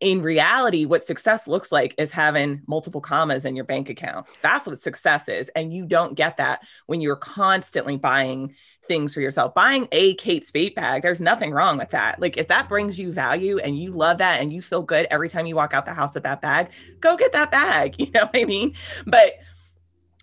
in 0.01 0.21
reality, 0.21 0.85
what 0.85 1.05
success 1.05 1.47
looks 1.49 1.73
like 1.73 1.95
is 1.97 2.11
having 2.11 2.61
multiple 2.67 3.01
commas 3.01 3.47
in 3.47 3.57
your 3.57 3.65
bank 3.65 3.89
account. 3.89 4.27
That's 4.43 4.67
what 4.67 4.81
success 4.81 5.29
is. 5.29 5.49
And 5.57 5.73
you 5.73 5.87
don't 5.87 6.15
get 6.15 6.37
that 6.37 6.61
when 6.87 7.01
you're 7.01 7.17
constantly 7.17 7.97
buying 7.97 8.55
things 8.89 9.15
for 9.15 9.21
yourself. 9.21 9.55
Buying 9.55 9.89
a 9.93 10.15
Kate 10.15 10.47
Spade 10.47 10.75
bag, 10.75 11.03
there's 11.03 11.21
nothing 11.21 11.51
wrong 11.53 11.79
with 11.79 11.91
that. 11.91 12.21
Like 12.21 12.37
if 12.37 12.49
that 12.49 12.69
brings 12.69 12.99
you 12.99 13.13
value 13.13 13.59
and 13.59 13.79
you 13.79 13.93
love 13.93 14.19
that 14.19 14.41
and 14.41 14.53
you 14.53 14.63
feel 14.63 14.83
good 14.83 15.07
every 15.11 15.29
time 15.29 15.47
you 15.47 15.57
walk 15.57 15.75
out 15.75 15.87
the 15.87 15.95
house 15.95 16.15
with 16.15 16.23
that 16.25 16.41
bag, 16.41 16.71
go 17.01 17.17
get 17.17 17.33
that 17.33 17.51
bag. 17.51 17.97
You 18.07 18.13
know 18.13 18.27
what 18.27 18.41
I 18.41 18.45
mean? 18.45 18.75
But 19.05 19.35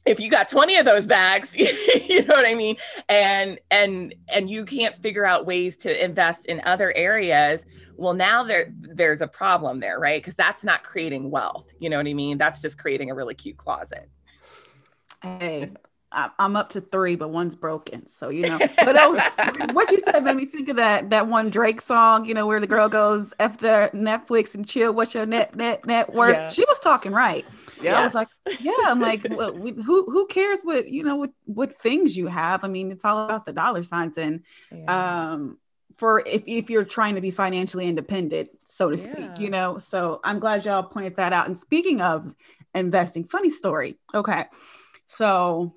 if 0.05 0.19
you 0.19 0.29
got 0.29 0.47
20 0.47 0.77
of 0.77 0.85
those 0.85 1.07
bags 1.07 1.55
you 1.57 2.23
know 2.25 2.35
what 2.35 2.45
i 2.45 2.53
mean 2.53 2.75
and 3.09 3.59
and 3.71 4.13
and 4.29 4.49
you 4.49 4.65
can't 4.65 4.95
figure 4.97 5.25
out 5.25 5.45
ways 5.45 5.77
to 5.77 6.03
invest 6.03 6.45
in 6.47 6.61
other 6.65 6.93
areas 6.95 7.65
well 7.95 8.13
now 8.13 8.43
there 8.43 8.73
there's 8.79 9.21
a 9.21 9.27
problem 9.27 9.79
there 9.79 9.99
right 9.99 10.21
because 10.21 10.35
that's 10.35 10.63
not 10.63 10.83
creating 10.83 11.29
wealth 11.31 11.71
you 11.79 11.89
know 11.89 11.97
what 11.97 12.07
i 12.07 12.13
mean 12.13 12.37
that's 12.37 12.61
just 12.61 12.77
creating 12.77 13.11
a 13.11 13.15
really 13.15 13.35
cute 13.35 13.57
closet 13.57 14.09
hey 15.21 15.71
I'm 16.13 16.55
up 16.55 16.69
to 16.71 16.81
three, 16.81 17.15
but 17.15 17.29
one's 17.29 17.55
broken. 17.55 18.07
So 18.09 18.29
you 18.29 18.43
know, 18.43 18.57
but 18.59 18.93
that 18.93 19.09
was 19.09 19.71
what 19.73 19.91
you 19.91 19.99
said 19.99 20.23
made 20.23 20.35
me 20.35 20.45
think 20.45 20.69
of 20.69 20.75
that 20.77 21.09
that 21.09 21.27
one 21.27 21.49
Drake 21.49 21.81
song. 21.81 22.25
You 22.25 22.33
know, 22.33 22.47
where 22.47 22.59
the 22.59 22.67
girl 22.67 22.89
goes 22.89 23.33
after 23.39 23.89
Netflix 23.93 24.55
and 24.55 24.67
chill. 24.67 24.93
What's 24.93 25.13
your 25.13 25.25
net 25.25 25.55
net 25.55 25.85
net 25.85 26.13
worth? 26.13 26.35
Yeah. 26.35 26.49
She 26.49 26.65
was 26.67 26.79
talking 26.79 27.11
right. 27.11 27.45
Yeah, 27.81 27.99
I 27.99 28.03
was 28.03 28.13
like, 28.13 28.29
yeah. 28.59 28.71
I'm 28.85 29.01
like, 29.01 29.25
well, 29.29 29.53
we, 29.53 29.71
who 29.71 30.05
who 30.05 30.27
cares 30.27 30.59
what 30.63 30.87
you 30.87 31.03
know 31.03 31.15
what 31.15 31.31
what 31.45 31.73
things 31.73 32.15
you 32.15 32.27
have? 32.27 32.63
I 32.63 32.67
mean, 32.67 32.91
it's 32.91 33.05
all 33.05 33.25
about 33.25 33.45
the 33.45 33.53
dollar 33.53 33.83
signs 33.83 34.17
and 34.17 34.43
yeah. 34.71 35.31
um 35.31 35.57
for 35.97 36.23
if 36.25 36.43
if 36.47 36.69
you're 36.69 36.85
trying 36.85 37.15
to 37.15 37.21
be 37.21 37.31
financially 37.31 37.87
independent, 37.87 38.49
so 38.63 38.89
to 38.89 38.97
speak. 38.97 39.17
Yeah. 39.17 39.39
You 39.39 39.49
know, 39.49 39.77
so 39.77 40.19
I'm 40.23 40.39
glad 40.39 40.65
y'all 40.65 40.83
pointed 40.83 41.15
that 41.15 41.33
out. 41.33 41.47
And 41.47 41.57
speaking 41.57 42.01
of 42.01 42.33
investing, 42.73 43.25
funny 43.25 43.49
story. 43.49 43.97
Okay, 44.13 44.45
so 45.07 45.75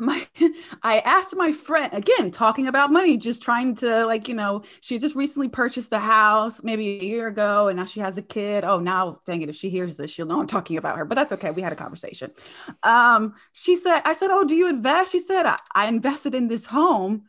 my 0.00 0.26
I 0.82 0.98
asked 1.00 1.36
my 1.36 1.52
friend 1.52 1.92
again 1.92 2.30
talking 2.30 2.66
about 2.66 2.90
money 2.90 3.16
just 3.16 3.42
trying 3.42 3.74
to 3.76 4.06
like 4.06 4.28
you 4.28 4.34
know 4.34 4.62
she 4.80 4.98
just 4.98 5.14
recently 5.14 5.48
purchased 5.48 5.92
a 5.92 5.98
house 5.98 6.62
maybe 6.62 7.00
a 7.00 7.04
year 7.04 7.28
ago 7.28 7.68
and 7.68 7.78
now 7.78 7.84
she 7.84 8.00
has 8.00 8.16
a 8.16 8.22
kid 8.22 8.64
oh 8.64 8.78
now 8.78 9.20
dang 9.26 9.42
it 9.42 9.48
if 9.48 9.56
she 9.56 9.70
hears 9.70 9.96
this 9.96 10.10
she'll 10.10 10.26
know 10.26 10.40
I'm 10.40 10.46
talking 10.46 10.78
about 10.78 10.96
her 10.96 11.04
but 11.04 11.14
that's 11.14 11.32
okay 11.32 11.50
we 11.50 11.62
had 11.62 11.72
a 11.72 11.76
conversation 11.76 12.32
um 12.82 13.34
she 13.52 13.76
said 13.76 14.00
I 14.04 14.14
said 14.14 14.30
oh 14.30 14.44
do 14.44 14.54
you 14.54 14.68
invest 14.68 15.12
she 15.12 15.20
said 15.20 15.46
I, 15.46 15.58
I 15.74 15.86
invested 15.86 16.34
in 16.34 16.48
this 16.48 16.66
home 16.66 17.24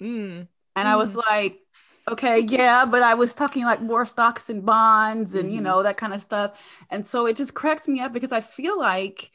mm. 0.00 0.46
and 0.76 0.88
mm. 0.88 0.90
I 0.90 0.96
was 0.96 1.14
mm. 1.14 1.22
like 1.28 1.60
okay 2.08 2.40
yeah 2.40 2.86
but 2.86 3.02
I 3.02 3.14
was 3.14 3.34
talking 3.34 3.64
like 3.64 3.82
more 3.82 4.06
stocks 4.06 4.48
and 4.48 4.64
bonds 4.64 5.34
and 5.34 5.44
mm-hmm. 5.44 5.54
you 5.54 5.60
know 5.60 5.82
that 5.82 5.98
kind 5.98 6.14
of 6.14 6.22
stuff 6.22 6.58
and 6.88 7.06
so 7.06 7.26
it 7.26 7.36
just 7.36 7.54
cracks 7.54 7.86
me 7.86 8.00
up 8.00 8.12
because 8.12 8.32
I 8.32 8.40
feel 8.40 8.78
like 8.78 9.30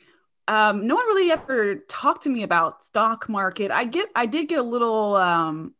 um, 0.47 0.86
no 0.88 0.95
one 0.95 1.05
really 1.08 1.31
ever 1.31 1.75
talked 1.75 2.23
to 2.23 2.29
me 2.29 2.43
about 2.43 2.84
stock 2.84 3.27
market. 3.27 3.71
I 3.71 3.86
get, 3.86 4.10
I 4.15 4.25
did 4.25 4.47
get 4.47 4.60
a 4.60 4.63
little, 4.63 5.15
um, 5.15 5.73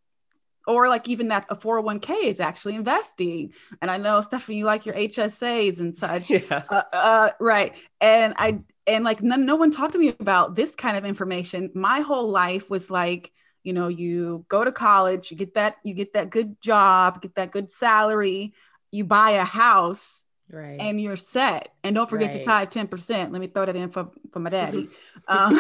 or 0.68 0.90
like 0.90 1.08
even 1.08 1.28
that 1.28 1.46
a 1.50 1.56
401k 1.56 2.24
is 2.24 2.40
actually 2.40 2.76
investing. 2.76 3.54
And 3.82 3.92
I 3.92 3.98
know 3.98 4.22
Stephanie, 4.22 4.58
you 4.58 4.66
like 4.66 4.86
your 4.86 4.96
HSAs 4.96 5.80
and 5.80 5.96
such. 5.98 6.32
Yeah. 6.32 6.64
Uh, 6.70 6.84
uh, 6.92 7.30
right. 7.40 7.74
And 8.02 8.34
I, 8.38 8.60
and 8.88 9.04
like 9.04 9.22
none, 9.22 9.46
no 9.46 9.56
one 9.56 9.72
talked 9.72 9.94
to 9.94 10.00
me 10.00 10.16
about 10.20 10.56
this 10.56 10.76
kind 10.76 10.98
of 10.98 11.06
information. 11.06 11.72
My 11.76 12.02
whole 12.02 12.30
life 12.30 12.70
was 12.70 12.90
like, 12.90 13.32
you 13.64 13.74
know, 13.74 13.88
you 13.88 14.46
go 14.48 14.64
to 14.64 14.72
college, 14.72 15.32
you 15.32 15.38
get 15.38 15.56
that, 15.56 15.78
you 15.84 15.94
get 15.94 16.14
that 16.14 16.30
good 16.30 16.62
job, 16.62 17.22
get 17.22 17.36
that 17.36 17.52
good 17.52 17.72
salary, 17.72 18.54
you 18.92 19.04
buy 19.04 19.32
a 19.32 19.44
house 19.44 20.25
right. 20.50 20.80
And 20.80 21.00
you're 21.02 21.16
set. 21.16 21.74
And 21.84 21.96
don't 21.96 22.10
forget 22.10 22.32
right. 22.32 22.40
to 22.40 22.46
tie 22.46 22.66
10% 22.66 23.32
let 23.32 23.42
me 23.42 23.48
throw 23.48 23.66
that 23.66 23.76
in 23.76 23.90
for, 23.90 24.12
for 24.32 24.40
my 24.40 24.50
daddy. 24.50 24.90
Um, 25.28 25.60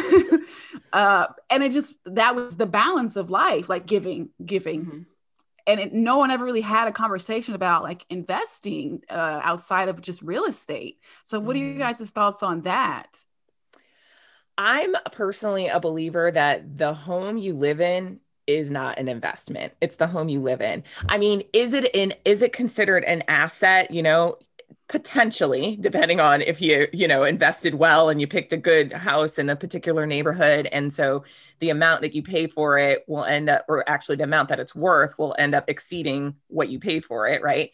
uh, 0.93 1.26
and 1.50 1.63
it 1.63 1.71
just 1.71 1.95
that 2.06 2.36
was 2.36 2.56
the 2.56 2.67
balance 2.67 3.15
of 3.15 3.32
life 3.32 3.67
like 3.67 3.88
giving 3.88 4.30
giving. 4.45 4.86
Mm-hmm. 4.86 5.00
and 5.65 5.80
it, 5.80 5.91
no 5.91 6.17
one 6.17 6.30
ever 6.30 6.45
really 6.45 6.62
had 6.62 6.88
a 6.88 6.91
conversation 6.91 7.56
about 7.56 7.82
like 7.82 8.06
investing 8.12 9.02
uh, 9.10 9.41
outside 9.41 9.89
of 9.89 10.00
just 10.02 10.21
real 10.21 10.45
estate. 10.45 11.00
So 11.26 11.39
what 11.39 11.56
mm-hmm. 11.56 11.63
are 11.63 11.67
you 11.67 11.74
mm-hmm. 11.80 11.98
guys' 11.98 12.12
thoughts 12.12 12.43
on 12.43 12.62
that? 12.62 13.08
I'm 14.56 14.95
personally 15.12 15.67
a 15.67 15.80
believer 15.80 16.30
that 16.32 16.78
the 16.78 16.93
home 16.93 17.38
you 17.38 17.56
live 17.56 17.82
in 17.82 18.19
is 18.48 18.69
not 18.69 19.00
an 19.00 19.08
investment. 19.08 19.74
It's 19.82 19.95
the 19.95 20.08
home 20.08 20.30
you 20.30 20.41
live 20.41 20.62
in. 20.62 20.84
I 21.10 21.17
mean 21.17 21.43
is 21.54 21.74
it 21.74 21.93
in 21.95 22.13
is 22.24 22.41
it 22.41 22.54
considered 22.54 23.04
an 23.06 23.24
asset? 23.28 23.91
You 23.91 24.04
know 24.04 24.38
potentially 24.88 25.78
depending 25.80 26.20
on 26.20 26.42
if 26.42 26.62
you 26.62 26.88
you 26.94 27.08
know 27.08 27.24
invested 27.24 27.74
well 27.74 28.10
and 28.10 28.22
you 28.22 28.28
picked 28.28 28.54
a 28.54 28.58
good 28.58 28.94
house 28.94 29.40
in 29.40 29.50
a 29.50 29.56
particular 29.56 30.06
neighborhood. 30.06 30.68
And 30.72 30.94
so 30.94 31.24
the 31.60 31.70
amount 31.70 32.02
that 32.02 32.14
you 32.14 32.22
pay 32.22 32.48
for 32.48 32.78
it 32.78 33.04
will 33.08 33.26
end 33.26 33.50
up 33.50 33.66
or 33.68 33.88
actually 33.90 34.18
the 34.18 34.24
amount 34.24 34.50
that 34.50 34.60
it's 34.60 34.76
worth 34.76 35.18
will 35.18 35.36
end 35.38 35.56
up 35.56 35.70
exceeding 35.70 36.36
what 36.48 36.70
you 36.70 36.80
paid 36.80 37.04
for 37.04 37.28
it 37.28 37.42
right? 37.42 37.72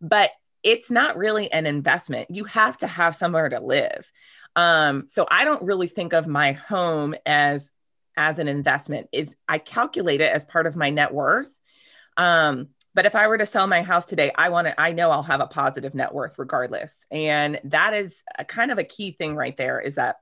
But 0.00 0.30
it's 0.62 0.90
not 0.90 1.16
really 1.16 1.50
an 1.52 1.66
investment. 1.66 2.30
You 2.30 2.44
have 2.44 2.76
to 2.78 2.86
have 2.86 3.14
somewhere 3.14 3.48
to 3.48 3.60
live. 3.60 4.10
Um, 4.56 5.04
so 5.08 5.26
i 5.30 5.44
don't 5.44 5.62
really 5.62 5.86
think 5.86 6.12
of 6.12 6.26
my 6.26 6.52
home 6.52 7.14
as 7.24 7.70
as 8.16 8.38
an 8.40 8.48
investment. 8.48 9.08
Is 9.12 9.36
i 9.48 9.58
calculate 9.58 10.20
it 10.20 10.32
as 10.32 10.44
part 10.44 10.66
of 10.66 10.76
my 10.76 10.90
net 10.90 11.14
worth. 11.14 11.48
Um, 12.16 12.68
but 12.98 13.06
if 13.06 13.14
I 13.14 13.28
were 13.28 13.38
to 13.38 13.46
sell 13.46 13.68
my 13.68 13.82
house 13.82 14.06
today, 14.06 14.32
I 14.34 14.48
want 14.48 14.66
to, 14.66 14.80
I 14.80 14.90
know 14.90 15.12
I'll 15.12 15.22
have 15.22 15.40
a 15.40 15.46
positive 15.46 15.94
net 15.94 16.12
worth 16.12 16.36
regardless. 16.36 17.06
And 17.12 17.60
that 17.62 17.94
is 17.94 18.24
a 18.36 18.44
kind 18.44 18.72
of 18.72 18.78
a 18.80 18.82
key 18.82 19.12
thing 19.12 19.36
right 19.36 19.56
there 19.56 19.78
is 19.78 19.94
that 19.94 20.16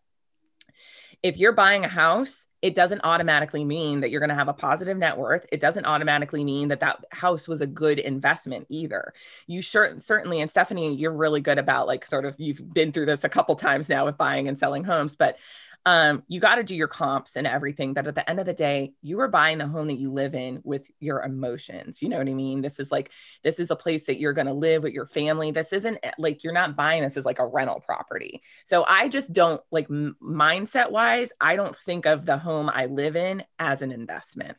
if 1.22 1.38
you're 1.38 1.52
buying 1.52 1.86
a 1.86 1.88
house, 1.88 2.46
it 2.60 2.74
doesn't 2.74 3.00
automatically 3.02 3.64
mean 3.64 4.02
that 4.02 4.10
you're 4.10 4.20
going 4.20 4.28
to 4.28 4.36
have 4.36 4.48
a 4.48 4.52
positive 4.52 4.98
net 4.98 5.16
worth. 5.16 5.46
It 5.50 5.58
doesn't 5.58 5.86
automatically 5.86 6.44
mean 6.44 6.68
that 6.68 6.80
that 6.80 7.02
house 7.12 7.48
was 7.48 7.62
a 7.62 7.66
good 7.66 7.98
investment 7.98 8.66
either. 8.68 9.14
You 9.46 9.62
sure 9.62 9.98
certainly, 10.00 10.42
and 10.42 10.50
Stephanie, 10.50 10.96
you're 10.96 11.16
really 11.16 11.40
good 11.40 11.56
about 11.56 11.86
like 11.86 12.04
sort 12.04 12.26
of 12.26 12.34
you've 12.36 12.74
been 12.74 12.92
through 12.92 13.06
this 13.06 13.24
a 13.24 13.30
couple 13.30 13.56
times 13.56 13.88
now 13.88 14.04
with 14.04 14.18
buying 14.18 14.48
and 14.48 14.58
selling 14.58 14.84
homes, 14.84 15.16
but 15.16 15.38
um, 15.86 16.24
you 16.26 16.40
got 16.40 16.56
to 16.56 16.64
do 16.64 16.74
your 16.74 16.88
comps 16.88 17.36
and 17.36 17.46
everything. 17.46 17.94
But 17.94 18.08
at 18.08 18.16
the 18.16 18.28
end 18.28 18.40
of 18.40 18.46
the 18.46 18.52
day, 18.52 18.92
you 19.02 19.20
are 19.20 19.28
buying 19.28 19.58
the 19.58 19.68
home 19.68 19.86
that 19.86 20.00
you 20.00 20.12
live 20.12 20.34
in 20.34 20.60
with 20.64 20.90
your 20.98 21.22
emotions. 21.22 22.02
You 22.02 22.08
know 22.08 22.18
what 22.18 22.28
I 22.28 22.34
mean? 22.34 22.60
This 22.60 22.80
is 22.80 22.90
like, 22.90 23.12
this 23.44 23.60
is 23.60 23.70
a 23.70 23.76
place 23.76 24.06
that 24.06 24.18
you're 24.18 24.32
going 24.32 24.48
to 24.48 24.52
live 24.52 24.82
with 24.82 24.92
your 24.92 25.06
family. 25.06 25.52
This 25.52 25.72
isn't 25.72 25.98
eh, 26.02 26.10
like 26.18 26.42
you're 26.42 26.52
not 26.52 26.74
buying 26.74 27.02
this 27.02 27.16
as 27.16 27.24
like 27.24 27.38
a 27.38 27.46
rental 27.46 27.78
property. 27.78 28.42
So 28.64 28.84
I 28.86 29.08
just 29.08 29.32
don't 29.32 29.60
like 29.70 29.86
m- 29.88 30.16
mindset 30.20 30.90
wise, 30.90 31.30
I 31.40 31.54
don't 31.54 31.76
think 31.76 32.04
of 32.04 32.26
the 32.26 32.36
home 32.36 32.68
I 32.68 32.86
live 32.86 33.14
in 33.14 33.44
as 33.60 33.82
an 33.82 33.92
investment. 33.92 34.58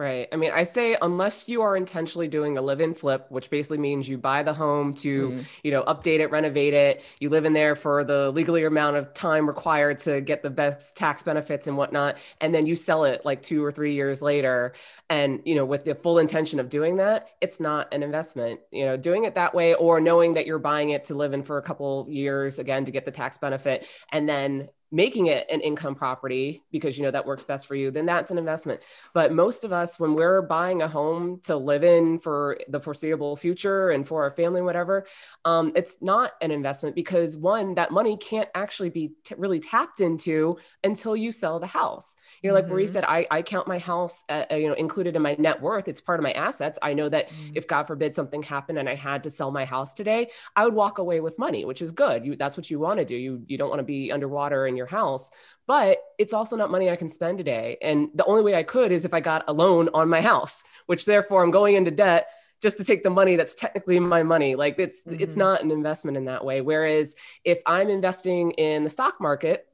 Right. 0.00 0.28
I 0.32 0.36
mean, 0.36 0.50
I 0.50 0.62
say 0.62 0.96
unless 1.02 1.46
you 1.46 1.60
are 1.60 1.76
intentionally 1.76 2.26
doing 2.26 2.56
a 2.56 2.62
live-in 2.62 2.94
flip, 2.94 3.26
which 3.28 3.50
basically 3.50 3.76
means 3.76 4.08
you 4.08 4.16
buy 4.16 4.42
the 4.42 4.54
home 4.54 4.94
to, 4.94 5.28
mm-hmm. 5.28 5.42
you 5.62 5.70
know, 5.72 5.82
update 5.82 6.20
it, 6.20 6.30
renovate 6.30 6.72
it, 6.72 7.02
you 7.18 7.28
live 7.28 7.44
in 7.44 7.52
there 7.52 7.76
for 7.76 8.02
the 8.02 8.30
legally 8.30 8.64
amount 8.64 8.96
of 8.96 9.12
time 9.12 9.46
required 9.46 9.98
to 9.98 10.22
get 10.22 10.42
the 10.42 10.48
best 10.48 10.96
tax 10.96 11.22
benefits 11.22 11.66
and 11.66 11.76
whatnot, 11.76 12.16
and 12.40 12.54
then 12.54 12.64
you 12.64 12.76
sell 12.76 13.04
it 13.04 13.26
like 13.26 13.42
two 13.42 13.62
or 13.62 13.70
three 13.70 13.92
years 13.92 14.22
later, 14.22 14.72
and 15.10 15.42
you 15.44 15.54
know, 15.54 15.66
with 15.66 15.84
the 15.84 15.94
full 15.94 16.18
intention 16.18 16.60
of 16.60 16.70
doing 16.70 16.96
that, 16.96 17.28
it's 17.42 17.60
not 17.60 17.92
an 17.92 18.02
investment. 18.02 18.60
You 18.70 18.86
know, 18.86 18.96
doing 18.96 19.24
it 19.24 19.34
that 19.34 19.54
way 19.54 19.74
or 19.74 20.00
knowing 20.00 20.32
that 20.32 20.46
you're 20.46 20.58
buying 20.58 20.88
it 20.88 21.04
to 21.06 21.14
live 21.14 21.34
in 21.34 21.42
for 21.42 21.58
a 21.58 21.62
couple 21.62 22.06
years 22.08 22.58
again 22.58 22.86
to 22.86 22.90
get 22.90 23.04
the 23.04 23.10
tax 23.10 23.36
benefit, 23.36 23.86
and 24.10 24.26
then 24.26 24.70
making 24.92 25.26
it 25.26 25.46
an 25.50 25.60
income 25.60 25.94
property 25.94 26.62
because 26.72 26.98
you 26.98 27.04
know 27.04 27.10
that 27.10 27.24
works 27.24 27.44
best 27.44 27.66
for 27.66 27.74
you 27.74 27.90
then 27.90 28.06
that's 28.06 28.30
an 28.30 28.38
investment. 28.38 28.80
But 29.14 29.32
most 29.32 29.64
of 29.64 29.72
us 29.72 29.98
when 29.98 30.14
we're 30.14 30.42
buying 30.42 30.82
a 30.82 30.88
home 30.88 31.40
to 31.44 31.56
live 31.56 31.84
in 31.84 32.18
for 32.18 32.58
the 32.68 32.80
foreseeable 32.80 33.36
future 33.36 33.90
and 33.90 34.06
for 34.06 34.22
our 34.22 34.30
family 34.32 34.62
whatever 34.62 35.06
um, 35.44 35.72
it's 35.74 35.96
not 36.00 36.32
an 36.40 36.50
investment 36.50 36.94
because 36.96 37.36
one 37.36 37.74
that 37.74 37.90
money 37.92 38.16
can't 38.16 38.48
actually 38.54 38.90
be 38.90 39.12
t- 39.24 39.34
really 39.38 39.60
tapped 39.60 40.00
into 40.00 40.58
until 40.82 41.16
you 41.16 41.32
sell 41.32 41.60
the 41.60 41.66
house. 41.66 42.16
You 42.42 42.48
know 42.48 42.54
like 42.54 42.64
mm-hmm. 42.64 42.74
Marie 42.74 42.86
said 42.86 43.04
I, 43.04 43.26
I 43.30 43.42
count 43.42 43.68
my 43.68 43.78
house 43.78 44.24
at, 44.28 44.50
uh, 44.52 44.56
you 44.56 44.68
know 44.68 44.74
included 44.74 45.16
in 45.16 45.22
my 45.22 45.36
net 45.38 45.60
worth. 45.60 45.88
It's 45.88 46.00
part 46.00 46.18
of 46.18 46.24
my 46.24 46.32
assets. 46.32 46.78
I 46.82 46.94
know 46.94 47.08
that 47.08 47.28
mm-hmm. 47.28 47.52
if 47.54 47.68
God 47.68 47.86
forbid 47.86 48.14
something 48.14 48.42
happened 48.42 48.78
and 48.78 48.88
I 48.88 48.94
had 48.94 49.22
to 49.24 49.30
sell 49.30 49.50
my 49.50 49.64
house 49.64 49.94
today 49.94 50.30
I 50.56 50.64
would 50.64 50.74
walk 50.74 50.98
away 50.98 51.20
with 51.20 51.38
money 51.38 51.64
which 51.64 51.82
is 51.82 51.92
good. 51.92 52.24
You 52.24 52.36
that's 52.36 52.56
what 52.56 52.70
you 52.70 52.78
want 52.78 52.98
to 52.98 53.04
do. 53.04 53.16
You 53.16 53.42
you 53.46 53.58
don't 53.58 53.68
want 53.68 53.80
to 53.80 53.84
be 53.84 54.10
underwater 54.10 54.66
and 54.66 54.79
your 54.80 54.88
house, 54.88 55.30
but 55.66 55.98
it's 56.18 56.32
also 56.32 56.56
not 56.56 56.70
money 56.70 56.90
I 56.90 56.96
can 56.96 57.08
spend 57.08 57.38
today. 57.38 57.76
And 57.80 58.08
the 58.14 58.24
only 58.24 58.42
way 58.42 58.54
I 58.54 58.64
could 58.64 58.90
is 58.90 59.04
if 59.04 59.14
I 59.14 59.20
got 59.20 59.44
a 59.46 59.52
loan 59.52 59.90
on 59.94 60.08
my 60.08 60.20
house, 60.20 60.64
which 60.86 61.04
therefore 61.04 61.44
I'm 61.44 61.52
going 61.52 61.76
into 61.76 61.90
debt 61.90 62.26
just 62.60 62.76
to 62.76 62.84
take 62.84 63.02
the 63.02 63.10
money 63.10 63.36
that's 63.36 63.54
technically 63.54 63.98
my 64.00 64.22
money. 64.22 64.54
Like 64.54 64.78
it's 64.78 65.02
mm-hmm. 65.02 65.20
it's 65.20 65.36
not 65.36 65.62
an 65.62 65.70
investment 65.70 66.16
in 66.16 66.24
that 66.26 66.44
way. 66.44 66.60
Whereas 66.60 67.14
if 67.44 67.58
I'm 67.66 67.88
investing 67.88 68.52
in 68.52 68.84
the 68.84 68.90
stock 68.90 69.20
market, 69.20 69.66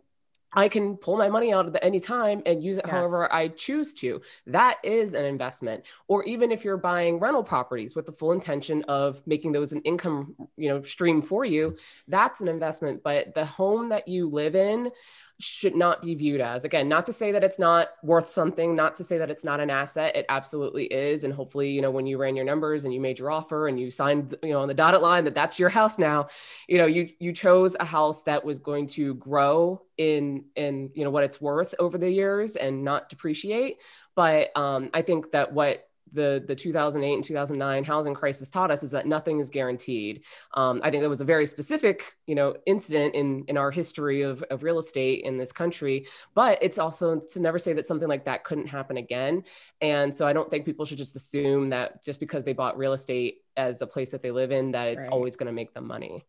I 0.52 0.68
can 0.68 0.96
pull 0.96 1.16
my 1.16 1.28
money 1.28 1.52
out 1.52 1.66
at 1.66 1.84
any 1.84 2.00
time 2.00 2.42
and 2.46 2.62
use 2.62 2.78
it 2.78 2.84
Yes. 2.86 2.92
however 2.92 3.32
I 3.32 3.48
choose 3.48 3.94
to. 3.94 4.20
That 4.46 4.78
is 4.82 5.14
an 5.14 5.24
investment. 5.24 5.84
Or 6.08 6.24
even 6.24 6.50
if 6.50 6.64
you're 6.64 6.76
buying 6.76 7.18
rental 7.18 7.42
properties 7.44 7.94
with 7.94 8.06
the 8.06 8.12
full 8.12 8.32
intention 8.32 8.82
of 8.84 9.22
making 9.26 9.52
those 9.52 9.72
an 9.72 9.82
income, 9.82 10.34
you 10.56 10.68
know, 10.68 10.82
stream 10.82 11.20
for 11.20 11.44
you, 11.44 11.76
that's 12.08 12.40
an 12.40 12.48
investment. 12.48 13.02
But 13.02 13.34
the 13.34 13.44
home 13.44 13.90
that 13.90 14.08
you 14.08 14.28
live 14.30 14.54
in 14.54 14.90
should 15.38 15.74
not 15.74 16.02
be 16.02 16.14
viewed 16.14 16.40
as. 16.40 16.64
Again 16.64 16.88
not 16.88 17.06
to 17.06 17.12
say 17.12 17.32
that 17.32 17.44
it's 17.44 17.58
not 17.58 17.88
worth 18.02 18.28
something 18.28 18.74
not 18.74 18.96
to 18.96 19.04
say 19.04 19.18
that 19.18 19.30
it's 19.30 19.44
not 19.44 19.60
an 19.60 19.70
asset. 19.70 20.16
It 20.16 20.26
absolutely 20.28 20.84
is. 20.84 21.24
And 21.24 21.32
hopefully 21.32 21.70
you 21.70 21.82
know 21.82 21.90
when 21.90 22.06
you 22.06 22.18
ran 22.18 22.36
your 22.36 22.44
numbers 22.44 22.84
and 22.84 22.94
you 22.94 23.00
made 23.00 23.18
your 23.18 23.30
offer 23.30 23.68
and 23.68 23.78
you 23.78 23.90
signed 23.90 24.34
you 24.42 24.50
know 24.50 24.60
on 24.60 24.68
the 24.68 24.74
dotted 24.74 25.02
line 25.02 25.24
that 25.24 25.34
that's 25.34 25.58
your 25.58 25.68
house 25.68 25.98
now 25.98 26.28
you 26.68 26.78
know 26.78 26.86
you 26.86 27.10
you 27.18 27.32
chose 27.32 27.76
a 27.78 27.84
house 27.84 28.22
that 28.22 28.44
was 28.44 28.58
going 28.58 28.86
to 28.86 29.14
grow 29.14 29.82
in 29.96 30.44
in 30.54 30.90
you 30.94 31.04
know 31.04 31.10
what 31.10 31.24
it's 31.24 31.40
worth 31.40 31.74
over 31.78 31.98
the 31.98 32.10
years 32.10 32.56
and 32.56 32.84
not 32.84 33.08
depreciate. 33.08 33.76
But 34.14 34.56
um, 34.56 34.90
i 34.94 35.02
think 35.02 35.32
that 35.32 35.52
what 35.52 35.86
the 36.16 36.42
the 36.44 36.56
2008 36.56 37.14
and 37.14 37.22
2009 37.22 37.84
housing 37.84 38.14
crisis 38.14 38.50
taught 38.50 38.72
us 38.72 38.82
is 38.82 38.90
that 38.90 39.06
nothing 39.06 39.38
is 39.38 39.48
guaranteed. 39.50 40.24
Um, 40.54 40.80
I 40.82 40.90
think 40.90 41.02
that 41.04 41.08
was 41.08 41.20
a 41.20 41.24
very 41.24 41.46
specific, 41.46 42.16
you 42.26 42.34
know, 42.34 42.56
incident 42.66 43.14
in 43.14 43.44
in 43.46 43.56
our 43.56 43.70
history 43.70 44.22
of 44.22 44.42
of 44.50 44.64
real 44.64 44.80
estate 44.80 45.22
in 45.24 45.38
this 45.38 45.52
country. 45.52 46.06
But 46.34 46.58
it's 46.62 46.78
also 46.78 47.20
to 47.20 47.40
never 47.40 47.60
say 47.60 47.72
that 47.74 47.86
something 47.86 48.08
like 48.08 48.24
that 48.24 48.42
couldn't 48.42 48.66
happen 48.66 48.96
again. 48.96 49.44
And 49.80 50.12
so 50.12 50.26
I 50.26 50.32
don't 50.32 50.50
think 50.50 50.64
people 50.64 50.84
should 50.86 50.98
just 50.98 51.14
assume 51.14 51.70
that 51.70 52.04
just 52.04 52.18
because 52.18 52.44
they 52.44 52.52
bought 52.52 52.76
real 52.76 52.94
estate 52.94 53.42
as 53.56 53.80
a 53.82 53.86
place 53.86 54.10
that 54.10 54.22
they 54.22 54.32
live 54.32 54.50
in, 54.50 54.72
that 54.72 54.88
it's 54.88 55.04
Right. 55.04 55.12
always 55.12 55.36
going 55.36 55.46
to 55.46 55.52
make 55.52 55.72
them 55.74 55.86
money. 55.86 56.26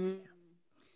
Mm. 0.00 0.20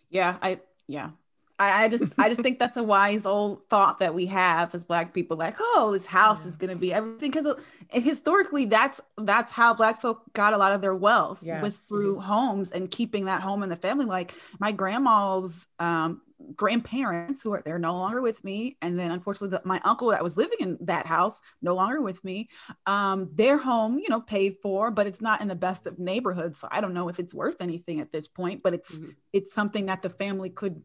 Yeah, 0.09 0.37
I 0.41 0.59
yeah. 0.87 1.11
I, 1.59 1.83
I 1.83 1.89
just 1.89 2.05
I 2.17 2.29
just 2.29 2.41
think 2.41 2.57
that's 2.59 2.77
a 2.77 2.83
wise 2.83 3.25
old 3.25 3.67
thought 3.69 3.99
that 3.99 4.13
we 4.13 4.25
have 4.27 4.73
as 4.73 4.83
black 4.85 5.13
people, 5.13 5.37
like, 5.37 5.55
oh, 5.59 5.91
this 5.93 6.05
house 6.05 6.45
Yeah. 6.45 6.49
is 6.49 6.57
gonna 6.57 6.75
be 6.77 6.93
everything. 6.93 7.31
Because 7.31 7.47
historically, 7.89 8.65
that's 8.65 9.01
that's 9.17 9.51
how 9.51 9.73
black 9.73 10.01
folk 10.01 10.21
got 10.33 10.53
a 10.53 10.57
lot 10.57 10.71
of 10.73 10.81
their 10.81 10.95
wealth 10.95 11.45
was 11.51 11.77
through 11.79 12.19
homes 12.21 12.71
and 12.71 12.89
keeping 12.89 13.25
that 13.25 13.41
home 13.41 13.63
in 13.63 13.69
the 13.69 13.75
family. 13.75 14.05
Like 14.05 14.33
my 14.59 14.71
grandma's 14.71 15.67
um, 15.79 16.21
grandparents, 16.55 17.41
who 17.41 17.53
are 17.53 17.61
they're 17.65 17.79
no 17.79 17.93
longer 17.93 18.21
with 18.21 18.43
me, 18.43 18.77
and 18.81 18.97
then 18.97 19.11
unfortunately, 19.11 19.57
the, 19.57 19.61
my 19.67 19.81
uncle 19.83 20.09
that 20.09 20.23
was 20.23 20.37
living 20.37 20.57
in 20.61 20.77
that 20.81 21.05
house 21.05 21.39
no 21.61 21.75
longer 21.75 22.01
with 22.01 22.23
me. 22.23 22.49
Um, 22.85 23.29
their 23.35 23.57
home, 23.57 23.99
you 23.99 24.09
know, 24.09 24.21
paid 24.21 24.57
for, 24.61 24.91
but 24.91 25.07
it's 25.07 25.21
not 25.21 25.41
in 25.41 25.47
the 25.47 25.55
best 25.55 25.85
of 25.87 25.99
neighborhoods. 25.99 26.59
So 26.59 26.67
I 26.71 26.81
don't 26.81 26.93
know 26.93 27.09
if 27.09 27.19
it's 27.19 27.33
worth 27.33 27.57
anything 27.61 27.99
at 27.99 28.11
this 28.11 28.27
point. 28.27 28.63
But 28.63 28.73
it's 28.73 28.99
Mhm. 28.99 29.15
it's 29.33 29.53
something 29.53 29.87
that 29.87 30.01
the 30.01 30.09
family 30.09 30.49
could 30.49 30.81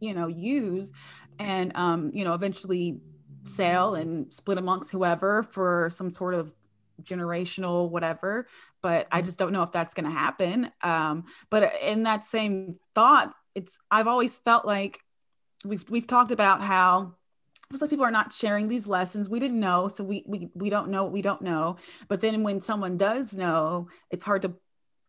you 0.00 0.14
know 0.14 0.26
use 0.26 0.90
and 1.38 1.74
um 1.76 2.10
you 2.12 2.24
know 2.24 2.34
eventually 2.34 3.00
sell 3.46 3.94
and 3.94 4.32
split 4.32 4.58
amongst 4.58 4.90
whoever 4.92 5.42
for 5.42 5.90
some 5.92 6.12
sort 6.12 6.34
of 6.34 6.54
generational 7.02 7.90
whatever 7.90 8.46
but 8.82 9.08
i 9.10 9.22
just 9.22 9.38
don't 9.38 9.52
know 9.52 9.62
if 9.62 9.72
that's 9.72 9.94
going 9.94 10.04
to 10.04 10.10
happen 10.10 10.70
um 10.82 11.24
but 11.50 11.72
in 11.82 12.02
that 12.04 12.22
same 12.24 12.76
thought 12.94 13.32
it's 13.54 13.78
i've 13.90 14.06
always 14.06 14.38
felt 14.38 14.64
like 14.64 15.00
we've 15.64 15.88
we've 15.90 16.06
talked 16.06 16.30
about 16.30 16.62
how 16.62 17.14
it's 17.72 17.80
like 17.80 17.90
people 17.90 18.04
are 18.04 18.10
not 18.10 18.32
sharing 18.32 18.68
these 18.68 18.86
lessons. 18.86 19.28
We 19.28 19.40
didn't 19.40 19.60
know 19.60 19.88
so 19.88 20.04
we 20.04 20.24
we, 20.26 20.50
we 20.54 20.70
don't 20.70 20.88
know 20.88 21.04
what 21.04 21.12
we 21.12 21.22
don't 21.22 21.42
know. 21.42 21.76
But 22.08 22.20
then 22.20 22.42
when 22.42 22.60
someone 22.60 22.96
does 22.96 23.32
know 23.32 23.88
it's 24.10 24.24
hard 24.24 24.42
to 24.42 24.54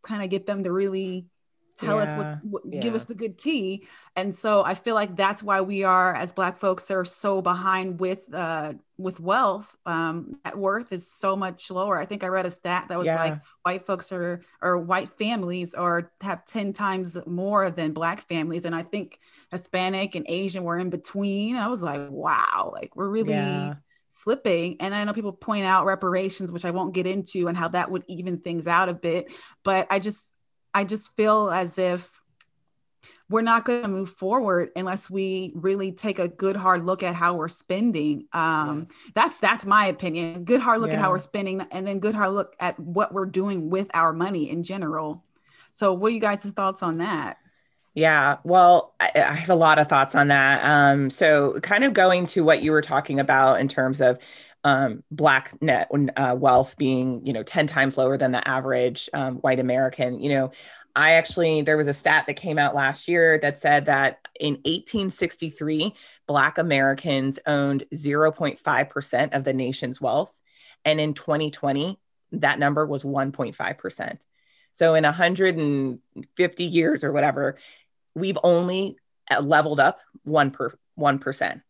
kind 0.04 0.24
of 0.24 0.30
get 0.30 0.46
them 0.46 0.64
to 0.64 0.72
really 0.72 1.28
tell 1.78 2.00
us 2.00 2.12
Yeah. 2.12 2.18
what, 2.18 2.38
what 2.42 2.80
give 2.80 2.96
us 2.96 3.06
the 3.06 3.16
good 3.16 3.38
tea. 3.38 3.88
And 4.16 4.34
so 4.36 4.64
i 4.64 4.76
feel 4.76 4.96
like 4.96 5.16
that's 5.16 5.42
why 5.42 5.62
we 5.62 5.84
are 5.84 6.14
as 6.16 6.32
black 6.32 6.60
folks 6.60 6.92
are 6.92 7.06
so 7.06 7.42
behind 7.42 8.00
with 8.00 8.32
uh 8.34 8.74
with 8.98 9.20
wealth. 9.20 9.76
Um 9.86 10.40
net 10.46 10.58
worth 10.58 10.92
is 10.94 11.12
so 11.12 11.36
much 11.36 11.72
lower. 11.72 11.98
I 11.98 12.06
think 12.06 12.24
i 12.24 12.28
read 12.28 12.46
a 12.46 12.52
stat 12.52 12.86
that 12.90 13.00
was 13.00 13.08
Yeah. 13.08 13.16
like 13.16 13.42
white 13.64 13.86
folks 13.86 14.12
are 14.12 14.42
or 14.62 14.78
white 14.78 15.18
families 15.18 15.74
are 15.74 16.12
have 16.22 16.46
10 16.46 16.74
times 16.74 17.18
more 17.26 17.72
than 17.72 17.94
black 17.94 18.28
families. 18.28 18.66
And 18.66 18.76
i 18.76 18.84
think 18.84 19.20
hispanic 19.52 20.16
and 20.16 20.26
asian 20.30 20.64
were 20.64 20.78
in 20.78 20.90
between. 20.90 21.56
I 21.56 21.68
was 21.68 21.82
like 21.82 22.10
wow 22.10 22.72
like 22.74 22.96
we're 22.96 23.10
really 23.10 23.34
Yeah. 23.34 23.74
slipping. 24.12 24.78
And 24.80 24.94
i 24.94 25.04
know 25.04 25.14
people 25.14 25.34
point 25.34 25.66
out 25.66 25.86
reparations 25.86 26.52
which 26.52 26.66
i 26.66 26.72
won't 26.72 26.94
get 26.94 27.08
into 27.08 27.48
and 27.48 27.58
how 27.58 27.70
that 27.70 27.90
would 27.92 28.04
even 28.08 28.38
things 28.40 28.68
out 28.68 28.90
a 28.90 28.94
bit. 28.94 29.32
But 29.64 29.88
i 29.90 30.00
just 30.00 30.30
i 30.74 30.84
just 30.84 31.16
feel 31.16 31.50
as 31.50 31.78
if 31.78 32.22
we're 33.30 33.42
not 33.42 33.66
going 33.66 33.82
to 33.82 33.88
move 33.88 34.12
forward 34.12 34.70
unless 34.76 35.10
we 35.10 35.52
really 35.56 35.92
take 35.92 36.20
a 36.20 36.28
good 36.28 36.56
hard 36.56 36.86
look 36.86 37.02
at 37.02 37.16
how 37.16 37.34
we're 37.34 37.48
spending. 37.48 38.28
Um 38.32 38.82
Yes. 38.82 38.92
that's 39.16 39.40
that's 39.40 39.66
my 39.66 39.88
opinion. 39.88 40.44
Good 40.44 40.62
hard 40.62 40.82
look 40.82 40.94
at 40.94 41.00
how 41.00 41.10
we're 41.10 41.20
spending 41.20 41.62
and 41.72 41.88
then 41.88 42.00
good 42.00 42.16
hard 42.16 42.34
look 42.34 42.56
at 42.60 42.80
what 42.80 43.14
we're 43.14 43.26
doing 43.26 43.70
with 43.70 43.90
our 43.94 44.14
money 44.14 44.50
in 44.50 44.64
general. 44.64 45.24
So 45.72 45.94
what 45.94 46.12
are 46.12 46.16
you 46.16 46.20
guys' 46.22 46.44
thoughts 46.46 46.84
on 46.84 47.00
that? 47.00 47.38
Yeah, 47.96 48.38
well, 48.44 48.96
I, 49.00 49.12
I 49.16 49.34
have 49.34 49.50
a 49.52 49.56
lot 49.56 49.78
of 49.78 49.88
thoughts 49.88 50.16
on 50.16 50.30
that. 50.30 50.64
Um, 50.66 51.12
so, 51.12 51.60
kind 51.60 51.84
of 51.84 51.94
going 51.94 52.26
to 52.28 52.44
what 52.44 52.64
you 52.64 52.72
were 52.72 52.82
talking 52.82 53.20
about 53.20 53.60
in 53.60 53.68
terms 53.68 54.02
of 54.02 54.18
um, 54.64 55.04
Black 55.12 55.62
net 55.62 55.90
uh, 56.16 56.36
wealth 56.38 56.78
being, 56.78 57.26
you 57.26 57.34
know, 57.34 57.44
10 57.44 57.68
times 57.68 57.98
lower 57.98 58.18
than 58.18 58.32
the 58.32 58.48
average 58.48 59.10
um, 59.14 59.36
white 59.38 59.60
American, 59.60 60.20
you 60.20 60.30
know, 60.30 60.52
I 60.96 61.14
actually, 61.14 61.64
there 61.64 61.78
was 61.78 61.88
a 61.88 61.94
stat 61.94 62.26
that 62.28 62.36
came 62.36 62.60
out 62.60 62.76
last 62.76 63.08
year 63.08 63.40
that 63.40 63.60
said 63.60 63.88
that 63.88 64.20
in 64.40 64.54
1863, 64.66 65.96
Black 66.28 66.58
Americans 66.60 67.40
owned 67.48 67.86
0.5% 67.94 69.34
of 69.34 69.44
the 69.44 69.54
nation's 69.54 70.00
wealth. 70.00 70.40
And 70.86 71.00
in 71.00 71.16
2020, 71.16 72.00
that 72.34 72.60
number 72.60 72.86
was 72.86 73.04
1.5%. 73.04 74.18
So 74.74 74.96
in 74.96 75.04
150 75.04 76.64
years 76.64 77.04
or 77.04 77.12
whatever, 77.12 77.58
we've 78.14 78.38
only 78.44 78.98
uh, 79.32 79.42
leveled 79.42 79.80
up 79.80 80.00
one 80.24 80.52
per 80.52 80.74
one 80.96 81.20
percent. 81.20 81.62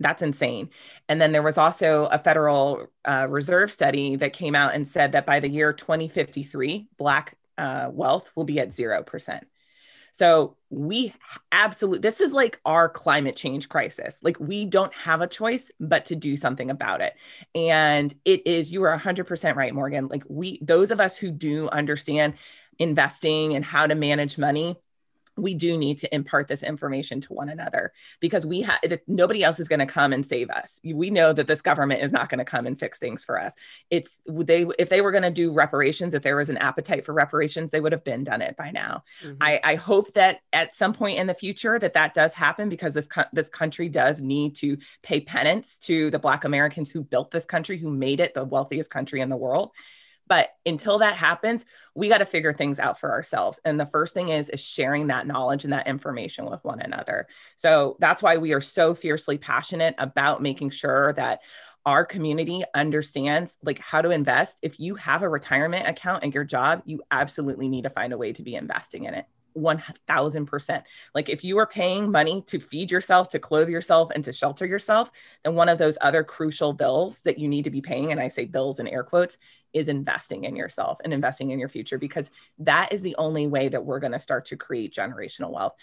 That's 0.00 0.22
insane. 0.22 0.70
And 1.08 1.20
then 1.20 1.32
there 1.32 1.42
was 1.42 1.58
also 1.58 2.06
a 2.06 2.18
Federal 2.18 2.86
uh, 3.04 3.26
Reserve 3.28 3.70
study 3.70 4.16
that 4.16 4.32
came 4.32 4.54
out 4.54 4.74
and 4.74 4.88
said 4.88 5.12
that 5.12 5.26
by 5.26 5.40
the 5.40 5.48
year 5.48 5.72
2053, 5.72 6.88
Black 6.96 7.36
uh, 7.58 7.90
wealth 7.92 8.32
will 8.34 8.44
be 8.44 8.58
at 8.58 8.72
zero 8.72 9.02
percent. 9.02 9.46
So 10.12 10.56
we 10.70 11.14
absolutely, 11.52 12.00
this 12.00 12.20
is 12.20 12.32
like 12.32 12.60
our 12.64 12.88
climate 12.88 13.36
change 13.36 13.68
crisis. 13.68 14.18
Like 14.22 14.40
we 14.40 14.64
don't 14.64 14.92
have 14.94 15.20
a 15.20 15.26
choice 15.26 15.70
but 15.78 16.06
to 16.06 16.16
do 16.16 16.36
something 16.36 16.70
about 16.70 17.00
it. 17.00 17.14
And 17.54 18.12
it 18.24 18.46
is, 18.46 18.72
you 18.72 18.82
are 18.82 18.98
100% 18.98 19.54
right, 19.54 19.74
Morgan. 19.74 20.08
Like 20.08 20.24
we, 20.28 20.58
those 20.62 20.90
of 20.90 21.00
us 21.00 21.16
who 21.16 21.30
do 21.30 21.68
understand 21.68 22.34
investing 22.78 23.54
and 23.54 23.64
how 23.64 23.86
to 23.86 23.94
manage 23.94 24.38
money, 24.38 24.76
we 25.42 25.54
do 25.54 25.76
need 25.76 25.98
to 25.98 26.14
impart 26.14 26.48
this 26.48 26.62
information 26.62 27.20
to 27.22 27.32
one 27.32 27.48
another 27.48 27.92
because 28.20 28.46
we 28.46 28.62
have 28.62 28.80
nobody 29.06 29.42
else 29.42 29.60
is 29.60 29.68
going 29.68 29.80
to 29.80 29.86
come 29.86 30.12
and 30.12 30.24
save 30.24 30.50
us. 30.50 30.80
We 30.84 31.10
know 31.10 31.32
that 31.32 31.46
this 31.46 31.62
government 31.62 32.02
is 32.02 32.12
not 32.12 32.28
going 32.28 32.38
to 32.38 32.44
come 32.44 32.66
and 32.66 32.78
fix 32.78 32.98
things 32.98 33.24
for 33.24 33.40
us. 33.40 33.52
It's 33.90 34.20
they 34.26 34.66
if 34.78 34.88
they 34.88 35.00
were 35.00 35.12
going 35.12 35.22
to 35.22 35.30
do 35.30 35.52
reparations, 35.52 36.14
if 36.14 36.22
there 36.22 36.36
was 36.36 36.50
an 36.50 36.58
appetite 36.58 37.04
for 37.04 37.12
reparations, 37.12 37.70
they 37.70 37.80
would 37.80 37.92
have 37.92 38.04
been 38.04 38.24
done 38.24 38.42
it 38.42 38.56
by 38.56 38.70
now. 38.70 39.04
Mhm. 39.24 39.36
I, 39.40 39.60
I 39.62 39.74
hope 39.76 40.12
that 40.14 40.40
at 40.52 40.76
some 40.76 40.92
point 40.92 41.18
in 41.18 41.26
the 41.26 41.34
future 41.34 41.78
that 41.78 41.94
that 41.94 42.14
does 42.14 42.34
happen 42.34 42.68
because 42.68 42.94
this 42.94 43.06
co- 43.06 43.24
this 43.32 43.48
country 43.48 43.88
does 43.88 44.20
need 44.20 44.56
to 44.56 44.76
pay 45.02 45.20
penance 45.20 45.78
to 45.78 46.10
the 46.10 46.18
Black 46.18 46.44
Americans 46.44 46.90
who 46.90 47.02
built 47.02 47.30
this 47.30 47.46
country, 47.46 47.78
who 47.78 47.90
made 47.90 48.20
it 48.20 48.34
the 48.34 48.44
wealthiest 48.44 48.90
country 48.90 49.20
in 49.20 49.28
the 49.28 49.36
world. 49.36 49.72
But 50.30 50.50
until 50.64 50.98
that 50.98 51.16
happens, 51.16 51.64
we 51.96 52.08
got 52.08 52.18
to 52.18 52.24
figure 52.24 52.52
things 52.52 52.78
out 52.78 53.00
for 53.00 53.10
ourselves. 53.10 53.58
And 53.64 53.80
the 53.80 53.84
first 53.84 54.14
thing 54.14 54.28
is 54.28 54.48
is 54.48 54.60
sharing 54.60 55.08
that 55.08 55.26
knowledge 55.26 55.64
and 55.64 55.72
that 55.72 55.88
information 55.88 56.46
with 56.46 56.62
one 56.62 56.80
another. 56.80 57.26
So 57.56 57.96
that's 57.98 58.22
why 58.22 58.36
we 58.36 58.52
are 58.52 58.60
so 58.60 58.94
fiercely 58.94 59.38
passionate 59.38 59.96
about 59.98 60.40
making 60.40 60.70
sure 60.70 61.12
that 61.14 61.40
our 61.84 62.04
community 62.04 62.62
understands 62.74 63.58
like 63.64 63.80
how 63.80 64.02
to 64.02 64.10
invest. 64.10 64.60
If 64.62 64.78
you 64.78 64.94
have 64.94 65.22
a 65.22 65.28
retirement 65.28 65.88
account 65.88 66.22
at 66.22 66.32
your 66.32 66.44
job, 66.44 66.82
you 66.84 67.02
absolutely 67.10 67.68
need 67.68 67.82
to 67.82 67.90
find 67.90 68.12
a 68.12 68.18
way 68.18 68.32
to 68.34 68.42
be 68.44 68.54
investing 68.54 69.04
in 69.04 69.14
it. 69.14 69.26
1000%. 69.54 70.82
Like 71.14 71.28
if 71.28 71.44
you 71.44 71.58
are 71.58 71.66
paying 71.66 72.10
money 72.10 72.42
to 72.46 72.60
feed 72.60 72.90
yourself, 72.90 73.28
to 73.30 73.38
clothe 73.38 73.68
yourself, 73.68 74.10
and 74.14 74.24
to 74.24 74.32
shelter 74.32 74.66
yourself, 74.66 75.10
then 75.44 75.54
one 75.54 75.68
of 75.68 75.78
those 75.78 75.98
other 76.00 76.22
crucial 76.24 76.72
bills 76.72 77.20
that 77.20 77.38
you 77.38 77.48
need 77.48 77.64
to 77.64 77.70
be 77.70 77.80
paying, 77.80 78.12
and 78.12 78.20
I 78.20 78.28
say 78.28 78.44
bills 78.44 78.80
in 78.80 78.88
air 78.88 79.04
quotes, 79.04 79.38
is 79.72 79.88
investing 79.88 80.44
in 80.44 80.56
yourself 80.56 80.98
and 81.04 81.12
investing 81.12 81.50
in 81.50 81.58
your 81.58 81.68
future 81.68 81.98
because 81.98 82.30
that 82.58 82.92
is 82.92 83.02
the 83.02 83.16
only 83.18 83.46
way 83.46 83.68
that 83.68 83.84
we're 83.84 84.00
going 84.00 84.12
to 84.12 84.18
start 84.18 84.46
to 84.46 84.56
create 84.56 84.94
generational 84.94 85.52
wealth. 85.52 85.74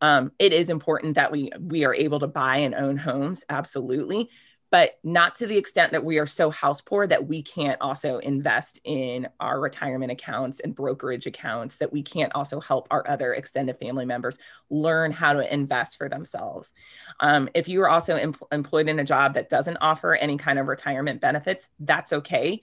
Um, 0.00 0.32
it 0.38 0.52
is 0.52 0.70
important 0.70 1.14
that 1.14 1.32
we 1.32 1.50
we 1.60 1.84
are 1.84 1.94
able 1.94 2.20
to 2.20 2.26
buy 2.26 2.58
and 2.58 2.74
own 2.74 2.96
homes, 2.96 3.44
absolutely. 3.48 4.30
But 4.74 4.98
not 5.04 5.36
to 5.36 5.46
the 5.46 5.56
extent 5.56 5.92
that 5.92 6.04
we 6.04 6.18
are 6.18 6.26
so 6.26 6.50
house 6.50 6.80
poor 6.80 7.06
that 7.06 7.28
we 7.28 7.44
can't 7.44 7.80
also 7.80 8.18
invest 8.18 8.80
in 8.82 9.28
our 9.38 9.60
retirement 9.60 10.10
accounts 10.10 10.58
and 10.58 10.74
brokerage 10.74 11.26
accounts, 11.26 11.76
that 11.76 11.92
we 11.92 12.02
can't 12.02 12.34
also 12.34 12.58
help 12.58 12.88
our 12.90 13.08
other 13.08 13.32
extended 13.34 13.78
family 13.78 14.04
members 14.04 14.36
learn 14.70 15.12
how 15.12 15.32
to 15.32 15.54
invest 15.54 15.96
for 15.96 16.08
themselves. 16.08 16.72
Um, 17.20 17.48
if 17.54 17.68
you 17.68 17.82
are 17.82 17.88
also 17.88 18.16
em- 18.16 18.34
employed 18.50 18.88
in 18.88 18.98
a 18.98 19.04
job 19.04 19.34
that 19.34 19.48
doesn't 19.48 19.76
offer 19.80 20.16
any 20.16 20.38
kind 20.38 20.58
of 20.58 20.66
retirement 20.66 21.20
benefits, 21.20 21.68
that's 21.78 22.12
okay. 22.12 22.60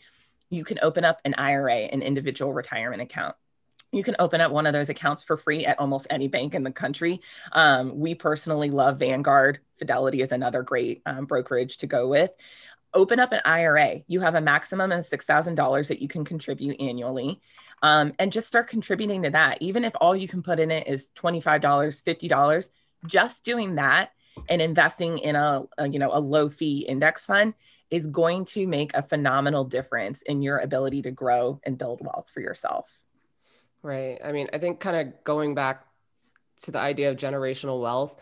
You 0.49 0.65
can 0.65 0.79
open 0.81 1.05
up 1.05 1.21
an 1.23 1.35
IRA, 1.35 1.75
an 1.75 2.01
individual 2.01 2.51
retirement 2.51 3.01
account 3.01 3.37
you 3.91 4.03
can 4.03 4.15
open 4.19 4.41
up 4.41 4.51
one 4.51 4.65
of 4.65 4.73
those 4.73 4.89
accounts 4.89 5.23
for 5.23 5.37
free 5.37 5.65
at 5.65 5.79
almost 5.79 6.07
any 6.09 6.27
bank 6.27 6.55
in 6.55 6.63
the 6.63 6.71
country. 6.71 7.21
Um, 7.51 7.99
we 7.99 8.15
personally 8.15 8.69
love 8.69 8.99
Vanguard. 8.99 9.59
Fidelity 9.77 10.21
is 10.21 10.31
another 10.31 10.63
great 10.63 11.01
um, 11.05 11.25
brokerage 11.25 11.77
to 11.79 11.87
go 11.87 12.07
with. 12.07 12.31
Open 12.93 13.19
up 13.19 13.31
an 13.31 13.41
IRA. 13.45 14.01
You 14.07 14.19
have 14.21 14.35
a 14.35 14.41
maximum 14.41 14.91
of 14.91 14.99
$6,000 14.99 15.87
that 15.87 16.01
you 16.01 16.07
can 16.07 16.25
contribute 16.25 16.79
annually. 16.81 17.41
Um, 17.81 18.13
and 18.19 18.31
just 18.31 18.47
start 18.47 18.67
contributing 18.67 19.23
to 19.23 19.31
that. 19.31 19.61
Even 19.61 19.85
if 19.85 19.93
all 19.99 20.15
you 20.15 20.27
can 20.27 20.43
put 20.43 20.59
in 20.59 20.71
it 20.71 20.87
is 20.87 21.09
$25, 21.15 21.61
$50, 21.61 22.69
just 23.07 23.43
doing 23.43 23.75
that 23.75 24.11
and 24.49 24.61
investing 24.61 25.17
in 25.19 25.35
a, 25.35 25.63
a 25.77 25.89
you 25.89 25.99
know 25.99 26.11
a 26.13 26.19
low 26.19 26.49
fee 26.49 26.85
index 26.87 27.25
fund 27.25 27.53
is 27.89 28.07
going 28.07 28.45
to 28.45 28.65
make 28.67 28.93
a 28.93 29.03
phenomenal 29.03 29.65
difference 29.65 30.21
in 30.21 30.41
your 30.41 30.59
ability 30.59 31.01
to 31.01 31.11
grow 31.11 31.59
and 31.63 31.77
build 31.77 31.99
wealth 32.01 32.29
for 32.33 32.39
yourself. 32.39 33.00
Right. 33.83 34.19
I 34.23 34.31
mean, 34.31 34.47
I 34.53 34.59
think 34.59 34.79
kind 34.79 34.95
of 35.07 35.23
going 35.23 35.55
back 35.55 35.85
to 36.63 36.71
the 36.71 36.79
idea 36.79 37.11
of 37.11 37.17
generational 37.17 37.81
wealth, 37.81 38.15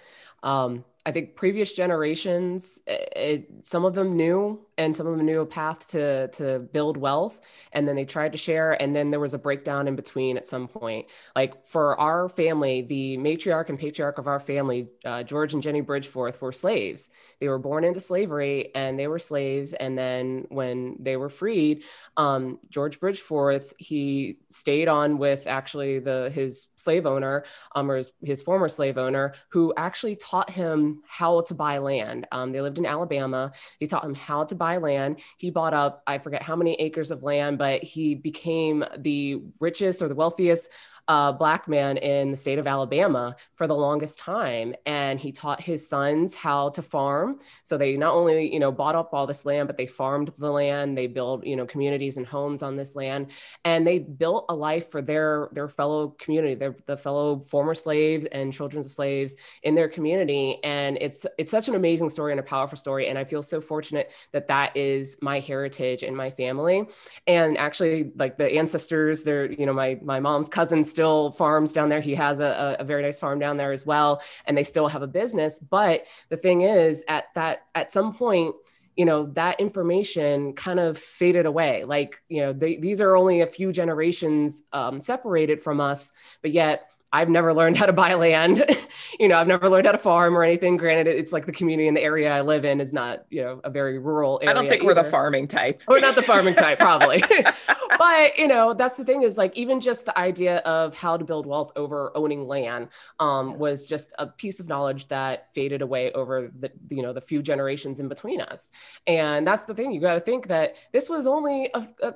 um, 0.44 0.86
I 1.06 1.12
think 1.12 1.36
previous 1.36 1.74
generations, 1.74 2.80
it, 2.86 3.14
it, 3.16 3.50
some 3.64 3.86
of 3.86 3.96
them 3.96 4.18
knew 4.18 4.66
and 4.78 4.96
some 4.96 5.08
of 5.08 5.18
them 5.18 5.26
knew 5.26 5.42
a 5.42 5.46
path 5.46 5.88
to 5.88 6.28
to 6.30 6.60
build 6.60 6.98
wealth 6.98 7.40
and 7.74 7.88
then 7.88 7.96
they 7.96 8.06
tried 8.06 8.32
to 8.32 8.38
share 8.38 8.82
and 8.82 8.96
then 8.96 9.12
there 9.12 9.20
was 9.20 9.34
a 9.34 9.38
breakdown 9.38 9.88
in 9.88 9.96
between 9.96 10.38
at 10.38 10.48
some 10.48 10.68
point. 10.68 11.08
Like 11.36 11.68
for 11.68 12.00
our 12.00 12.30
family 12.30 12.82
the 12.82 13.18
matriarch 13.18 13.70
and 13.70 13.80
patriarch 13.80 14.18
of 14.18 14.28
our 14.28 14.40
family 14.40 14.90
uh, 15.06 15.24
george 15.24 15.54
and 15.54 15.64
jenny 15.64 15.82
bridgeforth 15.82 16.40
were 16.42 16.52
slaves. 16.52 17.10
They 17.40 17.48
were 17.48 17.60
born 17.60 17.84
into 17.84 18.00
slavery 18.02 18.74
and 18.76 19.00
they 19.00 19.08
were 19.08 19.20
slaves 19.20 19.74
and 19.74 19.98
then 19.98 20.46
when 20.50 20.98
they 21.00 21.18
were 21.18 21.30
freed 21.30 21.84
um, 22.18 22.60
george 22.70 23.00
bridgeforth 23.00 23.74
he 23.78 24.40
stayed 24.50 24.88
on 24.88 25.18
with 25.18 25.48
actually 25.48 26.00
the 26.00 26.30
his 26.30 26.68
slave 26.76 27.06
owner 27.06 27.46
um, 27.76 27.90
or 27.90 27.98
his, 27.98 28.12
his 28.22 28.42
former 28.42 28.70
slave 28.70 28.98
owner 28.98 29.34
who 29.50 29.74
actually 29.78 30.16
taught 30.16 30.50
him 30.50 30.89
how 31.06 31.42
to 31.42 31.54
buy 31.54 31.78
land 31.80 32.26
um, 32.32 32.52
they 32.52 32.62
lived 32.62 32.78
in 32.78 32.86
alabama 32.86 33.52
he 33.80 33.88
taught 33.88 34.06
him 34.06 34.16
how 34.16 34.44
to 34.46 34.56
buy 34.56 34.70
buy 34.70 34.78
land. 34.78 35.20
He 35.38 35.50
bought 35.50 35.74
up, 35.74 36.04
I 36.06 36.20
forget 36.20 36.44
how 36.44 36.56
many 36.56 36.74
acres 36.76 37.12
of 37.12 37.24
land, 37.24 37.58
but 37.58 37.84
he 37.84 38.16
became 38.16 38.86
the 38.98 39.42
richest 39.60 40.02
or 40.02 40.08
the 40.08 40.16
wealthiest 40.16 40.70
uh, 41.10 41.32
black 41.32 41.68
man 41.68 41.98
in 41.98 42.30
the 42.30 42.38
state 42.38 42.60
of 42.60 42.68
Alabama 42.68 43.36
for 43.56 43.66
the 43.66 43.76
longest 43.76 44.20
time, 44.20 44.76
and 44.86 45.20
he 45.20 45.32
taught 45.32 45.60
his 45.60 45.86
sons 45.86 46.36
how 46.36 46.70
to 46.70 46.84
farm. 46.84 47.40
So 47.64 47.80
they 47.80 47.98
not 47.98 48.14
only 48.14 48.54
you 48.54 48.60
know 48.60 48.72
bought 48.72 48.94
up 48.94 49.10
all 49.12 49.26
this 49.26 49.44
land, 49.44 49.68
but 49.68 49.76
they 49.76 49.88
farmed 49.88 50.32
the 50.38 50.52
land. 50.52 50.96
They 50.96 51.08
built 51.08 51.44
you 51.46 51.56
know 51.56 51.66
communities 51.66 52.18
and 52.18 52.28
homes 52.28 52.62
on 52.62 52.76
this 52.76 52.96
land, 52.96 53.32
and 53.66 53.88
they 53.88 53.98
built 53.98 54.46
a 54.50 54.56
life 54.56 54.92
for 54.92 55.02
their 55.02 55.50
their 55.52 55.68
fellow 55.68 56.10
community, 56.20 56.54
their 56.54 56.76
the 56.86 56.96
fellow 56.96 57.40
former 57.50 57.74
slaves 57.74 58.26
and 58.28 58.54
children 58.54 58.86
of 58.86 58.92
slaves 58.92 59.36
in 59.64 59.74
their 59.74 59.90
community. 59.90 60.64
And 60.64 60.96
it's 61.02 61.26
it's 61.40 61.50
such 61.50 61.68
an 61.70 61.74
amazing 61.76 62.12
story 62.12 62.34
and 62.34 62.40
a 62.40 62.44
powerful 62.44 62.78
story, 62.78 63.08
and 63.08 63.18
I 63.18 63.24
feel 63.24 63.42
so 63.42 63.62
fortunate 63.62 64.12
that 64.32 64.48
that 64.50 64.78
is 64.78 65.18
my 65.24 65.40
heritage 65.40 66.04
and 66.04 66.16
my 66.16 66.30
family. 66.30 66.88
And 67.26 67.58
actually, 67.58 68.12
like 68.16 68.38
the 68.38 68.52
ancestors, 68.54 69.24
they're 69.24 69.52
you 69.52 69.66
know 69.66 69.74
my 69.74 69.98
my 70.04 70.20
mom's 70.20 70.50
cousins 70.50 70.99
still 71.00 71.32
farms 71.32 71.72
down 71.72 71.88
there. 71.88 72.02
He 72.02 72.14
has 72.16 72.42
a, 72.42 72.76
a 72.78 72.84
very 72.84 73.02
nice 73.02 73.22
farm 73.22 73.40
down 73.40 73.56
there 73.56 73.72
as 73.72 73.86
well, 73.86 74.22
and 74.46 74.58
they 74.58 74.66
still 74.66 74.90
have 74.90 75.02
a 75.02 75.08
business. 75.08 75.58
But 75.58 76.04
the 76.28 76.36
thing 76.36 76.60
is, 76.60 77.06
at 77.08 77.28
that 77.36 77.68
at 77.74 77.90
some 77.90 78.14
point, 78.14 78.54
you 78.98 79.06
know 79.06 79.28
that 79.28 79.62
information 79.62 80.52
kind 80.52 80.78
of 80.78 80.98
faded 80.98 81.46
away 81.46 81.86
like 81.86 82.22
you 82.28 82.42
know 82.42 82.52
they, 82.52 82.76
these 82.76 83.00
are 83.00 83.16
only 83.16 83.40
a 83.40 83.48
few 83.48 83.72
generations 83.72 84.64
um, 84.74 85.00
separated 85.00 85.64
from 85.64 85.80
us 85.80 86.12
but 86.42 86.52
yet 86.52 86.90
I've 87.12 87.30
never 87.30 87.54
learned 87.54 87.78
how 87.78 87.88
to 87.88 87.94
buy 87.94 88.14
land. 88.14 88.64
you 89.20 89.28
know, 89.28 89.40
I've 89.40 89.48
never 89.48 89.68
learned 89.68 89.88
how 89.88 89.94
to 89.94 89.98
farm 89.98 90.38
or 90.38 90.44
anything. 90.44 90.78
Granted, 90.78 91.08
it's 91.08 91.32
like 91.32 91.48
the 91.48 91.52
community 91.52 91.88
in 91.88 91.96
the 91.96 92.04
area 92.04 92.32
I 92.32 92.42
live 92.42 92.66
in 92.66 92.80
is 92.80 92.94
not, 92.94 93.26
you 93.32 93.42
know, 93.42 93.62
a 93.64 93.70
very 93.72 93.98
rural 93.98 94.40
area. 94.44 94.52
I 94.52 94.54
don't 94.54 94.70
think 94.70 94.84
either. 94.84 94.94
we're 94.94 95.04
the 95.04 95.10
farming 95.10 95.48
type. 95.48 95.82
We're 95.88 96.02
not 96.02 96.14
the 96.14 96.22
farming 96.22 96.54
type, 96.54 96.78
probably. 96.78 97.24
but, 98.00 98.38
you 98.40 98.48
know, 98.48 98.74
that's 98.74 98.96
the 98.96 99.04
thing 99.04 99.24
is 99.24 99.38
like 99.38 99.56
even 99.58 99.82
just 99.82 100.06
the 100.06 100.18
idea 100.18 100.58
of 100.60 100.98
how 100.98 101.18
to 101.18 101.26
build 101.26 101.46
wealth 101.46 101.74
over 101.76 102.12
owning 102.16 102.48
land 102.48 102.88
um, 103.20 103.60
was 103.60 103.86
just 103.86 104.14
a 104.18 104.26
piece 104.26 104.62
of 104.62 104.70
knowledge 104.70 105.10
that 105.10 105.50
faded 105.54 105.82
away 105.82 106.12
over 106.14 106.50
the, 106.58 106.72
you 106.90 107.04
know, 107.04 107.12
the 107.12 107.20
few 107.20 107.42
generations 107.42 108.00
in 108.00 108.08
between 108.08 108.40
us. 108.40 108.72
And 109.06 109.46
that's 109.46 109.66
the 109.66 109.76
thing. 109.76 109.92
You 109.92 110.00
got 110.00 110.14
to 110.14 110.22
think 110.22 110.48
that 110.48 110.76
this 110.94 111.10
was 111.10 111.28
only 111.28 111.70
a, 111.74 111.88
a, 112.02 112.14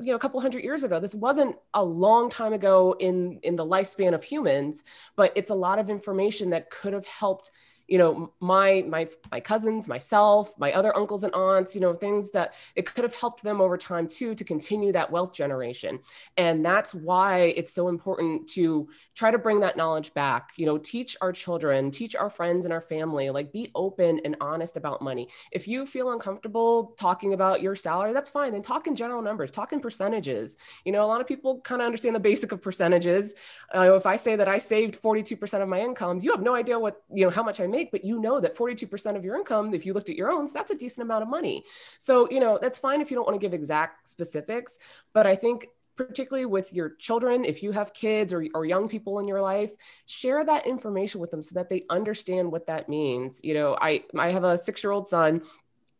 you 0.00 0.12
know, 0.12 0.14
a 0.14 0.20
couple 0.20 0.40
hundred 0.40 0.62
years 0.62 0.84
ago. 0.84 1.00
This 1.00 1.16
wasn't 1.16 1.56
a 1.74 1.84
long 1.84 2.30
time 2.30 2.52
ago 2.52 2.94
in, 3.00 3.40
in 3.42 3.56
the 3.56 3.66
lifespan 3.66 4.14
of 4.14 4.22
humans, 4.22 4.84
but 5.16 5.32
it's 5.34 5.50
a 5.50 5.54
lot 5.54 5.80
of 5.80 5.90
information 5.90 6.50
that 6.50 6.70
could 6.70 6.92
have 6.92 7.06
helped 7.06 7.50
you 7.88 7.98
know 7.98 8.32
my 8.40 8.84
my 8.88 9.08
my 9.30 9.40
cousins 9.40 9.86
myself 9.88 10.52
my 10.58 10.72
other 10.72 10.96
uncles 10.96 11.24
and 11.24 11.34
aunts 11.34 11.74
you 11.74 11.80
know 11.80 11.92
things 11.92 12.30
that 12.30 12.54
it 12.76 12.86
could 12.86 13.04
have 13.04 13.14
helped 13.14 13.42
them 13.42 13.60
over 13.60 13.76
time 13.76 14.06
too 14.08 14.34
to 14.34 14.44
continue 14.44 14.92
that 14.92 15.10
wealth 15.10 15.32
generation. 15.32 15.98
And 16.36 16.64
that's 16.64 16.94
why 16.94 17.54
it's 17.56 17.72
so 17.72 17.88
important 17.88 18.48
to 18.50 18.88
try 19.14 19.30
to 19.30 19.38
bring 19.38 19.60
that 19.60 19.76
knowledge 19.76 20.14
back 20.14 20.50
you 20.56 20.66
know 20.66 20.78
teach 20.78 21.16
our 21.20 21.32
children 21.32 21.90
teach 21.90 22.16
our 22.16 22.30
friends 22.30 22.64
and 22.64 22.72
our 22.72 22.80
family 22.80 23.30
like 23.30 23.52
be 23.52 23.70
open 23.74 24.20
and 24.24 24.36
honest 24.40 24.76
about 24.76 25.02
money. 25.02 25.28
If 25.52 25.68
you 25.68 25.86
feel 25.86 26.12
uncomfortable 26.12 26.94
talking 26.98 27.34
about 27.34 27.62
your 27.62 27.76
salary 27.76 28.12
that's 28.12 28.30
fine. 28.30 28.52
Then 28.52 28.62
talk 28.62 28.86
in 28.86 28.96
general 28.96 29.22
numbers 29.22 29.50
talk 29.50 29.72
in 29.72 29.80
percentages. 29.80 30.56
You 30.84 30.92
know 30.92 31.04
a 31.04 31.08
lot 31.08 31.20
of 31.20 31.26
people 31.26 31.60
kind 31.60 31.82
of 31.82 31.86
understand 31.86 32.14
the 32.14 32.20
basic 32.20 32.52
of 32.52 32.62
percentages. 32.62 33.34
Uh, 33.74 33.94
if 33.94 34.06
i 34.06 34.16
say 34.16 34.36
that 34.36 34.48
i 34.48 34.58
saved 34.58 35.00
42% 35.00 35.62
of 35.62 35.68
my 35.68 35.80
income 35.80 36.20
you 36.20 36.30
have 36.30 36.42
no 36.42 36.54
idea 36.54 36.78
what 36.78 37.02
you 37.12 37.24
know 37.24 37.30
how 37.30 37.42
much 37.42 37.60
i 37.60 37.66
make, 37.76 37.90
but 37.90 38.04
you 38.04 38.20
know 38.20 38.40
that 38.40 38.56
42% 38.56 39.16
of 39.16 39.24
your 39.24 39.36
income, 39.36 39.74
if 39.74 39.84
you 39.86 39.92
looked 39.92 40.10
at 40.10 40.16
your 40.16 40.30
own, 40.30 40.48
that's 40.52 40.70
a 40.70 40.76
decent 40.76 41.02
amount 41.02 41.22
of 41.22 41.28
money. 41.28 41.64
So, 41.98 42.28
you 42.30 42.40
know, 42.40 42.58
that's 42.60 42.78
fine 42.78 43.00
if 43.00 43.10
you 43.10 43.16
don't 43.16 43.26
want 43.26 43.40
to 43.40 43.44
give 43.44 43.54
exact 43.54 44.08
specifics, 44.08 44.78
but 45.12 45.26
I 45.26 45.36
think 45.36 45.68
particularly 45.96 46.46
with 46.46 46.72
your 46.72 46.90
children, 47.06 47.44
if 47.44 47.62
you 47.62 47.70
have 47.72 47.94
kids 47.94 48.32
or, 48.32 48.44
or 48.54 48.64
young 48.64 48.88
people 48.88 49.20
in 49.20 49.28
your 49.28 49.40
life, 49.40 49.70
share 50.06 50.44
that 50.44 50.66
information 50.66 51.20
with 51.20 51.30
them 51.30 51.42
so 51.42 51.54
that 51.54 51.68
they 51.68 51.84
understand 51.88 52.50
what 52.50 52.66
that 52.66 52.88
means. 52.88 53.40
You 53.44 53.54
know, 53.54 53.76
I 53.80 54.04
I 54.18 54.30
have 54.30 54.44
a 54.44 54.58
six 54.58 54.82
year 54.82 54.90
old 54.90 55.06
son 55.06 55.42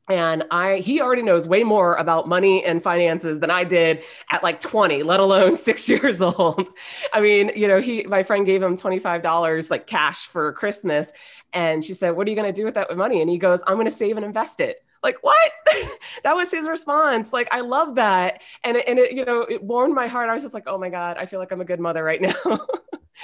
and 0.08 0.44
i 0.50 0.76
he 0.76 1.00
already 1.00 1.22
knows 1.22 1.48
way 1.48 1.62
more 1.64 1.94
about 1.94 2.28
money 2.28 2.64
and 2.64 2.82
finances 2.82 3.40
than 3.40 3.50
i 3.50 3.64
did 3.64 4.02
at 4.30 4.42
like 4.42 4.60
20 4.60 5.02
let 5.02 5.20
alone 5.20 5.56
six 5.68 5.88
years 5.88 6.20
old. 6.20 6.68
I 7.12 7.20
mean 7.20 7.52
you 7.56 7.68
know 7.68 7.80
he 7.80 8.02
my 8.04 8.22
friend 8.22 8.44
gave 8.44 8.62
him 8.62 8.76
$25 8.76 9.70
like 9.70 9.86
cash 9.86 10.26
for 10.26 10.52
christmas 10.52 11.12
and 11.52 11.84
she 11.84 11.94
said 11.94 12.10
what 12.10 12.26
are 12.26 12.30
you 12.30 12.36
going 12.36 12.52
to 12.52 12.58
do 12.60 12.64
with 12.64 12.74
that 12.74 12.94
money? 12.96 13.20
And 13.20 13.30
he 13.30 13.38
goes 13.38 13.62
i'm 13.66 13.74
going 13.74 13.86
to 13.86 13.90
save 13.90 14.16
and 14.16 14.24
invest 14.24 14.60
it. 14.60 14.84
Like 15.02 15.16
what? 15.22 15.52
That 16.22 16.34
was 16.36 16.50
his 16.50 16.68
response. 16.68 17.32
Like 17.32 17.48
i 17.52 17.60
love 17.60 17.96
that. 17.96 18.40
And 18.62 18.76
it, 18.76 18.84
and 18.86 18.98
it 18.98 19.12
you 19.12 19.24
know 19.24 19.42
it 19.42 19.62
warmed 19.62 19.94
my 19.94 20.06
heart. 20.06 20.28
I 20.28 20.34
was 20.34 20.42
just 20.42 20.54
like 20.54 20.64
oh 20.66 20.78
my 20.78 20.90
god 20.90 21.16
i 21.18 21.26
feel 21.26 21.38
like 21.38 21.52
i'm 21.52 21.60
a 21.60 21.64
good 21.64 21.80
mother 21.80 22.04
right 22.04 22.20
now. 22.20 22.34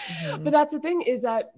Mm-hmm. 0.09 0.45
but 0.45 0.53
that's 0.53 0.73
the 0.73 0.79
thing 0.79 1.03
is 1.03 1.23
that 1.23 1.51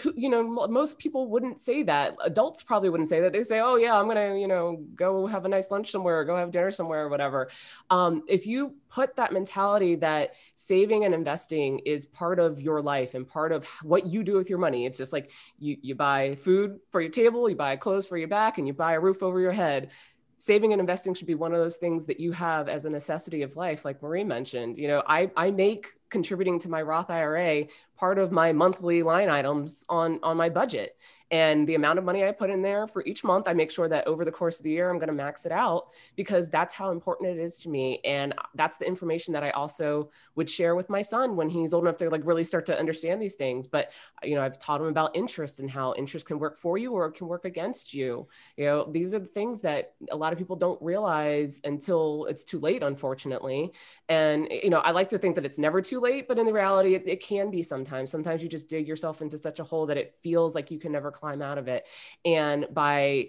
who, 0.00 0.12
you 0.16 0.28
know, 0.28 0.68
most 0.68 0.98
people 0.98 1.28
wouldn't 1.28 1.58
say 1.58 1.82
that. 1.82 2.16
Adults 2.22 2.62
probably 2.62 2.88
wouldn't 2.90 3.08
say 3.08 3.20
that. 3.20 3.32
They 3.32 3.42
say, 3.42 3.60
"Oh 3.60 3.76
yeah, 3.76 3.98
I'm 3.98 4.06
gonna, 4.06 4.36
you 4.36 4.46
know, 4.46 4.84
go 4.94 5.26
have 5.26 5.44
a 5.44 5.48
nice 5.48 5.70
lunch 5.70 5.90
somewhere, 5.90 6.20
or 6.20 6.24
go 6.24 6.36
have 6.36 6.52
dinner 6.52 6.70
somewhere, 6.70 7.06
or 7.06 7.08
whatever." 7.08 7.50
Um, 7.90 8.22
if 8.28 8.46
you 8.46 8.74
put 8.88 9.16
that 9.16 9.32
mentality 9.32 9.96
that 9.96 10.34
saving 10.54 11.04
and 11.04 11.14
investing 11.14 11.80
is 11.80 12.06
part 12.06 12.38
of 12.38 12.60
your 12.60 12.80
life 12.80 13.14
and 13.14 13.26
part 13.26 13.50
of 13.50 13.64
what 13.82 14.06
you 14.06 14.22
do 14.22 14.36
with 14.36 14.48
your 14.48 14.58
money, 14.58 14.86
it's 14.86 14.98
just 14.98 15.12
like 15.12 15.30
you 15.58 15.76
you 15.82 15.94
buy 15.96 16.36
food 16.36 16.78
for 16.90 17.00
your 17.00 17.10
table, 17.10 17.50
you 17.50 17.56
buy 17.56 17.74
clothes 17.76 18.06
for 18.06 18.16
your 18.16 18.28
back, 18.28 18.58
and 18.58 18.66
you 18.68 18.72
buy 18.72 18.92
a 18.92 19.00
roof 19.00 19.22
over 19.22 19.40
your 19.40 19.52
head 19.52 19.90
saving 20.38 20.72
and 20.72 20.80
investing 20.80 21.12
should 21.12 21.26
be 21.26 21.34
one 21.34 21.52
of 21.52 21.60
those 21.60 21.76
things 21.76 22.06
that 22.06 22.18
you 22.18 22.32
have 22.32 22.66
as 22.66 22.86
a 22.86 22.90
necessity 22.90 23.42
of 23.42 23.56
life 23.56 23.84
like 23.84 24.02
marie 24.02 24.24
mentioned 24.24 24.78
you 24.78 24.88
know 24.88 25.02
i 25.06 25.30
i 25.36 25.50
make 25.50 25.88
contributing 26.10 26.58
to 26.58 26.68
my 26.68 26.82
roth 26.82 27.10
ira 27.10 27.64
part 27.96 28.18
of 28.18 28.32
my 28.32 28.52
monthly 28.52 29.02
line 29.02 29.28
items 29.28 29.84
on 29.88 30.18
on 30.22 30.36
my 30.36 30.48
budget 30.48 30.96
And 31.30 31.68
the 31.68 31.76
amount 31.76 31.98
of 31.98 32.04
money 32.04 32.24
I 32.24 32.32
put 32.32 32.50
in 32.50 32.62
there 32.62 32.86
for 32.86 33.04
each 33.04 33.22
month, 33.22 33.46
I 33.46 33.52
make 33.52 33.70
sure 33.70 33.88
that 33.88 34.06
over 34.06 34.24
the 34.24 34.32
course 34.32 34.58
of 34.58 34.64
the 34.64 34.70
year, 34.70 34.90
I'm 34.90 34.98
going 34.98 35.08
to 35.08 35.14
max 35.14 35.46
it 35.46 35.52
out 35.52 35.88
because 36.16 36.50
that's 36.50 36.74
how 36.74 36.90
important 36.90 37.30
it 37.30 37.38
is 37.38 37.58
to 37.60 37.68
me. 37.68 38.00
And 38.04 38.34
that's 38.54 38.78
the 38.78 38.86
information 38.86 39.32
that 39.34 39.44
I 39.44 39.50
also 39.50 40.10
would 40.34 40.50
share 40.50 40.74
with 40.74 40.90
my 40.90 41.02
son 41.02 41.36
when 41.36 41.48
he's 41.48 41.72
old 41.72 41.84
enough 41.84 41.96
to 41.98 42.10
like 42.10 42.22
really 42.24 42.44
start 42.44 42.66
to 42.66 42.78
understand 42.78 43.22
these 43.22 43.36
things. 43.36 43.66
But, 43.66 43.90
you 44.22 44.34
know, 44.34 44.42
I've 44.42 44.58
taught 44.58 44.80
him 44.80 44.88
about 44.88 45.14
interest 45.14 45.60
and 45.60 45.70
how 45.70 45.94
interest 45.96 46.26
can 46.26 46.38
work 46.38 46.58
for 46.58 46.78
you 46.78 46.92
or 46.92 47.06
it 47.06 47.12
can 47.12 47.28
work 47.28 47.44
against 47.44 47.94
you. 47.94 48.26
You 48.56 48.64
know, 48.64 48.90
these 48.90 49.14
are 49.14 49.20
the 49.20 49.26
things 49.26 49.60
that 49.60 49.94
a 50.10 50.16
lot 50.16 50.32
of 50.32 50.38
people 50.38 50.56
don't 50.56 50.80
realize 50.82 51.60
until 51.64 52.26
it's 52.26 52.42
too 52.42 52.58
late, 52.58 52.82
unfortunately. 52.82 53.72
And, 54.08 54.48
you 54.50 54.70
know, 54.70 54.80
I 54.80 54.90
like 54.90 55.08
to 55.10 55.18
think 55.18 55.36
that 55.36 55.46
it's 55.46 55.58
never 55.58 55.80
too 55.80 56.00
late, 56.00 56.26
but 56.26 56.38
in 56.38 56.46
the 56.46 56.52
reality, 56.52 56.94
it, 56.94 57.04
it 57.06 57.22
can 57.22 57.50
be 57.50 57.62
sometimes. 57.62 58.10
Sometimes 58.10 58.42
you 58.42 58.48
just 58.48 58.68
dig 58.68 58.88
yourself 58.88 59.22
into 59.22 59.38
such 59.38 59.60
a 59.60 59.64
hole 59.64 59.86
that 59.86 59.96
it 59.96 60.16
feels 60.22 60.54
like 60.54 60.70
you 60.70 60.78
can 60.78 60.90
never 60.90 61.12
climb 61.20 61.42
out 61.42 61.58
of 61.58 61.68
it. 61.68 61.86
And 62.24 62.66
by 62.72 63.28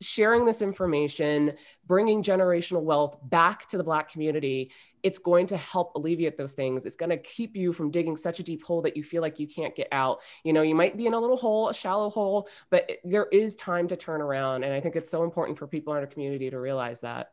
sharing 0.00 0.44
this 0.44 0.62
information, 0.62 1.54
bringing 1.86 2.22
generational 2.22 2.82
wealth 2.82 3.18
back 3.22 3.68
to 3.68 3.76
the 3.76 3.84
Black 3.84 4.10
community, 4.10 4.70
it's 5.02 5.18
going 5.18 5.46
to 5.48 5.56
help 5.56 5.94
alleviate 5.96 6.38
those 6.38 6.54
things. 6.54 6.86
It's 6.86 6.96
going 6.96 7.10
to 7.10 7.18
keep 7.18 7.56
you 7.56 7.72
from 7.72 7.90
digging 7.90 8.16
such 8.16 8.40
a 8.40 8.42
deep 8.42 8.62
hole 8.62 8.80
that 8.82 8.96
you 8.96 9.04
feel 9.04 9.20
like 9.20 9.38
you 9.38 9.46
can't 9.46 9.76
get 9.76 9.88
out. 9.92 10.20
You 10.44 10.54
know, 10.54 10.62
you 10.62 10.74
might 10.74 10.96
be 10.96 11.06
in 11.06 11.12
a 11.12 11.20
little 11.20 11.36
hole, 11.36 11.68
a 11.68 11.74
shallow 11.74 12.08
hole, 12.08 12.48
but 12.70 12.90
there 13.04 13.26
is 13.30 13.54
time 13.54 13.88
to 13.88 13.96
turn 13.96 14.22
around. 14.22 14.64
And 14.64 14.72
I 14.72 14.80
think 14.80 14.96
it's 14.96 15.10
so 15.10 15.22
important 15.22 15.58
for 15.58 15.66
people 15.66 15.92
in 15.94 16.00
our 16.00 16.06
community 16.06 16.48
to 16.50 16.58
realize 16.58 17.02
that. 17.02 17.32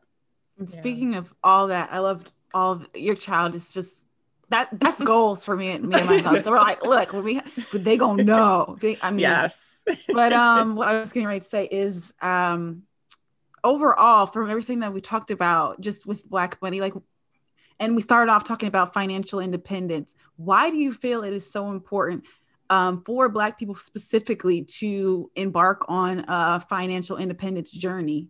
And 0.58 0.68
speaking 0.68 1.12
yeah. 1.12 1.18
of 1.18 1.34
all 1.42 1.68
that, 1.68 1.90
I 1.92 2.00
loved 2.00 2.30
all 2.52 2.72
of, 2.72 2.88
your 2.94 3.14
child 3.14 3.54
is 3.54 3.72
just 3.72 4.04
that 4.50 4.68
that's 4.72 5.00
goals 5.04 5.42
for 5.42 5.56
me 5.56 5.70
and 5.70 5.88
me 5.88 5.98
and 5.98 6.06
my 6.06 6.18
husband. 6.18 6.44
So 6.44 6.50
we're 6.50 6.58
like, 6.58 6.84
look, 6.84 7.14
when 7.14 7.24
we 7.24 7.40
they 7.72 7.96
gonna 7.96 8.22
know. 8.22 8.76
They, 8.80 8.98
I 9.02 9.10
mean, 9.10 9.20
yes. 9.20 9.58
But 10.08 10.32
um, 10.32 10.74
what 10.74 10.88
I 10.88 11.00
was 11.00 11.12
getting 11.12 11.26
ready 11.26 11.40
to 11.40 11.46
say 11.46 11.66
is 11.66 12.12
um, 12.20 12.82
overall, 13.64 14.26
from 14.26 14.50
everything 14.50 14.80
that 14.80 14.92
we 14.92 15.00
talked 15.00 15.30
about, 15.30 15.80
just 15.80 16.06
with 16.06 16.28
Black 16.28 16.60
money, 16.62 16.80
like, 16.80 16.94
and 17.78 17.96
we 17.96 18.02
started 18.02 18.30
off 18.30 18.44
talking 18.44 18.68
about 18.68 18.94
financial 18.94 19.40
independence. 19.40 20.14
Why 20.36 20.70
do 20.70 20.76
you 20.76 20.92
feel 20.92 21.24
it 21.24 21.32
is 21.32 21.50
so 21.50 21.70
important 21.70 22.26
um, 22.70 23.02
for 23.04 23.28
Black 23.28 23.58
people 23.58 23.74
specifically 23.74 24.62
to 24.64 25.30
embark 25.34 25.84
on 25.88 26.24
a 26.28 26.60
financial 26.60 27.16
independence 27.16 27.72
journey? 27.72 28.28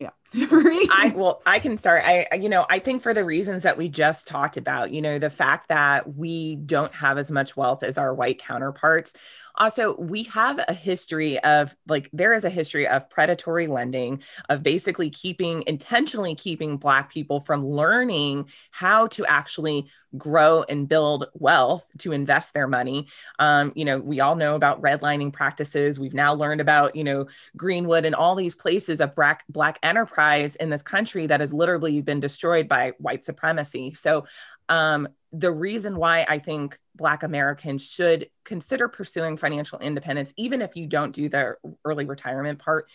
yeah 0.00 0.10
i 0.34 1.12
well 1.16 1.40
i 1.46 1.58
can 1.58 1.78
start. 1.78 2.02
I 2.04 2.28
you 2.34 2.50
know 2.50 2.66
i 2.68 2.78
think 2.78 3.02
for 3.02 3.14
the 3.14 3.24
reasons 3.24 3.62
that 3.62 3.78
we 3.78 3.88
just 3.88 4.26
talked 4.26 4.58
about 4.58 4.90
you 4.90 5.00
know 5.00 5.18
the 5.18 5.30
fact 5.30 5.68
that 5.68 6.16
we 6.16 6.56
don't 6.56 6.94
have 6.94 7.16
as 7.16 7.30
much 7.30 7.56
wealth 7.56 7.82
as 7.82 7.96
our 7.96 8.14
white 8.14 8.38
counterparts. 8.38 9.14
Also 9.54 9.96
we 9.96 10.22
have 10.24 10.60
a 10.68 10.74
history 10.74 11.38
of 11.40 11.74
like 11.88 12.08
there 12.12 12.32
is 12.32 12.44
a 12.44 12.50
history 12.50 12.86
of 12.86 13.08
predatory 13.10 13.66
lending 13.66 14.22
of 14.48 14.62
basically 14.62 15.10
keeping 15.10 15.64
intentionally 15.66 16.34
keeping 16.34 16.76
black 16.76 17.10
people 17.10 17.40
from 17.40 17.66
learning 17.66 18.48
how 18.70 19.08
to 19.08 19.26
actually 19.26 19.88
grow 20.16 20.62
and 20.68 20.88
build 20.88 21.26
wealth 21.34 21.84
to 21.98 22.12
invest 22.12 22.54
their 22.54 22.68
money. 22.68 23.08
Um, 23.38 23.72
you 23.74 23.84
know 23.84 23.98
we 23.98 24.20
all 24.20 24.36
know 24.36 24.54
about 24.54 24.82
redlining 24.82 25.32
practices. 25.32 25.98
We've 25.98 26.14
now 26.14 26.34
learned 26.34 26.60
about 26.60 26.94
you 26.94 27.02
know 27.02 27.26
greenwood 27.56 28.04
and 28.04 28.14
all 28.14 28.34
these 28.34 28.54
places 28.54 29.00
of 29.00 29.16
black 29.16 29.44
black 29.48 29.78
enterprise 29.82 30.17
in 30.56 30.70
this 30.70 30.82
country 30.82 31.26
that 31.26 31.40
has 31.40 31.52
literally 31.52 32.00
been 32.00 32.20
destroyed 32.20 32.68
by 32.68 32.92
white 32.98 33.24
supremacy 33.24 33.94
so 33.94 34.24
um, 34.68 35.08
the 35.32 35.52
reason 35.52 35.96
why 35.96 36.24
I 36.28 36.38
think 36.38 36.78
Black 36.94 37.22
Americans 37.22 37.82
should 37.82 38.28
consider 38.44 38.88
pursuing 38.88 39.36
financial 39.36 39.78
independence, 39.78 40.32
even 40.36 40.62
if 40.62 40.76
you 40.76 40.86
don't 40.86 41.14
do 41.14 41.28
the 41.28 41.56
early 41.84 42.06
retirement 42.06 42.58
part, 42.58 42.88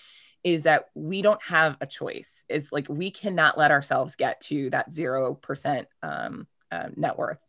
is 0.44 0.64
that 0.64 0.86
we 0.94 1.22
don't 1.22 1.42
have 1.44 1.78
a 1.80 1.88
choice. 1.88 2.44
Is 2.50 2.72
like 2.72 2.88
we 2.90 3.12
cannot 3.12 3.58
let 3.58 3.72
ourselves 3.72 4.16
get 4.16 4.42
to 4.42 4.70
that 4.72 4.92
0% 4.92 5.86
um, 6.02 6.48
uh, 6.72 6.90
net 6.96 7.18
worth. 7.18 7.40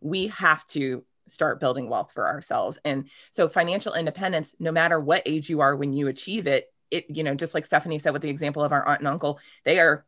We 0.00 0.28
have 0.28 0.64
to 0.68 1.04
start 1.26 1.60
building 1.60 1.90
wealth 1.90 2.12
for 2.14 2.26
ourselves. 2.26 2.78
And 2.84 3.10
so 3.32 3.48
financial 3.48 3.92
independence, 3.92 4.54
no 4.58 4.72
matter 4.72 4.98
what 4.98 5.22
age 5.26 5.50
you 5.50 5.60
are 5.60 5.76
when 5.76 5.92
you 5.92 6.08
achieve 6.08 6.46
it, 6.46 6.72
it, 6.90 7.06
you 7.08 7.22
know, 7.22 7.34
just 7.34 7.54
like 7.54 7.66
Stephanie 7.66 7.98
said 7.98 8.12
with 8.12 8.22
the 8.22 8.30
example 8.30 8.62
of 8.62 8.72
our 8.72 8.86
aunt 8.86 9.00
and 9.00 9.08
uncle, 9.08 9.38
they 9.64 9.78
are 9.78 10.04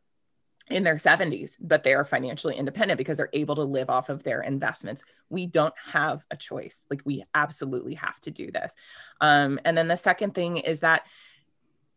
in 0.69 0.83
their 0.83 0.95
70s, 0.95 1.55
but 1.59 1.83
they 1.83 1.93
are 1.93 2.05
financially 2.05 2.55
independent 2.55 2.97
because 2.97 3.17
they're 3.17 3.29
able 3.33 3.55
to 3.55 3.63
live 3.63 3.89
off 3.89 4.09
of 4.09 4.23
their 4.23 4.41
investments. 4.41 5.03
We 5.29 5.45
don't 5.45 5.73
have 5.91 6.25
a 6.31 6.37
choice. 6.37 6.85
Like 6.89 7.01
we 7.03 7.23
absolutely 7.33 7.95
have 7.95 8.19
to 8.21 8.31
do 8.31 8.51
this. 8.51 8.73
Um, 9.19 9.59
and 9.65 9.77
then 9.77 9.87
the 9.87 9.97
second 9.97 10.33
thing 10.33 10.57
is 10.57 10.79
that 10.79 11.03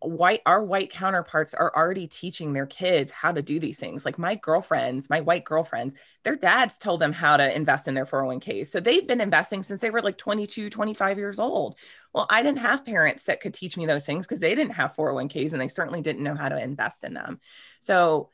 white 0.04 0.40
our 0.46 0.62
white 0.62 0.90
counterparts 0.90 1.54
are 1.54 1.74
already 1.74 2.06
teaching 2.06 2.52
their 2.52 2.66
kids 2.66 3.10
how 3.10 3.32
to 3.32 3.42
do 3.42 3.58
these 3.58 3.78
things. 3.78 4.04
Like 4.04 4.18
my 4.18 4.34
girlfriends 4.36 5.08
my 5.08 5.20
white 5.20 5.44
girlfriends 5.44 5.94
their 6.22 6.36
dads 6.36 6.78
told 6.78 7.00
them 7.00 7.12
how 7.12 7.36
to 7.36 7.56
invest 7.56 7.88
in 7.88 7.94
their 7.94 8.06
401ks 8.06 8.68
so 8.68 8.80
they've 8.80 9.06
been 9.06 9.20
investing 9.20 9.62
since 9.62 9.80
they 9.80 9.90
were 9.90 10.02
like 10.02 10.18
22 10.18 10.70
25 10.70 11.18
years 11.18 11.38
old. 11.38 11.76
Well 12.12 12.26
i 12.30 12.42
didn't 12.42 12.58
have 12.58 12.84
parents 12.84 13.24
that 13.24 13.40
could 13.40 13.54
teach 13.54 13.76
me 13.76 13.86
those 13.86 14.06
things 14.06 14.26
because 14.26 14.40
they 14.40 14.54
didn't 14.54 14.74
have 14.74 14.94
401ks 14.94 15.52
and 15.52 15.60
they 15.60 15.68
certainly 15.68 16.00
didn't 16.00 16.22
know 16.22 16.34
how 16.34 16.48
to 16.48 16.62
invest 16.62 17.04
in 17.04 17.14
them. 17.14 17.40
So 17.80 18.30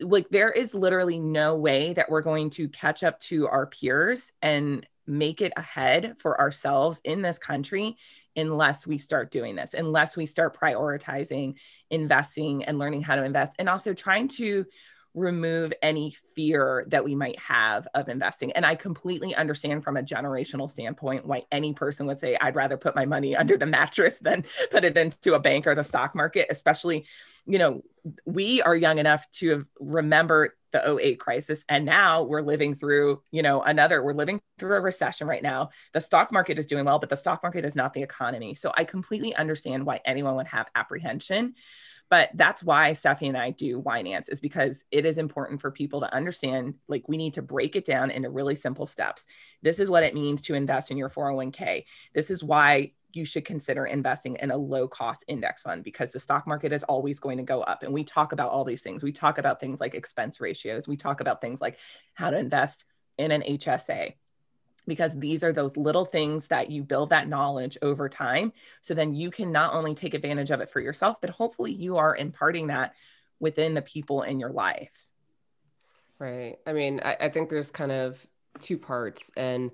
like 0.00 0.28
there 0.28 0.50
is 0.50 0.74
literally 0.74 1.18
no 1.18 1.54
way 1.54 1.94
that 1.94 2.10
we're 2.10 2.22
going 2.22 2.50
to 2.50 2.68
catch 2.68 3.02
up 3.02 3.18
to 3.20 3.48
our 3.48 3.66
peers 3.66 4.32
and 4.42 4.86
make 5.06 5.40
it 5.40 5.52
ahead 5.56 6.16
for 6.18 6.38
ourselves 6.40 7.00
in 7.04 7.22
this 7.22 7.38
country 7.38 7.96
unless 8.36 8.86
we 8.86 8.98
start 8.98 9.30
doing 9.30 9.56
this 9.56 9.74
unless 9.74 10.16
we 10.16 10.26
start 10.26 10.58
prioritizing 10.58 11.54
investing 11.90 12.64
and 12.64 12.78
learning 12.78 13.02
how 13.02 13.16
to 13.16 13.24
invest 13.24 13.52
and 13.58 13.68
also 13.68 13.94
trying 13.94 14.28
to 14.28 14.64
remove 15.16 15.72
any 15.82 16.14
fear 16.34 16.84
that 16.88 17.02
we 17.02 17.16
might 17.16 17.38
have 17.38 17.88
of 17.94 18.08
investing. 18.08 18.52
And 18.52 18.66
I 18.66 18.74
completely 18.74 19.34
understand 19.34 19.82
from 19.82 19.96
a 19.96 20.02
generational 20.02 20.70
standpoint 20.70 21.26
why 21.26 21.44
any 21.50 21.72
person 21.72 22.06
would 22.06 22.20
say, 22.20 22.36
I'd 22.38 22.54
rather 22.54 22.76
put 22.76 22.94
my 22.94 23.06
money 23.06 23.34
under 23.36 23.56
the 23.56 23.66
mattress 23.66 24.18
than 24.18 24.44
put 24.70 24.84
it 24.84 24.96
into 24.96 25.34
a 25.34 25.40
bank 25.40 25.66
or 25.66 25.74
the 25.74 25.82
stock 25.82 26.14
market, 26.14 26.46
especially, 26.50 27.06
you 27.46 27.58
know, 27.58 27.82
we 28.26 28.62
are 28.62 28.76
young 28.76 28.98
enough 28.98 29.28
to 29.32 29.66
remember 29.80 30.54
the 30.76 30.98
08 31.00 31.18
crisis. 31.18 31.64
And 31.68 31.84
now 31.84 32.22
we're 32.22 32.42
living 32.42 32.74
through, 32.74 33.22
you 33.30 33.42
know, 33.42 33.62
another, 33.62 34.02
we're 34.02 34.12
living 34.12 34.40
through 34.58 34.76
a 34.76 34.80
recession 34.80 35.26
right 35.26 35.42
now. 35.42 35.70
The 35.92 36.00
stock 36.00 36.32
market 36.32 36.58
is 36.58 36.66
doing 36.66 36.84
well, 36.84 36.98
but 36.98 37.08
the 37.08 37.16
stock 37.16 37.42
market 37.42 37.64
is 37.64 37.76
not 37.76 37.94
the 37.94 38.02
economy. 38.02 38.54
So 38.54 38.72
I 38.76 38.84
completely 38.84 39.34
understand 39.34 39.86
why 39.86 40.00
anyone 40.04 40.36
would 40.36 40.48
have 40.48 40.68
apprehension. 40.74 41.54
But 42.08 42.30
that's 42.34 42.62
why 42.62 42.92
Stephanie 42.92 43.28
and 43.28 43.36
I 43.36 43.50
do 43.50 43.82
Winance 43.82 44.30
is 44.30 44.38
because 44.38 44.84
it 44.92 45.04
is 45.04 45.18
important 45.18 45.60
for 45.60 45.72
people 45.72 46.00
to 46.00 46.14
understand 46.14 46.74
like 46.86 47.08
we 47.08 47.16
need 47.16 47.34
to 47.34 47.42
break 47.42 47.74
it 47.74 47.84
down 47.84 48.12
into 48.12 48.30
really 48.30 48.54
simple 48.54 48.86
steps. 48.86 49.26
This 49.62 49.80
is 49.80 49.90
what 49.90 50.04
it 50.04 50.14
means 50.14 50.42
to 50.42 50.54
invest 50.54 50.92
in 50.92 50.98
your 50.98 51.10
401k. 51.10 51.84
This 52.14 52.30
is 52.30 52.44
why 52.44 52.92
you 53.16 53.24
should 53.24 53.44
consider 53.44 53.86
investing 53.86 54.36
in 54.36 54.50
a 54.50 54.56
low 54.56 54.86
cost 54.86 55.24
index 55.26 55.62
fund 55.62 55.82
because 55.82 56.12
the 56.12 56.18
stock 56.18 56.46
market 56.46 56.72
is 56.72 56.84
always 56.84 57.18
going 57.18 57.38
to 57.38 57.42
go 57.42 57.62
up. 57.62 57.82
And 57.82 57.92
we 57.92 58.04
talk 58.04 58.32
about 58.32 58.50
all 58.50 58.64
these 58.64 58.82
things. 58.82 59.02
We 59.02 59.12
talk 59.12 59.38
about 59.38 59.58
things 59.58 59.80
like 59.80 59.94
expense 59.94 60.40
ratios. 60.40 60.86
We 60.86 60.96
talk 60.96 61.20
about 61.20 61.40
things 61.40 61.60
like 61.60 61.78
how 62.14 62.30
to 62.30 62.38
invest 62.38 62.84
in 63.18 63.30
an 63.30 63.42
HSA 63.42 64.14
because 64.86 65.18
these 65.18 65.42
are 65.42 65.52
those 65.52 65.76
little 65.76 66.04
things 66.04 66.46
that 66.48 66.70
you 66.70 66.82
build 66.82 67.10
that 67.10 67.28
knowledge 67.28 67.76
over 67.82 68.08
time. 68.08 68.52
So 68.82 68.94
then 68.94 69.14
you 69.14 69.30
can 69.30 69.50
not 69.50 69.74
only 69.74 69.94
take 69.94 70.14
advantage 70.14 70.50
of 70.50 70.60
it 70.60 70.70
for 70.70 70.80
yourself, 70.80 71.16
but 71.20 71.30
hopefully 71.30 71.72
you 71.72 71.96
are 71.96 72.14
imparting 72.14 72.68
that 72.68 72.94
within 73.40 73.74
the 73.74 73.82
people 73.82 74.22
in 74.22 74.38
your 74.38 74.50
life. 74.50 75.12
Right. 76.18 76.56
I 76.66 76.72
mean, 76.72 77.00
I, 77.04 77.16
I 77.20 77.28
think 77.28 77.50
there's 77.50 77.70
kind 77.70 77.92
of 77.92 78.24
two 78.62 78.78
parts. 78.78 79.30
And 79.36 79.70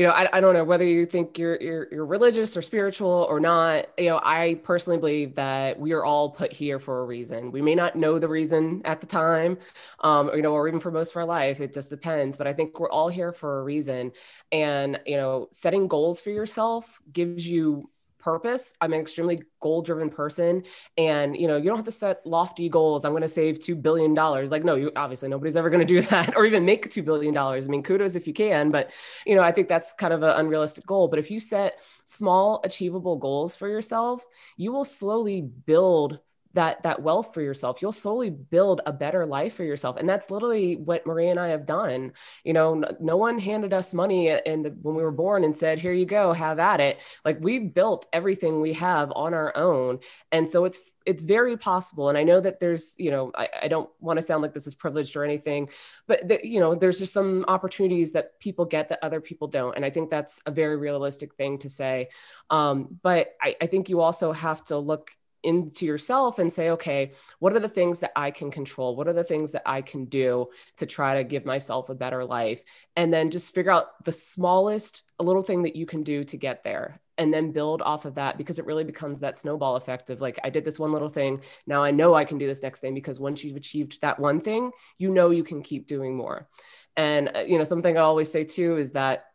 you 0.00 0.06
know, 0.06 0.12
I, 0.12 0.28
I 0.32 0.40
don't 0.40 0.54
know 0.54 0.64
whether 0.64 0.84
you 0.84 1.04
think 1.04 1.38
you're, 1.38 1.60
you're 1.60 1.86
you're 1.92 2.06
religious 2.06 2.56
or 2.56 2.62
spiritual 2.62 3.26
or 3.28 3.38
not. 3.38 3.88
You 3.98 4.08
know, 4.08 4.20
I 4.24 4.58
personally 4.62 4.98
believe 4.98 5.34
that 5.34 5.78
we 5.78 5.92
are 5.92 6.06
all 6.06 6.30
put 6.30 6.54
here 6.54 6.80
for 6.80 7.00
a 7.00 7.04
reason. 7.04 7.52
We 7.52 7.60
may 7.60 7.74
not 7.74 7.96
know 7.96 8.18
the 8.18 8.26
reason 8.26 8.80
at 8.86 9.02
the 9.02 9.06
time, 9.06 9.58
um, 10.00 10.30
or, 10.30 10.36
you 10.36 10.42
know, 10.42 10.54
or 10.54 10.68
even 10.68 10.80
for 10.80 10.90
most 10.90 11.10
of 11.10 11.16
our 11.18 11.26
life. 11.26 11.60
It 11.60 11.74
just 11.74 11.90
depends. 11.90 12.38
But 12.38 12.46
I 12.46 12.54
think 12.54 12.80
we're 12.80 12.90
all 12.90 13.10
here 13.10 13.30
for 13.30 13.60
a 13.60 13.62
reason. 13.62 14.12
And 14.50 14.98
you 15.04 15.18
know, 15.18 15.48
setting 15.52 15.86
goals 15.86 16.18
for 16.22 16.30
yourself 16.30 16.98
gives 17.12 17.46
you 17.46 17.90
purpose. 18.20 18.74
I'm 18.80 18.92
an 18.92 19.00
extremely 19.00 19.42
goal 19.60 19.82
driven 19.82 20.10
person. 20.10 20.64
And, 20.96 21.36
you 21.36 21.48
know, 21.48 21.56
you 21.56 21.64
don't 21.64 21.76
have 21.76 21.84
to 21.86 21.90
set 21.90 22.24
lofty 22.26 22.68
goals. 22.68 23.04
I'm 23.04 23.12
going 23.12 23.22
to 23.22 23.28
save 23.28 23.58
$2 23.58 23.80
billion. 23.80 24.14
Like, 24.14 24.64
no, 24.64 24.74
you 24.76 24.92
obviously 24.96 25.28
nobody's 25.28 25.56
ever 25.56 25.70
going 25.70 25.86
to 25.86 25.94
do 25.94 26.00
that 26.08 26.36
or 26.36 26.44
even 26.44 26.64
make 26.64 26.90
$2 26.90 27.04
billion. 27.04 27.36
I 27.36 27.60
mean, 27.60 27.82
kudos 27.82 28.14
if 28.14 28.26
you 28.26 28.32
can, 28.32 28.70
but, 28.70 28.90
you 29.26 29.34
know, 29.34 29.42
I 29.42 29.52
think 29.52 29.68
that's 29.68 29.92
kind 29.94 30.12
of 30.12 30.22
an 30.22 30.36
unrealistic 30.36 30.86
goal. 30.86 31.08
But 31.08 31.18
if 31.18 31.30
you 31.30 31.40
set 31.40 31.78
small, 32.04 32.60
achievable 32.64 33.16
goals 33.16 33.56
for 33.56 33.68
yourself, 33.68 34.24
you 34.56 34.72
will 34.72 34.84
slowly 34.84 35.40
build 35.40 36.20
that 36.54 36.82
that 36.82 37.02
wealth 37.02 37.32
for 37.32 37.40
yourself. 37.42 37.80
You'll 37.80 37.92
slowly 37.92 38.30
build 38.30 38.80
a 38.86 38.92
better 38.92 39.26
life 39.26 39.54
for 39.54 39.64
yourself 39.64 39.96
and 39.96 40.08
that's 40.08 40.30
literally 40.30 40.76
what 40.76 41.06
marie 41.06 41.28
and 41.28 41.40
i 41.40 41.48
have 41.48 41.66
done. 41.66 42.12
You 42.44 42.52
know 42.52 42.82
no, 43.00 43.16
one 43.16 43.38
handed 43.38 43.72
us 43.72 43.94
money 43.94 44.28
and 44.30 44.76
when 44.82 44.94
we 44.94 45.02
were 45.02 45.10
born 45.10 45.44
and 45.44 45.56
said 45.56 45.78
here 45.78 45.92
you 45.92 46.06
go 46.06 46.32
have 46.32 46.58
at 46.58 46.80
it. 46.80 46.98
Like 47.24 47.38
we 47.40 47.58
built 47.58 48.06
everything 48.12 48.60
we 48.60 48.74
have 48.74 49.12
on 49.14 49.34
our 49.34 49.56
own 49.56 50.00
and 50.32 50.48
so 50.48 50.64
it's 50.64 50.80
it's 51.06 51.22
very 51.22 51.56
possible 51.56 52.10
and 52.10 52.18
i 52.18 52.22
know 52.22 52.40
that 52.40 52.60
there's 52.60 52.94
you 52.98 53.10
know 53.10 53.32
i, 53.34 53.48
I 53.62 53.68
don't 53.68 53.88
want 54.00 54.18
to 54.18 54.22
sound 54.22 54.42
like 54.42 54.52
this 54.52 54.66
is 54.66 54.74
privileged 54.74 55.16
or 55.16 55.24
anything 55.24 55.70
but 56.06 56.28
the, 56.28 56.38
you 56.46 56.60
know 56.60 56.74
there's 56.74 56.98
just 56.98 57.14
some 57.14 57.46
opportunities 57.48 58.12
that 58.12 58.38
people 58.38 58.66
get 58.66 58.90
that 58.90 58.98
other 59.02 59.18
people 59.18 59.48
don't 59.48 59.74
and 59.76 59.84
i 59.84 59.88
think 59.88 60.10
that's 60.10 60.42
a 60.44 60.50
very 60.50 60.76
realistic 60.76 61.34
thing 61.34 61.58
to 61.58 61.70
say. 61.70 62.08
Um, 62.50 62.98
but 63.02 63.34
I, 63.40 63.56
I 63.60 63.66
think 63.66 63.88
you 63.88 64.00
also 64.00 64.32
have 64.32 64.62
to 64.64 64.78
look 64.78 65.12
into 65.42 65.86
yourself 65.86 66.38
and 66.38 66.52
say, 66.52 66.70
okay, 66.70 67.12
what 67.38 67.54
are 67.54 67.60
the 67.60 67.68
things 67.68 68.00
that 68.00 68.12
I 68.16 68.30
can 68.30 68.50
control? 68.50 68.96
What 68.96 69.08
are 69.08 69.12
the 69.12 69.24
things 69.24 69.52
that 69.52 69.62
I 69.66 69.82
can 69.82 70.06
do 70.06 70.48
to 70.76 70.86
try 70.86 71.16
to 71.16 71.24
give 71.24 71.44
myself 71.44 71.88
a 71.88 71.94
better 71.94 72.24
life? 72.24 72.62
And 72.96 73.12
then 73.12 73.30
just 73.30 73.54
figure 73.54 73.72
out 73.72 74.04
the 74.04 74.12
smallest 74.12 75.02
little 75.18 75.42
thing 75.42 75.62
that 75.62 75.76
you 75.76 75.86
can 75.86 76.02
do 76.02 76.24
to 76.24 76.36
get 76.36 76.64
there 76.64 77.00
and 77.18 77.32
then 77.34 77.52
build 77.52 77.82
off 77.82 78.06
of 78.06 78.14
that 78.14 78.38
because 78.38 78.58
it 78.58 78.64
really 78.64 78.84
becomes 78.84 79.20
that 79.20 79.36
snowball 79.36 79.76
effect 79.76 80.08
of 80.08 80.22
like, 80.22 80.38
I 80.42 80.48
did 80.48 80.64
this 80.64 80.78
one 80.78 80.92
little 80.92 81.10
thing. 81.10 81.42
Now 81.66 81.84
I 81.84 81.90
know 81.90 82.14
I 82.14 82.24
can 82.24 82.38
do 82.38 82.46
this 82.46 82.62
next 82.62 82.80
thing 82.80 82.94
because 82.94 83.20
once 83.20 83.44
you've 83.44 83.56
achieved 83.56 84.00
that 84.00 84.18
one 84.18 84.40
thing, 84.40 84.70
you 84.96 85.10
know 85.10 85.28
you 85.30 85.44
can 85.44 85.62
keep 85.62 85.86
doing 85.86 86.16
more. 86.16 86.48
And, 86.96 87.30
uh, 87.34 87.40
you 87.40 87.58
know, 87.58 87.64
something 87.64 87.96
I 87.96 88.00
always 88.00 88.30
say 88.32 88.44
too 88.44 88.78
is 88.78 88.92
that 88.92 89.26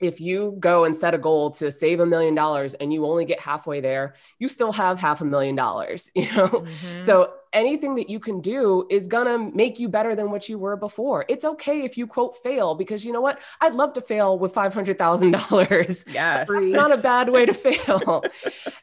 if 0.00 0.20
you 0.20 0.56
go 0.60 0.84
and 0.84 0.94
set 0.94 1.14
a 1.14 1.18
goal 1.18 1.50
to 1.52 1.72
save 1.72 2.00
a 2.00 2.06
million 2.06 2.34
dollars 2.34 2.74
and 2.74 2.92
you 2.92 3.04
only 3.04 3.24
get 3.24 3.40
halfway 3.40 3.80
there, 3.80 4.14
you 4.38 4.48
still 4.48 4.72
have 4.72 4.98
half 4.98 5.20
a 5.20 5.24
million 5.24 5.56
dollars, 5.56 6.10
you 6.14 6.30
know? 6.34 6.48
Mm-hmm. 6.48 7.00
So 7.00 7.32
anything 7.52 7.94
that 7.96 8.08
you 8.10 8.20
can 8.20 8.40
do 8.40 8.86
is 8.90 9.06
gonna 9.06 9.38
make 9.38 9.78
you 9.78 9.88
better 9.88 10.14
than 10.14 10.30
what 10.30 10.48
you 10.48 10.58
were 10.58 10.76
before. 10.76 11.24
It's 11.28 11.44
okay 11.44 11.82
if 11.84 11.96
you 11.96 12.06
quote 12.06 12.42
fail 12.42 12.74
because 12.74 13.04
you 13.04 13.12
know 13.12 13.20
what? 13.20 13.40
I'd 13.60 13.74
love 13.74 13.92
to 13.94 14.00
fail 14.00 14.38
with 14.38 14.52
five 14.52 14.74
hundred 14.74 14.98
thousand 14.98 15.32
dollars. 15.32 16.04
Yes, 16.18 16.48
not 16.50 16.92
a 16.92 17.00
bad 17.00 17.28
way 17.28 17.46
to 17.46 17.54
fail. 17.66 18.24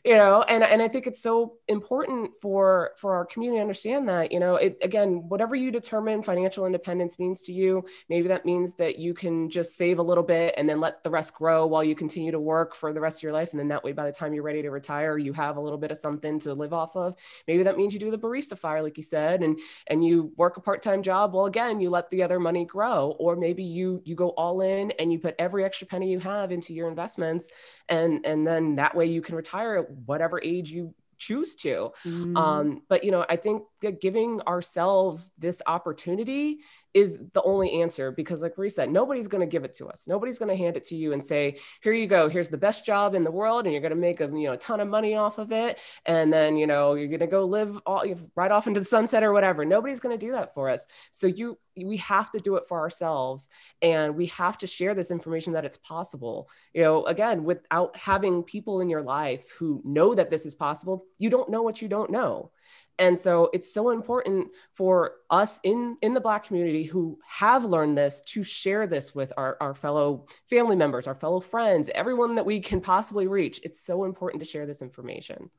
you 0.03 0.15
know, 0.15 0.43
and 0.43 0.63
and 0.63 0.81
I 0.81 0.87
think 0.87 1.07
it's 1.07 1.21
so 1.21 1.55
important 1.67 2.31
for 2.41 2.91
for 2.97 3.15
our 3.15 3.25
community 3.25 3.57
to 3.57 3.61
understand 3.61 4.07
that. 4.09 4.31
You 4.31 4.39
know, 4.39 4.55
it 4.55 4.77
again, 4.81 5.27
whatever 5.27 5.55
you 5.55 5.71
determine 5.71 6.23
financial 6.23 6.65
independence 6.65 7.19
means 7.19 7.41
to 7.43 7.53
you, 7.53 7.85
maybe 8.09 8.27
that 8.29 8.45
means 8.45 8.75
that 8.75 8.99
you 8.99 9.13
can 9.13 9.49
just 9.49 9.75
save 9.75 9.99
a 9.99 10.03
little 10.03 10.23
bit 10.23 10.53
and 10.57 10.67
then 10.69 10.79
let 10.79 11.03
the 11.03 11.09
rest 11.09 11.33
grow 11.33 11.65
while 11.65 11.83
you 11.83 11.95
continue 11.95 12.31
to 12.31 12.39
work 12.39 12.75
for 12.75 12.93
the 12.93 13.01
rest 13.01 13.19
of 13.19 13.23
your 13.23 13.33
life, 13.33 13.51
and 13.51 13.59
then 13.59 13.67
that 13.69 13.83
way, 13.83 13.91
by 13.91 14.05
the 14.05 14.11
time 14.11 14.33
you're 14.33 14.43
ready 14.43 14.61
to 14.61 14.71
retire, 14.71 15.17
you 15.17 15.33
have 15.33 15.57
a 15.57 15.61
little 15.61 15.77
bit 15.77 15.91
of 15.91 15.97
something 15.97 16.39
to 16.39 16.53
live 16.53 16.73
off 16.73 16.95
of. 16.95 17.15
Maybe 17.47 17.63
that 17.63 17.77
means 17.77 17.93
you 17.93 17.99
do 17.99 18.11
the 18.11 18.17
barista 18.17 18.54
fire 18.55 18.81
like 18.81 18.97
you 18.97 19.03
said 19.03 19.43
and 19.43 19.59
and 19.87 20.05
you 20.05 20.31
work 20.37 20.57
a 20.57 20.61
part-time 20.61 21.03
job 21.03 21.33
well 21.33 21.45
again 21.45 21.79
you 21.79 21.89
let 21.89 22.09
the 22.09 22.23
other 22.23 22.39
money 22.39 22.65
grow 22.65 23.15
or 23.19 23.35
maybe 23.35 23.63
you 23.63 24.01
you 24.05 24.15
go 24.15 24.29
all 24.29 24.61
in 24.61 24.91
and 24.91 25.11
you 25.11 25.19
put 25.19 25.35
every 25.39 25.63
extra 25.63 25.87
penny 25.87 26.11
you 26.11 26.19
have 26.19 26.51
into 26.51 26.73
your 26.73 26.89
investments 26.89 27.47
and 27.89 28.25
and 28.25 28.45
then 28.45 28.75
that 28.75 28.95
way 28.95 29.05
you 29.05 29.21
can 29.21 29.35
retire 29.35 29.77
at 29.77 29.91
whatever 29.91 30.41
age 30.41 30.71
you 30.71 30.93
choose 31.17 31.55
to 31.55 31.91
mm. 32.05 32.37
um, 32.37 32.81
but 32.89 33.03
you 33.03 33.11
know 33.11 33.25
i 33.29 33.35
think 33.35 33.63
that 33.81 34.01
giving 34.01 34.41
ourselves 34.41 35.31
this 35.37 35.61
opportunity 35.65 36.59
is 36.95 37.21
the 37.33 37.43
only 37.43 37.81
answer 37.81 38.09
because 38.09 38.41
like 38.41 38.57
we 38.57 38.69
said 38.69 38.89
nobody's 38.89 39.27
going 39.27 39.41
to 39.41 39.45
give 39.45 39.65
it 39.65 39.73
to 39.73 39.87
us. 39.87 40.05
Nobody's 40.07 40.39
going 40.39 40.47
to 40.47 40.55
hand 40.55 40.77
it 40.77 40.85
to 40.85 40.95
you 40.95 41.11
and 41.11 41.21
say 41.21 41.59
here 41.81 41.91
you 41.91 42.07
go. 42.07 42.29
Here's 42.29 42.49
the 42.49 42.57
best 42.57 42.85
job 42.85 43.15
in 43.15 43.25
the 43.25 43.31
world 43.31 43.65
and 43.65 43.73
you're 43.73 43.81
going 43.81 43.89
to 43.89 43.97
make 43.97 44.21
a 44.21 44.27
you 44.27 44.45
know 44.45 44.53
a 44.53 44.57
ton 44.57 44.79
of 44.79 44.87
money 44.87 45.15
off 45.15 45.37
of 45.37 45.51
it 45.51 45.77
and 46.05 46.31
then 46.31 46.55
you 46.55 46.65
know 46.65 46.93
you're 46.93 47.09
going 47.09 47.19
to 47.19 47.27
go 47.27 47.43
live 47.43 47.77
all, 47.85 48.05
right 48.35 48.49
off 48.49 48.65
into 48.65 48.79
the 48.79 48.85
sunset 48.85 49.23
or 49.23 49.33
whatever. 49.33 49.65
Nobody's 49.65 49.99
going 49.99 50.17
to 50.17 50.25
do 50.25 50.31
that 50.31 50.53
for 50.53 50.69
us. 50.69 50.87
So 51.11 51.27
you 51.27 51.59
we 51.75 51.97
have 51.97 52.31
to 52.31 52.39
do 52.39 52.55
it 52.55 52.63
for 52.69 52.79
ourselves 52.79 53.49
and 53.81 54.15
we 54.15 54.27
have 54.27 54.57
to 54.59 54.67
share 54.67 54.93
this 54.93 55.11
information 55.11 55.51
that 55.53 55.65
it's 55.65 55.77
possible. 55.77 56.49
You 56.73 56.83
know 56.83 57.03
again 57.03 57.43
without 57.43 57.97
having 57.97 58.41
people 58.41 58.79
in 58.79 58.89
your 58.89 59.01
life 59.01 59.49
who 59.59 59.81
know 59.83 60.15
that 60.15 60.29
this 60.29 60.45
is 60.45 60.55
possible 60.55 61.05
you 61.17 61.29
don't 61.29 61.49
know 61.49 61.61
what 61.61 61.81
you 61.81 61.89
don't 61.89 62.09
know 62.09 62.51
and 62.99 63.19
so 63.19 63.49
it's 63.53 63.71
so 63.71 63.89
important 63.89 64.47
for 64.73 65.13
us 65.29 65.59
in 65.63 65.97
in 66.01 66.13
the 66.13 66.19
black 66.19 66.45
community 66.45 66.83
who 66.83 67.19
have 67.25 67.65
learned 67.65 67.97
this 67.97 68.21
to 68.21 68.43
share 68.43 68.87
this 68.87 69.13
with 69.13 69.31
our, 69.37 69.57
our 69.59 69.73
fellow 69.73 70.25
family 70.49 70.75
members 70.75 71.07
our 71.07 71.15
fellow 71.15 71.39
friends 71.39 71.89
everyone 71.93 72.35
that 72.35 72.45
we 72.45 72.59
can 72.59 72.81
possibly 72.81 73.27
reach 73.27 73.59
it's 73.63 73.79
so 73.79 74.03
important 74.03 74.41
to 74.41 74.49
share 74.49 74.65
this 74.65 74.81
information 74.81 75.49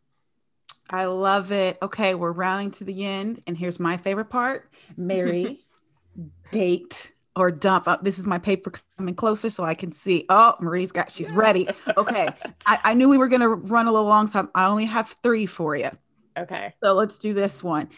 i 0.90 1.04
love 1.04 1.52
it 1.52 1.78
okay 1.82 2.14
we're 2.14 2.32
rounding 2.32 2.70
to 2.70 2.84
the 2.84 3.04
end 3.04 3.40
and 3.46 3.56
here's 3.56 3.80
my 3.80 3.96
favorite 3.96 4.30
part 4.30 4.72
marry 4.96 5.60
date 6.52 7.12
or 7.36 7.50
dump. 7.50 7.84
Oh, 7.86 7.98
this 8.00 8.18
is 8.18 8.26
my 8.26 8.38
paper 8.38 8.72
coming 8.96 9.14
closer 9.14 9.50
so 9.50 9.62
I 9.62 9.74
can 9.74 9.92
see. 9.92 10.24
Oh, 10.30 10.54
Marie's 10.58 10.90
got, 10.90 11.10
she's 11.10 11.30
ready. 11.30 11.68
Okay. 11.96 12.28
I, 12.66 12.78
I 12.82 12.94
knew 12.94 13.10
we 13.10 13.18
were 13.18 13.28
going 13.28 13.42
to 13.42 13.48
run 13.50 13.86
a 13.86 13.92
little 13.92 14.08
long, 14.08 14.26
so 14.26 14.48
I 14.54 14.66
only 14.66 14.86
have 14.86 15.14
three 15.22 15.44
for 15.44 15.76
you. 15.76 15.90
Okay. 16.36 16.74
So 16.82 16.92
let's 16.92 17.18
do 17.18 17.34
this 17.34 17.62
one. 17.62 17.88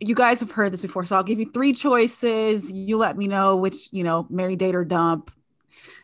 You 0.00 0.14
guys 0.14 0.40
have 0.40 0.52
heard 0.52 0.72
this 0.72 0.82
before, 0.82 1.04
so 1.04 1.16
I'll 1.16 1.24
give 1.24 1.40
you 1.40 1.50
three 1.52 1.72
choices. 1.72 2.70
You 2.70 2.98
let 2.98 3.16
me 3.16 3.26
know 3.26 3.56
which, 3.56 3.88
you 3.90 4.04
know, 4.04 4.26
marry, 4.30 4.54
date, 4.54 4.76
or 4.76 4.84
dump. 4.84 5.32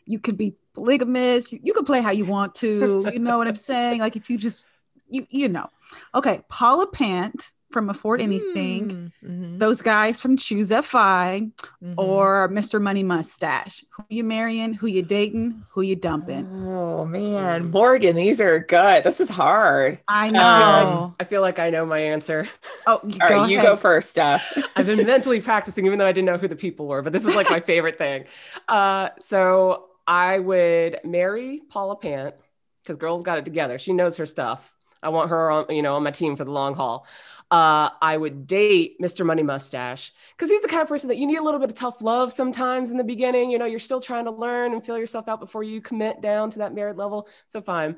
You 0.05 0.19
could 0.19 0.37
be 0.37 0.57
polygamous. 0.75 1.53
You, 1.53 1.61
you 1.63 1.73
can 1.73 1.85
play 1.85 2.01
how 2.01 2.11
you 2.11 2.25
want 2.25 2.57
to. 2.57 3.09
You 3.13 3.21
know 3.21 3.39
what 3.39 3.47
I'm 3.47 3.57
saying? 3.57 4.01
Like 4.01 4.17
if 4.17 4.29
you 4.29 4.37
just, 4.37 4.67
you 5.09 5.27
you 5.31 5.49
know. 5.49 5.69
Okay, 6.15 6.43
Paula 6.49 6.89
Pant 6.89 7.53
from 7.75 7.91
Afford 7.91 8.23
Anything, 8.23 8.89
mm, 8.89 9.13
mm-hmm. 9.29 9.59
those 9.59 9.83
guys 9.83 10.21
from 10.21 10.37
Choose 10.37 10.69
FI, 10.69 11.51
mm-hmm. 11.83 11.95
or 11.99 12.49
Mr. 12.49 12.81
Money 12.81 13.03
Mustache. 13.03 13.85
Who 13.91 14.05
you 14.09 14.23
marrying? 14.23 14.75
Who 14.75 14.87
you 14.87 15.03
dating? 15.03 15.65
Who 15.73 15.83
you 15.83 15.97
dumping? 15.97 16.47
Oh 16.69 17.05
man, 17.05 17.73
Morgan, 17.73 18.15
these 18.15 18.41
are 18.41 18.61
good. 18.61 19.03
This 19.03 19.19
is 19.19 19.29
hard. 19.29 19.99
I 20.07 20.31
know. 20.31 20.41
Um, 20.41 21.17
I 21.19 21.25
feel 21.25 21.41
like 21.41 21.59
I 21.59 21.69
know 21.69 21.85
my 21.85 21.99
answer. 21.99 22.49
Oh, 22.87 23.01
all 23.23 23.29
right, 23.29 23.51
you 23.51 23.61
go 23.61 23.77
first, 23.77 24.11
Steph. 24.11 24.57
I've 24.77 24.87
been 24.87 25.05
mentally 25.05 25.41
practicing, 25.41 25.85
even 25.85 25.99
though 25.99 26.07
I 26.07 26.13
didn't 26.13 26.27
know 26.27 26.39
who 26.39 26.47
the 26.47 26.57
people 26.57 26.87
were. 26.87 27.03
But 27.03 27.13
this 27.13 27.25
is 27.25 27.35
like 27.35 27.51
my 27.51 27.61
favorite 27.61 27.99
thing. 27.99 28.27
Uh, 28.69 29.09
so 29.19 29.87
I 30.07 30.39
would 30.39 31.01
marry 31.03 31.61
Paula 31.69 31.97
Pant 31.97 32.37
because 32.85 32.97
girls 32.99 33.23
got 33.23 33.39
it 33.39 33.45
together. 33.45 33.81
She 33.81 33.93
knows 33.93 34.17
her 34.19 34.27
stuff. 34.27 34.71
I 35.03 35.09
want 35.11 35.31
her 35.31 35.51
on, 35.51 35.67
you 35.69 35.83
know, 35.83 35.97
on 35.97 36.03
my 36.03 36.13
team 36.13 36.37
for 36.37 36.45
the 36.45 36.51
long 36.51 36.75
haul 36.75 37.07
uh, 37.51 37.91
I 38.01 38.17
would 38.17 38.47
date 38.47 39.01
Mr. 39.01 39.25
Money 39.25 39.43
Mustache 39.43 40.13
because 40.37 40.51
he's 40.51 40.63
the 40.63 40.69
kind 40.69 40.83
of 40.83 40.89
person 40.89 41.09
that 41.09 41.19
you 41.19 41.27
need 41.27 41.37
a 41.37 41.43
little 41.43 41.61
bit 41.61 41.71
of 41.71 41.77
tough 41.77 42.03
love 42.03 42.33
sometimes 42.33 42.91
in 42.91 42.97
the 42.97 43.05
beginning. 43.05 43.51
You 43.51 43.59
know, 43.59 43.67
you're 43.67 43.79
still 43.79 44.01
trying 44.01 44.25
to 44.25 44.31
learn 44.31 44.73
and 44.73 44.85
feel 44.85 44.99
yourself 44.99 45.29
out 45.29 45.41
before 45.41 45.63
you 45.63 45.81
commit 45.81 46.21
down 46.21 46.51
to 46.51 46.59
that 46.61 46.75
married 46.75 46.97
level. 46.97 47.29
So 47.49 47.61
fine. 47.61 47.97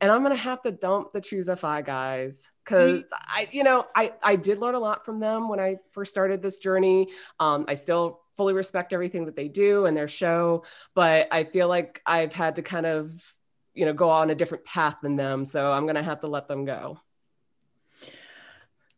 And 0.00 0.10
I'm 0.10 0.22
gonna 0.22 0.36
have 0.36 0.60
to 0.62 0.70
dump 0.70 1.12
the 1.12 1.20
Choose 1.20 1.48
FI 1.48 1.82
guys 1.82 2.42
because 2.64 3.04
I, 3.12 3.48
you 3.50 3.64
know, 3.64 3.86
I 3.94 4.12
I 4.22 4.36
did 4.36 4.58
learn 4.58 4.74
a 4.74 4.80
lot 4.80 5.04
from 5.04 5.20
them 5.20 5.48
when 5.48 5.60
I 5.60 5.76
first 5.92 6.10
started 6.10 6.42
this 6.42 6.58
journey. 6.58 7.08
Um, 7.40 7.64
I 7.68 7.76
still 7.76 8.20
fully 8.36 8.52
respect 8.52 8.92
everything 8.92 9.26
that 9.26 9.36
they 9.36 9.48
do 9.48 9.86
and 9.86 9.96
their 9.96 10.08
show, 10.08 10.64
but 10.94 11.28
I 11.32 11.44
feel 11.44 11.68
like 11.68 12.02
I've 12.04 12.34
had 12.34 12.56
to 12.56 12.62
kind 12.62 12.84
of, 12.84 13.22
you 13.72 13.86
know, 13.86 13.94
go 13.94 14.10
on 14.10 14.28
a 14.28 14.34
different 14.34 14.64
path 14.64 14.96
than 15.02 15.16
them. 15.16 15.44
So 15.46 15.72
I'm 15.72 15.86
gonna 15.86 16.02
have 16.02 16.20
to 16.20 16.26
let 16.26 16.48
them 16.48 16.64
go. 16.66 17.00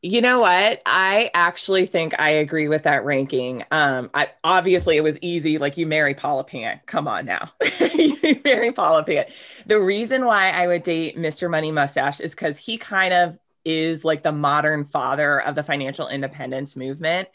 You 0.00 0.20
know 0.20 0.40
what? 0.40 0.80
I 0.86 1.28
actually 1.34 1.86
think 1.86 2.14
I 2.20 2.30
agree 2.30 2.68
with 2.68 2.84
that 2.84 3.04
ranking. 3.04 3.64
Um, 3.72 4.10
I 4.14 4.28
obviously 4.44 4.96
it 4.96 5.02
was 5.02 5.18
easy. 5.22 5.58
Like 5.58 5.76
you 5.76 5.88
marry 5.88 6.14
Paula 6.14 6.44
Pant. 6.44 6.80
Come 6.86 7.08
on 7.08 7.26
now, 7.26 7.50
you 7.80 8.40
marry 8.44 8.70
Paula 8.70 9.02
Pant. 9.02 9.28
The 9.66 9.80
reason 9.80 10.24
why 10.24 10.50
I 10.50 10.68
would 10.68 10.84
date 10.84 11.16
Mr. 11.16 11.48
Money 11.48 11.72
Mustache 11.72 12.20
is 12.20 12.30
because 12.30 12.58
he 12.58 12.78
kind 12.78 13.12
of 13.12 13.38
is 13.64 14.04
like 14.04 14.22
the 14.22 14.30
modern 14.32 14.84
father 14.84 15.40
of 15.42 15.56
the 15.56 15.64
financial 15.64 16.06
independence 16.06 16.76
movement. 16.76 17.28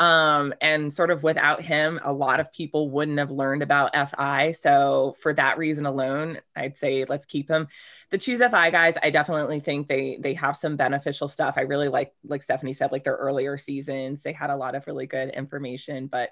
Um, 0.00 0.54
and 0.62 0.90
sort 0.90 1.10
of 1.10 1.22
without 1.22 1.60
him, 1.60 2.00
a 2.02 2.12
lot 2.12 2.40
of 2.40 2.50
people 2.52 2.88
wouldn't 2.88 3.18
have 3.18 3.30
learned 3.30 3.62
about 3.62 3.94
FI. 3.94 4.52
So 4.52 5.14
for 5.20 5.34
that 5.34 5.58
reason 5.58 5.84
alone, 5.84 6.38
I'd 6.56 6.78
say 6.78 7.04
let's 7.04 7.26
keep 7.26 7.50
him. 7.50 7.68
The 8.10 8.16
Choose 8.16 8.40
FI 8.40 8.70
guys, 8.70 8.96
I 9.02 9.10
definitely 9.10 9.60
think 9.60 9.88
they 9.88 10.16
they 10.18 10.32
have 10.34 10.56
some 10.56 10.76
beneficial 10.76 11.28
stuff. 11.28 11.54
I 11.58 11.62
really 11.62 11.88
like, 11.88 12.14
like 12.24 12.42
Stephanie 12.42 12.72
said, 12.72 12.92
like 12.92 13.04
their 13.04 13.16
earlier 13.16 13.58
seasons, 13.58 14.22
they 14.22 14.32
had 14.32 14.48
a 14.48 14.56
lot 14.56 14.74
of 14.74 14.86
really 14.86 15.06
good 15.06 15.28
information, 15.28 16.06
but 16.06 16.30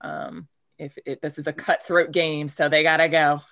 um, 0.00 0.48
if 0.78 0.96
it, 1.04 1.20
this 1.20 1.38
is 1.38 1.46
a 1.46 1.52
cutthroat 1.52 2.12
game, 2.12 2.48
so 2.48 2.70
they 2.70 2.82
gotta 2.82 3.10
go. 3.10 3.42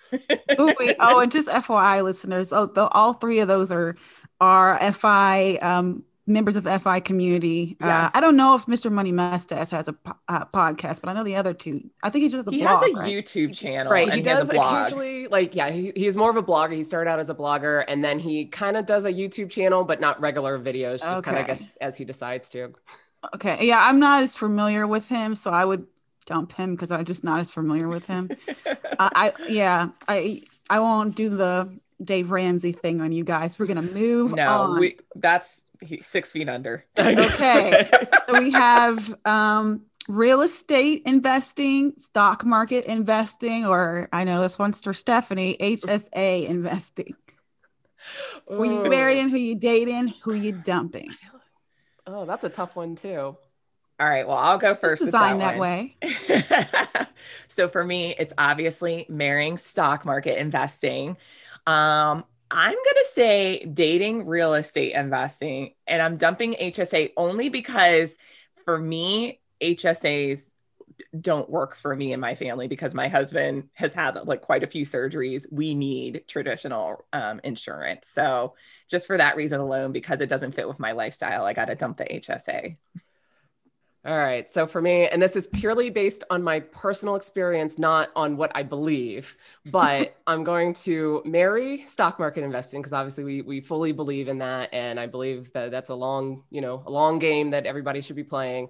Ooh, 0.59 0.75
oh, 0.99 1.21
and 1.21 1.31
just 1.31 1.47
FYI, 1.47 2.03
listeners, 2.03 2.55
oh, 2.55 2.64
the, 2.64 2.89
all 2.89 3.12
three 3.12 3.41
of 3.41 3.49
those 3.49 3.71
are 3.71 3.97
are 4.41 4.93
FI 4.93 5.57
um, 5.57 6.05
members 6.29 6.57
of 6.57 6.64
the 6.64 6.79
FI 6.79 7.01
community. 7.01 7.76
Uh, 7.81 8.11
I 8.12 8.20
don't 8.20 8.37
know 8.37 8.55
if 8.55 8.66
Mr. 8.66 8.93
Money 8.93 9.12
Mustache 9.12 9.70
has 9.70 9.89
a 9.89 9.93
po- 9.95 10.12
uh, 10.29 10.45
podcast, 10.47 11.01
but 11.01 11.09
I 11.09 11.12
know 11.14 11.24
the 11.24 11.37
other 11.37 11.55
two. 11.55 11.91
I 12.03 12.11
think 12.11 12.22
he 12.24 12.29
just 12.29 12.37
has 12.37 12.47
a 12.47 12.51
he 12.51 12.62
blog. 12.62 12.83
has 12.83 12.93
a 12.93 12.97
right? 12.97 13.12
YouTube 13.12 13.55
channel 13.55 13.93
Right, 13.93 14.09
and 14.09 14.14
he 14.14 14.22
he, 14.22 14.29
has 14.29 14.41
does 14.41 14.49
a 14.51 14.53
blog. 14.53 14.83
occasionally, 14.83 15.29
like, 15.29 15.55
yeah, 15.55 15.70
he, 15.70 15.93
he's 15.97 16.16
more 16.16 16.31
of 16.31 16.37
a 16.37 16.43
blogger. 16.43 16.74
He 16.74 16.85
started 16.85 17.11
out 17.11 17.18
as 17.18 17.31
a 17.31 17.35
blogger, 17.35 17.85
and 17.89 18.05
then 18.05 18.18
he 18.18 18.47
kind 18.47 18.76
of 18.76 18.87
does 18.87 19.05
a 19.05 19.12
YouTube 19.12 19.51
channel, 19.51 19.85
but 19.85 20.01
not 20.01 20.20
regular 20.20 20.59
videos, 20.59 21.01
just 21.01 21.24
kind 21.24 21.39
of 21.39 21.47
guess 21.47 21.76
as 21.81 21.97
he 21.97 22.05
decides 22.05 22.49
to. 22.51 22.74
Okay, 23.35 23.66
yeah, 23.66 23.81
I'm 23.83 23.99
not 23.99 24.22
as 24.22 24.37
familiar 24.37 24.87
with 24.87 25.09
him, 25.09 25.35
so 25.35 25.51
I 25.51 25.64
would 25.64 25.87
dump 26.26 26.53
him 26.53 26.72
because 26.72 26.91
I'm 26.91 27.05
just 27.05 27.24
not 27.24 27.41
as 27.41 27.51
familiar 27.51 27.89
with 27.89 28.05
him. 28.05 28.31
I, 28.66 28.76
I 28.99 29.33
yeah, 29.49 29.89
I 30.07 30.43
I 30.70 30.81
won't 30.81 31.16
do 31.16 31.31
the 31.31 31.72
Dave 32.03 32.31
Ramsey 32.31 32.72
thing 32.72 33.01
on 33.01 33.12
you 33.12 33.24
guys. 33.24 33.59
We're 33.59 33.66
gonna 33.66 33.83
move 33.83 34.35
no, 34.35 34.47
on. 34.47 34.81
we 34.81 34.99
that's 35.16 35.62
he, 35.81 36.03
six 36.03 36.33
feet 36.33 36.49
under. 36.49 36.85
Okay. 36.99 37.89
so 38.26 38.39
we 38.39 38.51
have 38.51 39.14
um 39.24 39.83
real 40.09 40.43
estate 40.43 41.03
investing, 41.07 41.93
stock 41.99 42.45
market 42.45 42.85
investing, 42.87 43.66
or 43.66 44.09
I 44.12 44.24
know 44.24 44.41
this 44.41 44.59
one's 44.59 44.83
for 44.83 44.95
Stephanie, 44.95 45.57
HSA 45.61 46.47
investing. 46.47 47.14
Who 48.49 48.64
you 48.64 48.89
marrying, 48.89 49.29
who 49.29 49.37
you 49.37 49.55
dating, 49.55 50.14
who 50.22 50.35
you 50.35 50.53
dumping. 50.53 51.14
Oh, 52.07 52.24
that's 52.24 52.45
a 52.45 52.49
tough 52.49 52.74
one 52.74 52.97
too. 52.97 53.37
All 54.01 54.09
right, 54.09 54.26
well, 54.26 54.37
I'll 54.37 54.59
go 54.59 54.74
first. 54.74 55.01
with 55.01 55.09
designed 55.09 55.43
that 55.43 55.57
that 55.57 55.59
way. 55.59 55.97
so 57.49 57.68
for 57.68 57.85
me, 57.85 58.14
it's 58.16 58.33
obviously 58.39 59.05
marrying 59.09 59.59
stock 59.59 60.05
market 60.05 60.39
investing. 60.39 61.16
Um, 61.66 62.24
I'm 62.51 62.75
gonna 62.75 63.07
say 63.13 63.65
dating 63.65 64.27
real 64.27 64.55
estate 64.55 64.93
investing, 64.93 65.75
and 65.87 66.01
I'm 66.01 66.17
dumping 66.17 66.55
HSA 66.55 67.13
only 67.17 67.49
because 67.49 68.15
for 68.65 68.79
me, 68.79 69.41
HSAs 69.61 70.51
don't 71.19 71.49
work 71.49 71.77
for 71.77 71.95
me 71.95 72.13
and 72.13 72.21
my 72.21 72.35
family 72.35 72.69
because 72.69 72.95
my 72.95 73.09
husband 73.09 73.69
has 73.75 73.93
had 73.93 74.17
like 74.27 74.43
quite 74.43 74.63
a 74.63 74.67
few 74.67 74.85
surgeries. 74.85 75.47
We 75.51 75.75
need 75.75 76.25
traditional 76.27 77.07
um, 77.13 77.41
insurance. 77.45 78.09
So 78.09 78.55
just 78.91 79.07
for 79.07 79.17
that 79.17 79.37
reason 79.37 79.61
alone, 79.61 79.93
because 79.93 80.21
it 80.21 80.29
doesn't 80.29 80.55
fit 80.55 80.69
with 80.69 80.79
my 80.79 80.93
lifestyle, 80.93 81.45
I 81.45 81.53
got 81.53 81.67
to 81.67 81.75
dump 81.75 81.99
the 81.99 82.05
HSA. 82.05 82.77
All 84.05 84.17
right. 84.17 84.49
So 84.49 84.67
for 84.67 84.81
me, 84.81 85.09
and 85.09 85.21
this 85.21 85.35
is 85.35 85.49
purely 85.49 85.91
based 85.91 86.23
on 86.31 86.43
my 86.43 86.61
personal 86.61 87.17
experience, 87.17 87.79
not 87.79 88.11
on 88.15 88.37
what 88.37 88.53
I 88.55 88.63
believe, 88.63 89.37
but 89.67 90.17
I'm 90.27 90.45
going 90.45 90.75
to 90.75 91.21
marry 91.25 91.85
stock 91.87 92.19
market 92.19 92.45
investing 92.45 92.81
because 92.81 92.93
obviously 92.93 93.25
we 93.25 93.43
we 93.43 93.61
fully 93.61 93.93
believe 93.93 94.29
in 94.29 94.39
that, 94.39 94.71
and 94.73 95.01
I 95.01 95.07
believe 95.07 95.53
that 95.53 95.71
that's 95.73 95.91
a 95.91 95.95
long, 95.95 96.45
you 96.51 96.61
know, 96.61 96.83
a 96.87 96.91
long 96.91 97.19
game 97.19 97.51
that 97.51 97.67
everybody 97.67 98.01
should 98.01 98.17
be 98.17 98.25
playing. 98.25 98.69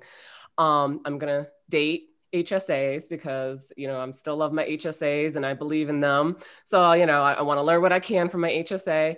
Um, 0.56 1.02
I'm 1.04 1.18
gonna 1.18 1.48
date 1.68 2.08
HSAs 2.32 3.08
because 3.08 3.72
you 3.76 3.86
know 3.86 3.98
I'm 3.98 4.12
still 4.12 4.36
love 4.36 4.52
my 4.52 4.64
HSAs 4.64 5.36
and 5.36 5.46
I 5.46 5.54
believe 5.54 5.88
in 5.88 6.00
them. 6.00 6.38
So 6.64 6.92
you 6.92 7.06
know 7.06 7.22
I, 7.22 7.34
I 7.34 7.42
want 7.42 7.58
to 7.58 7.62
learn 7.62 7.82
what 7.82 7.92
I 7.92 8.00
can 8.00 8.28
from 8.28 8.40
my 8.40 8.50
HSA. 8.50 9.16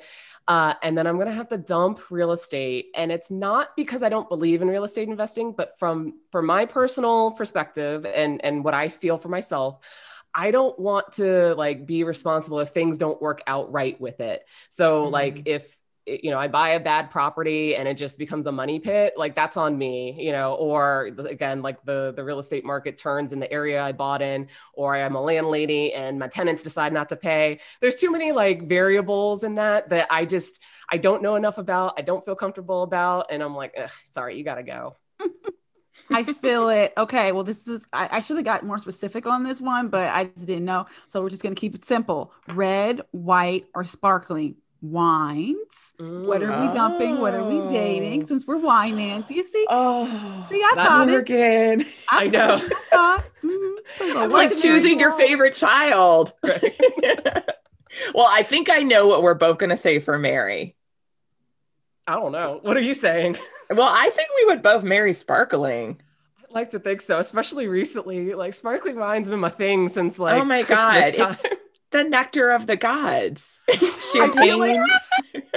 Uh, 0.50 0.74
and 0.82 0.98
then 0.98 1.06
I'm 1.06 1.14
going 1.14 1.28
to 1.28 1.32
have 1.32 1.48
to 1.50 1.56
dump 1.56 2.10
real 2.10 2.32
estate. 2.32 2.86
And 2.96 3.12
it's 3.12 3.30
not 3.30 3.68
because 3.76 4.02
I 4.02 4.08
don't 4.08 4.28
believe 4.28 4.62
in 4.62 4.68
real 4.68 4.82
estate 4.82 5.08
investing, 5.08 5.52
but 5.52 5.78
from 5.78 6.14
from 6.32 6.46
my 6.46 6.66
personal 6.66 7.30
perspective 7.30 8.04
and 8.04 8.44
and 8.44 8.64
what 8.64 8.74
I 8.74 8.88
feel 8.88 9.16
for 9.16 9.28
myself, 9.28 9.78
I 10.34 10.50
don't 10.50 10.76
want 10.76 11.12
to 11.14 11.54
like 11.54 11.86
be 11.86 12.02
responsible 12.02 12.58
if 12.58 12.70
things 12.70 12.98
don't 12.98 13.22
work 13.22 13.42
out 13.46 13.70
right 13.70 14.00
with 14.00 14.18
it. 14.18 14.44
So 14.70 15.04
like 15.06 15.42
if 15.44 15.76
you 16.06 16.30
know 16.30 16.38
I 16.38 16.48
buy 16.48 16.70
a 16.70 16.80
bad 16.80 17.10
property 17.10 17.76
and 17.76 17.86
it 17.86 17.94
just 17.94 18.18
becomes 18.18 18.46
a 18.46 18.52
money 18.52 18.78
pit, 18.78 19.14
like 19.16 19.34
that's 19.34 19.56
on 19.56 19.76
me, 19.76 20.16
you 20.18 20.32
know. 20.32 20.54
Or 20.54 21.10
again, 21.18 21.62
like 21.62 21.82
the 21.84 22.12
the 22.16 22.24
real 22.24 22.38
estate 22.38 22.64
market 22.64 22.98
turns 22.98 23.32
in 23.32 23.40
the 23.40 23.50
area 23.52 23.82
I 23.82 23.92
bought 23.92 24.22
in, 24.22 24.48
or 24.72 24.96
I'm 24.96 25.14
a 25.14 25.22
landlady 25.22 25.92
and 25.92 26.18
my 26.18 26.28
tenants 26.28 26.62
decide 26.62 26.92
not 26.92 27.08
to 27.10 27.16
pay. 27.16 27.60
There's 27.80 27.96
too 27.96 28.10
many 28.10 28.32
like 28.32 28.68
variables 28.68 29.44
in 29.44 29.56
that 29.56 29.90
that 29.90 30.08
I 30.10 30.24
just 30.24 30.58
I 30.90 30.96
don't 30.96 31.22
know 31.22 31.36
enough 31.36 31.58
about. 31.58 31.94
I 31.98 32.02
don't 32.02 32.24
feel 32.24 32.34
comfortable 32.34 32.82
about, 32.82 33.26
and 33.30 33.42
I'm 33.42 33.54
like, 33.54 33.76
sorry, 34.08 34.36
you 34.36 34.44
gotta 34.44 34.62
go. 34.62 34.96
I 36.10 36.24
feel 36.24 36.68
it. 36.70 36.92
Okay, 36.96 37.30
well, 37.32 37.44
this 37.44 37.68
is 37.68 37.82
I, 37.92 38.08
I 38.12 38.20
should 38.20 38.36
have 38.36 38.44
got 38.44 38.64
more 38.64 38.80
specific 38.80 39.26
on 39.26 39.44
this 39.44 39.60
one, 39.60 39.88
but 39.88 40.10
I 40.10 40.24
just 40.24 40.46
didn't 40.46 40.64
know. 40.64 40.86
So 41.08 41.22
we're 41.22 41.30
just 41.30 41.42
gonna 41.42 41.54
keep 41.54 41.74
it 41.74 41.84
simple: 41.84 42.32
red, 42.48 43.02
white, 43.12 43.66
or 43.74 43.84
sparkling 43.84 44.56
wines. 44.82 45.94
What 45.98 46.42
are 46.42 46.46
we 46.46 46.68
mm, 46.68 46.74
dumping? 46.74 47.20
What 47.20 47.34
are 47.34 47.44
we 47.44 47.60
dating? 47.72 48.24
Oh. 48.24 48.26
Since 48.26 48.46
we're 48.46 48.56
Winance, 48.56 49.30
you 49.30 49.42
see, 49.42 49.66
Oh, 49.68 50.06
See, 50.50 50.56
I 50.56 50.72
That 50.76 50.88
thought 50.88 51.08
it. 51.08 51.12
Morgan. 51.12 51.84
I 52.08 52.26
know. 52.26 52.56
I 52.56 52.74
thought. 52.90 53.24
So 53.42 54.04
you 54.04 54.14
go, 54.14 54.24
It's 54.24 54.32
like 54.32 54.56
choosing 54.56 55.00
your 55.00 55.12
favorite 55.12 55.54
child. 55.54 56.32
well, 56.42 58.26
I 58.28 58.42
think 58.42 58.70
I 58.70 58.82
know 58.82 59.06
what 59.06 59.22
we're 59.22 59.34
both 59.34 59.58
going 59.58 59.70
to 59.70 59.76
say 59.76 59.98
for 59.98 60.18
marry. 60.18 60.76
I 62.06 62.14
don't 62.14 62.32
know. 62.32 62.58
What 62.62 62.76
are 62.76 62.80
you 62.80 62.94
saying? 62.94 63.36
Well, 63.68 63.88
I 63.88 64.10
think 64.10 64.28
we 64.36 64.46
would 64.46 64.62
both 64.62 64.82
marry 64.82 65.12
sparkling. 65.12 66.00
I 66.40 66.52
like 66.52 66.70
to 66.70 66.80
think 66.80 67.02
so, 67.02 67.18
especially 67.20 67.68
recently. 67.68 68.34
Like 68.34 68.54
sparkling 68.54 68.98
wine's 68.98 69.28
been 69.28 69.38
my 69.38 69.50
thing 69.50 69.88
since 69.88 70.18
oh 70.18 70.24
like 70.24 70.40
oh 70.40 70.44
my 70.44 70.62
Christmas 70.64 71.16
God. 71.16 71.38
The 71.90 72.04
nectar 72.04 72.50
of 72.50 72.66
the 72.66 72.76
gods. 72.76 73.60
Champagne. 74.12 74.58
like- 74.58 74.90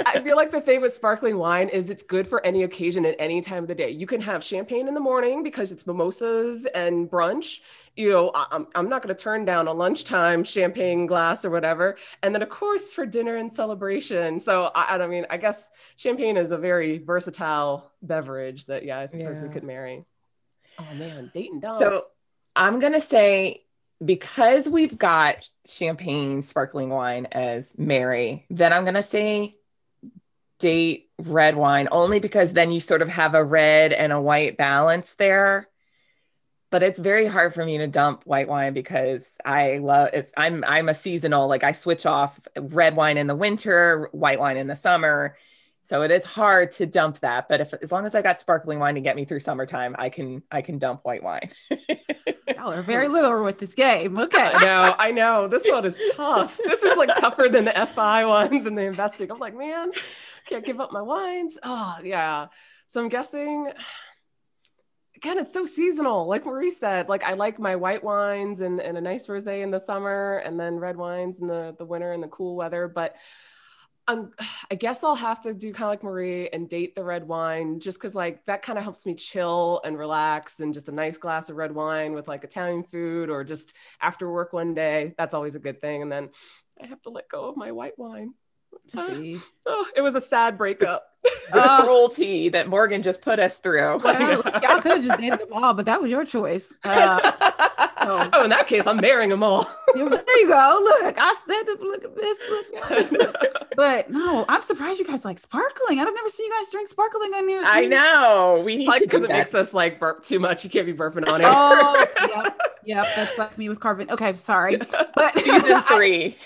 I 0.06 0.20
feel 0.20 0.36
like 0.36 0.50
the 0.50 0.60
thing 0.60 0.80
with 0.80 0.92
sparkling 0.92 1.38
wine 1.38 1.68
is 1.68 1.90
it's 1.90 2.02
good 2.02 2.26
for 2.26 2.44
any 2.44 2.62
occasion 2.64 3.06
at 3.06 3.14
any 3.18 3.40
time 3.40 3.62
of 3.64 3.68
the 3.68 3.74
day. 3.74 3.90
You 3.90 4.06
can 4.06 4.20
have 4.20 4.42
champagne 4.44 4.86
in 4.88 4.94
the 4.94 5.00
morning 5.00 5.42
because 5.42 5.72
it's 5.72 5.86
mimosas 5.86 6.66
and 6.66 7.10
brunch. 7.10 7.60
You 7.96 8.10
know, 8.10 8.30
I- 8.34 8.46
I'm, 8.50 8.66
I'm 8.74 8.88
not 8.88 9.02
going 9.02 9.14
to 9.14 9.20
turn 9.22 9.44
down 9.44 9.68
a 9.68 9.72
lunchtime 9.72 10.42
champagne 10.44 11.06
glass 11.06 11.44
or 11.44 11.50
whatever. 11.50 11.96
And 12.22 12.34
then, 12.34 12.42
of 12.42 12.48
course, 12.50 12.92
for 12.92 13.06
dinner 13.06 13.36
and 13.36 13.50
celebration. 13.52 14.40
So, 14.40 14.70
I, 14.74 14.94
I 14.94 14.98
don't 14.98 15.10
mean, 15.10 15.26
I 15.30 15.36
guess 15.36 15.70
champagne 15.96 16.36
is 16.36 16.50
a 16.50 16.58
very 16.58 16.98
versatile 16.98 17.92
beverage 18.02 18.66
that, 18.66 18.84
yeah, 18.84 18.98
I 18.98 19.06
suppose 19.06 19.40
we 19.40 19.48
could 19.48 19.64
marry. 19.64 20.04
Oh, 20.78 20.94
man, 20.94 21.30
date 21.32 21.52
and 21.52 21.62
dump. 21.62 21.78
So 21.78 22.06
I'm 22.56 22.80
going 22.80 22.92
to 22.94 23.00
say 23.00 23.63
because 24.02 24.68
we've 24.68 24.96
got 24.96 25.48
champagne, 25.66 26.42
sparkling 26.42 26.88
wine 26.88 27.26
as 27.32 27.78
marry, 27.78 28.46
then 28.50 28.72
I'm 28.72 28.84
going 28.84 28.94
to 28.94 29.02
say 29.02 29.56
date 30.58 31.10
red 31.18 31.56
wine 31.56 31.88
only 31.90 32.20
because 32.20 32.52
then 32.52 32.72
you 32.72 32.80
sort 32.80 33.02
of 33.02 33.08
have 33.08 33.34
a 33.34 33.44
red 33.44 33.92
and 33.92 34.12
a 34.12 34.20
white 34.20 34.56
balance 34.56 35.14
there. 35.14 35.68
But 36.70 36.82
it's 36.82 36.98
very 36.98 37.26
hard 37.26 37.54
for 37.54 37.64
me 37.64 37.78
to 37.78 37.86
dump 37.86 38.24
white 38.24 38.48
wine 38.48 38.72
because 38.72 39.30
I 39.44 39.78
love 39.78 40.10
it's 40.12 40.32
I'm 40.36 40.64
I'm 40.64 40.88
a 40.88 40.94
seasonal 40.94 41.46
like 41.46 41.62
I 41.62 41.70
switch 41.72 42.04
off 42.04 42.40
red 42.58 42.96
wine 42.96 43.16
in 43.16 43.28
the 43.28 43.36
winter, 43.36 44.08
white 44.10 44.40
wine 44.40 44.56
in 44.56 44.66
the 44.66 44.74
summer. 44.74 45.36
So 45.84 46.02
it 46.02 46.10
is 46.10 46.24
hard 46.24 46.72
to 46.72 46.86
dump 46.86 47.20
that, 47.20 47.46
but 47.48 47.60
if 47.60 47.74
as 47.74 47.92
long 47.92 48.06
as 48.06 48.14
I 48.14 48.22
got 48.22 48.40
sparkling 48.40 48.78
wine 48.78 48.94
to 48.94 49.02
get 49.02 49.16
me 49.16 49.26
through 49.26 49.40
summertime, 49.40 49.94
I 49.98 50.08
can 50.08 50.42
I 50.50 50.62
can 50.62 50.78
dump 50.78 51.00
white 51.04 51.22
wine. 51.22 51.50
Y'all 52.46 52.72
are 52.72 52.82
very 52.82 53.08
literal 53.08 53.44
with 53.44 53.58
this 53.58 53.74
game. 53.74 54.18
Okay. 54.24 54.52
I 54.54 54.64
know, 54.64 54.94
I 54.98 55.10
know. 55.10 55.48
This 55.48 55.64
one 55.66 55.84
is 55.84 56.00
tough. 56.14 56.58
This 56.64 56.82
is 56.82 56.96
like 56.96 57.14
tougher 57.16 57.48
than 57.50 57.66
the 57.66 57.90
FI 57.94 58.24
ones 58.24 58.66
and 58.66 58.76
the 58.76 58.82
investing. 58.82 59.30
I'm 59.30 59.38
like, 59.38 59.56
man, 59.56 59.90
can't 60.46 60.64
give 60.64 60.80
up 60.80 60.92
my 60.92 61.02
wines. 61.02 61.58
Oh, 61.62 61.96
yeah. 62.02 62.46
So 62.86 63.02
I'm 63.02 63.08
guessing, 63.08 63.70
again, 65.16 65.38
it's 65.38 65.52
so 65.52 65.64
seasonal. 65.64 66.26
Like 66.26 66.46
Marie 66.46 66.70
said, 66.70 67.08
like 67.08 67.22
I 67.22 67.34
like 67.34 67.58
my 67.58 67.76
white 67.76 68.02
wines 68.02 68.60
and, 68.60 68.80
and 68.80 68.96
a 68.96 69.00
nice 69.00 69.26
rosé 69.26 69.62
in 69.62 69.70
the 69.70 69.80
summer 69.80 70.42
and 70.44 70.58
then 70.58 70.76
red 70.76 70.96
wines 70.96 71.40
in 71.40 71.46
the, 71.46 71.74
the 71.78 71.84
winter 71.84 72.12
and 72.12 72.22
the 72.22 72.28
cool 72.28 72.56
weather. 72.56 72.88
But 72.88 73.14
I'm, 74.06 74.32
I 74.70 74.74
guess 74.74 75.02
I'll 75.04 75.14
have 75.14 75.40
to 75.42 75.54
do 75.54 75.72
kind 75.72 75.84
of 75.84 75.90
like 75.90 76.02
Marie 76.02 76.48
and 76.48 76.68
date 76.68 76.94
the 76.94 77.04
red 77.04 77.26
wine 77.26 77.80
just 77.80 77.98
because 78.00 78.14
like 78.14 78.44
that 78.46 78.62
kind 78.62 78.78
of 78.78 78.84
helps 78.84 79.06
me 79.06 79.14
chill 79.14 79.80
and 79.84 79.98
relax 79.98 80.60
and 80.60 80.74
just 80.74 80.88
a 80.88 80.92
nice 80.92 81.18
glass 81.18 81.48
of 81.48 81.56
red 81.56 81.72
wine 81.72 82.12
with 82.12 82.28
like 82.28 82.44
Italian 82.44 82.84
food 82.84 83.30
or 83.30 83.44
just 83.44 83.72
after 84.00 84.30
work 84.30 84.52
one 84.52 84.74
day. 84.74 85.14
That's 85.18 85.34
always 85.34 85.54
a 85.54 85.60
good 85.60 85.80
thing. 85.80 86.02
And 86.02 86.10
then 86.10 86.30
I 86.82 86.86
have 86.86 87.02
to 87.02 87.10
let 87.10 87.28
go 87.28 87.48
of 87.48 87.56
my 87.56 87.72
white 87.72 87.98
wine. 87.98 88.34
See. 88.88 89.38
Oh, 89.66 89.86
it 89.96 90.02
was 90.02 90.14
a 90.14 90.20
sad 90.20 90.58
breakup. 90.58 91.06
the 91.50 91.58
Uh, 91.58 91.82
cruelty 91.84 92.50
that 92.50 92.68
Morgan 92.68 93.02
just 93.02 93.22
put 93.22 93.38
us 93.38 93.56
through. 93.58 93.96
Well, 93.98 94.42
y'all 94.62 94.80
could 94.82 94.92
have 94.92 95.04
just 95.04 95.18
dated 95.18 95.40
them 95.40 95.52
all, 95.54 95.72
but 95.72 95.86
that 95.86 96.02
was 96.02 96.10
your 96.10 96.26
choice. 96.26 96.70
Uh, 96.84 97.32
oh, 98.32 98.44
in 98.44 98.50
that 98.50 98.66
case, 98.66 98.86
I'm 98.86 98.98
marrying 98.98 99.30
them 99.30 99.42
all. 99.42 99.64
there 99.94 100.04
you 100.40 100.48
go. 100.48 100.80
Look, 101.02 101.16
I 101.18 101.34
said, 101.46 101.80
look 101.80 102.04
at 102.04 102.14
this. 102.16 102.38
Look. 102.50 103.36
but 103.76 104.10
no, 104.10 104.44
I'm 104.48 104.62
surprised 104.62 104.98
you 104.98 105.06
guys 105.06 105.24
like 105.24 105.38
sparkling. 105.38 105.98
I've 106.00 106.12
never 106.14 106.30
seen 106.30 106.46
you 106.46 106.52
guys 106.60 106.70
drink 106.70 106.88
sparkling 106.88 107.32
on 107.34 107.48
here. 107.48 107.62
I 107.64 107.86
know. 107.86 108.62
We 108.64 108.76
need 108.76 108.88
like 108.88 109.02
because 109.02 109.22
it 109.22 109.28
that. 109.28 109.36
makes 109.38 109.54
us 109.54 109.72
like 109.74 109.98
burp 110.00 110.24
too 110.24 110.38
much. 110.38 110.64
You 110.64 110.70
can't 110.70 110.86
be 110.86 110.92
burping 110.92 111.28
on 111.28 111.40
it. 111.40 111.46
Oh, 111.48 112.06
yep, 112.20 112.58
yep. 112.84 113.06
That's 113.16 113.38
like 113.38 113.56
me 113.58 113.68
with 113.68 113.80
carbon. 113.80 114.10
Okay, 114.10 114.34
sorry. 114.36 114.76
But 114.76 115.38
season 115.38 115.82
three. 115.82 116.36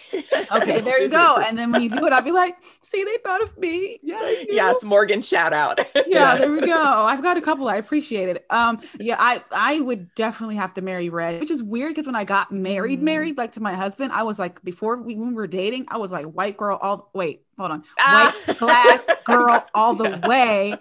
okay, 0.53 0.81
there 0.81 1.01
you 1.03 1.09
go. 1.09 1.39
And 1.39 1.59
then 1.59 1.73
when 1.73 1.83
you 1.83 1.91
do 1.91 2.05
it, 2.07 2.13
I'll 2.13 2.23
be 2.23 2.33
like, 2.33 2.57
see, 2.83 3.03
they 3.05 3.17
thought 3.25 3.43
of 3.43 3.57
me. 3.59 3.99
yes. 4.03 4.47
yes, 4.51 4.83
Morgan, 4.85 5.23
shout 5.23 5.53
out. 5.53 5.79
yeah, 5.95 6.03
Yes. 6.07 6.41
there 6.41 6.53
we 6.53 6.61
go. 6.61 6.75
I've 7.05 7.23
got 7.23 7.37
a 7.37 7.41
couple. 7.41 7.69
I 7.69 7.77
appreciate 7.77 8.29
it. 8.29 8.47
Um, 8.51 8.81
yeah, 8.99 9.17
I 9.19 9.43
I 9.53 9.81
would 9.81 10.15
definitely 10.15 10.57
have 10.57 10.75
to 10.75 10.81
marry 10.81 11.09
Red, 11.09 11.48
which 11.49 11.55
is 11.55 11.63
weird 11.63 11.95
because 11.95 12.05
when 12.05 12.15
I 12.15 12.25
got 12.25 12.53
married, 12.53 13.01
Mm. 13.01 13.05
married 13.05 13.39
like 13.39 13.53
to 13.53 13.61
my 13.61 13.75
husband, 13.75 14.13
I 14.13 14.23
was 14.23 14.39
like 14.39 14.63
before 14.63 14.97
we 14.99 15.15
when 15.15 15.29
we 15.29 15.35
were 15.35 15.47
dating, 15.47 15.87
I 15.89 15.97
was 15.97 16.13
like 16.13 16.27
white 16.27 16.59
girl 16.59 16.79
all 16.81 17.09
wait, 17.15 17.43
hold 17.57 17.71
on, 17.71 17.85
Ah. 17.99 18.35
white 18.47 18.59
glass 18.59 19.01
girl 19.25 19.65
all 19.75 19.95
the 19.95 20.21
way. 20.29 20.75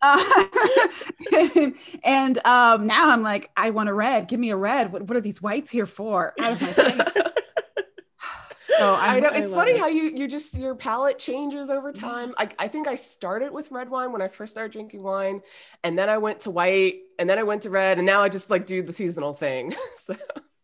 Uh, 0.00 0.44
and, 1.56 1.74
and, 2.04 2.46
um, 2.46 2.86
now 2.86 3.10
I'm 3.10 3.22
like, 3.22 3.50
I 3.56 3.70
want 3.70 3.88
a 3.88 3.94
red. 3.94 4.28
Give 4.28 4.38
me 4.38 4.50
a 4.50 4.56
red. 4.56 4.92
What, 4.92 5.02
what 5.02 5.16
are 5.16 5.20
these 5.20 5.42
whites 5.42 5.70
here 5.70 5.86
for? 5.86 6.32
Out 6.40 6.52
of 6.52 6.60
my 6.62 6.72
face. 6.72 7.23
So 8.76 8.94
I 9.06 9.14
I'm- 9.14 9.20
know 9.20 9.30
it's 9.32 9.52
love 9.52 9.52
funny 9.52 9.72
it. 9.72 9.78
how 9.78 9.86
you 9.86 10.04
you 10.14 10.26
just 10.28 10.56
your 10.56 10.74
palate 10.74 11.18
changes 11.18 11.70
over 11.70 11.92
time. 11.92 12.34
I, 12.38 12.48
I 12.58 12.68
think 12.68 12.88
I 12.88 12.94
started 12.96 13.52
with 13.52 13.70
red 13.70 13.88
wine 13.90 14.12
when 14.12 14.22
I 14.22 14.28
first 14.28 14.52
started 14.52 14.72
drinking 14.72 15.02
wine, 15.02 15.42
and 15.82 15.98
then 15.98 16.08
I 16.08 16.18
went 16.18 16.40
to 16.40 16.50
white, 16.50 16.96
and 17.18 17.28
then 17.28 17.38
I 17.38 17.42
went 17.44 17.62
to 17.62 17.70
red, 17.70 17.98
and 17.98 18.06
now 18.06 18.22
I 18.22 18.28
just 18.28 18.50
like 18.50 18.66
do 18.66 18.82
the 18.82 18.92
seasonal 18.92 19.34
thing. 19.34 19.74
so 19.96 20.16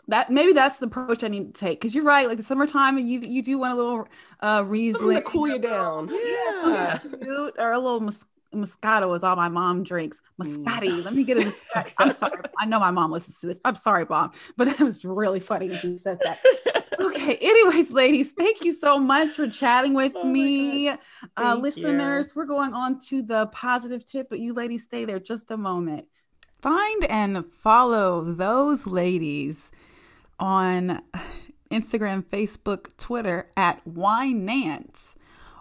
that 0.08 0.28
maybe 0.30 0.52
that's 0.52 0.78
the 0.78 0.86
approach 0.86 1.22
I 1.22 1.28
need 1.28 1.54
to 1.54 1.60
take 1.60 1.80
because 1.80 1.94
you're 1.94 2.04
right. 2.04 2.26
Like 2.26 2.36
the 2.38 2.42
summertime, 2.42 2.98
you 2.98 3.20
you 3.20 3.42
do 3.42 3.58
want 3.58 3.74
a 3.74 3.76
little 3.76 4.08
uh 4.40 4.64
Riesling 4.66 5.22
to 5.22 5.22
cool 5.22 5.46
you 5.48 5.58
down. 5.58 6.08
yeah, 6.10 6.98
something 6.98 7.20
cute, 7.20 7.54
or 7.58 7.72
a 7.72 7.78
little 7.78 8.12
Moscato 8.54 9.14
is 9.16 9.22
all 9.22 9.36
my 9.36 9.48
mom 9.48 9.82
drinks. 9.82 10.20
Mm. 10.40 10.64
Moscati. 10.64 11.04
Let 11.04 11.14
me 11.14 11.24
get 11.24 11.38
a 11.38 11.40
Moscati. 11.42 11.92
I'm 11.98 12.10
sorry. 12.12 12.42
I 12.58 12.66
know 12.66 12.80
my 12.80 12.90
mom 12.90 13.12
listens 13.12 13.40
to 13.40 13.46
this. 13.46 13.58
I'm 13.64 13.76
sorry, 13.76 14.06
mom, 14.08 14.32
but 14.56 14.68
it 14.68 14.80
was 14.80 15.04
really 15.04 15.40
funny 15.40 15.68
when 15.68 15.78
she 15.78 15.98
says 15.98 16.18
that. 16.22 16.40
Okay. 17.00 17.38
Anyways, 17.40 17.92
ladies, 17.92 18.32
thank 18.32 18.62
you 18.62 18.74
so 18.74 18.98
much 18.98 19.30
for 19.30 19.48
chatting 19.48 19.94
with 19.94 20.12
Oh 20.14 20.24
me. 20.24 20.88
Uh, 20.88 20.96
Thank 21.38 21.56
you. 21.56 21.62
listeners, 21.62 22.36
we're 22.36 22.44
going 22.44 22.74
on 22.74 22.98
to 23.08 23.22
the 23.22 23.46
positive 23.46 24.04
tip, 24.04 24.28
but 24.28 24.38
you 24.38 24.52
ladies 24.52 24.84
stay 24.84 25.06
there 25.06 25.18
just 25.18 25.50
a 25.50 25.56
moment. 25.56 26.06
Find 26.60 27.04
and 27.04 27.46
follow 27.62 28.22
those 28.22 28.86
ladies 28.86 29.70
on 30.38 31.00
Instagram, 31.70 32.22
Facebook, 32.22 32.94
Twitter 32.98 33.50
at 33.56 33.82
Winance 33.86 35.14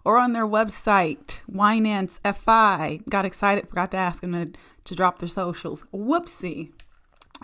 or 0.03 0.17
on 0.17 0.33
their 0.33 0.47
website, 0.47 1.43
Winance 1.51 2.19
FI. 2.35 3.01
Got 3.09 3.25
excited, 3.25 3.67
forgot 3.69 3.91
to 3.91 3.97
ask 3.97 4.21
them 4.21 4.33
to, 4.33 4.59
to 4.85 4.95
drop 4.95 5.19
their 5.19 5.27
socials. 5.27 5.85
Whoopsie. 5.93 6.71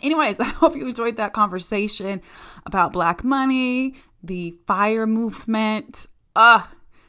Anyways, 0.02 0.40
I 0.40 0.46
hope 0.46 0.76
you 0.76 0.88
enjoyed 0.88 1.18
that 1.18 1.34
conversation 1.34 2.22
about 2.66 2.94
black 2.94 3.24
money, 3.24 3.96
the 4.24 4.56
fire 4.66 5.08
movement. 5.08 6.08
Uh, 6.36 6.64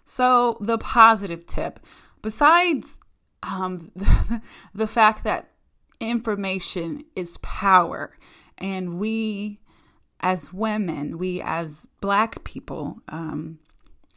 so 0.04 0.56
the 0.60 0.78
positive 0.78 1.46
tip, 1.46 1.80
besides 2.22 2.98
um, 3.42 3.90
the, 3.96 4.42
the 4.74 4.86
fact 4.86 5.24
that 5.24 5.50
information 6.00 7.04
is 7.14 7.38
power, 7.38 8.16
and 8.58 8.98
we 8.98 9.60
as 10.20 10.52
women, 10.52 11.18
we 11.18 11.40
as 11.42 11.86
black 12.00 12.42
people, 12.44 12.98
um, 13.08 13.58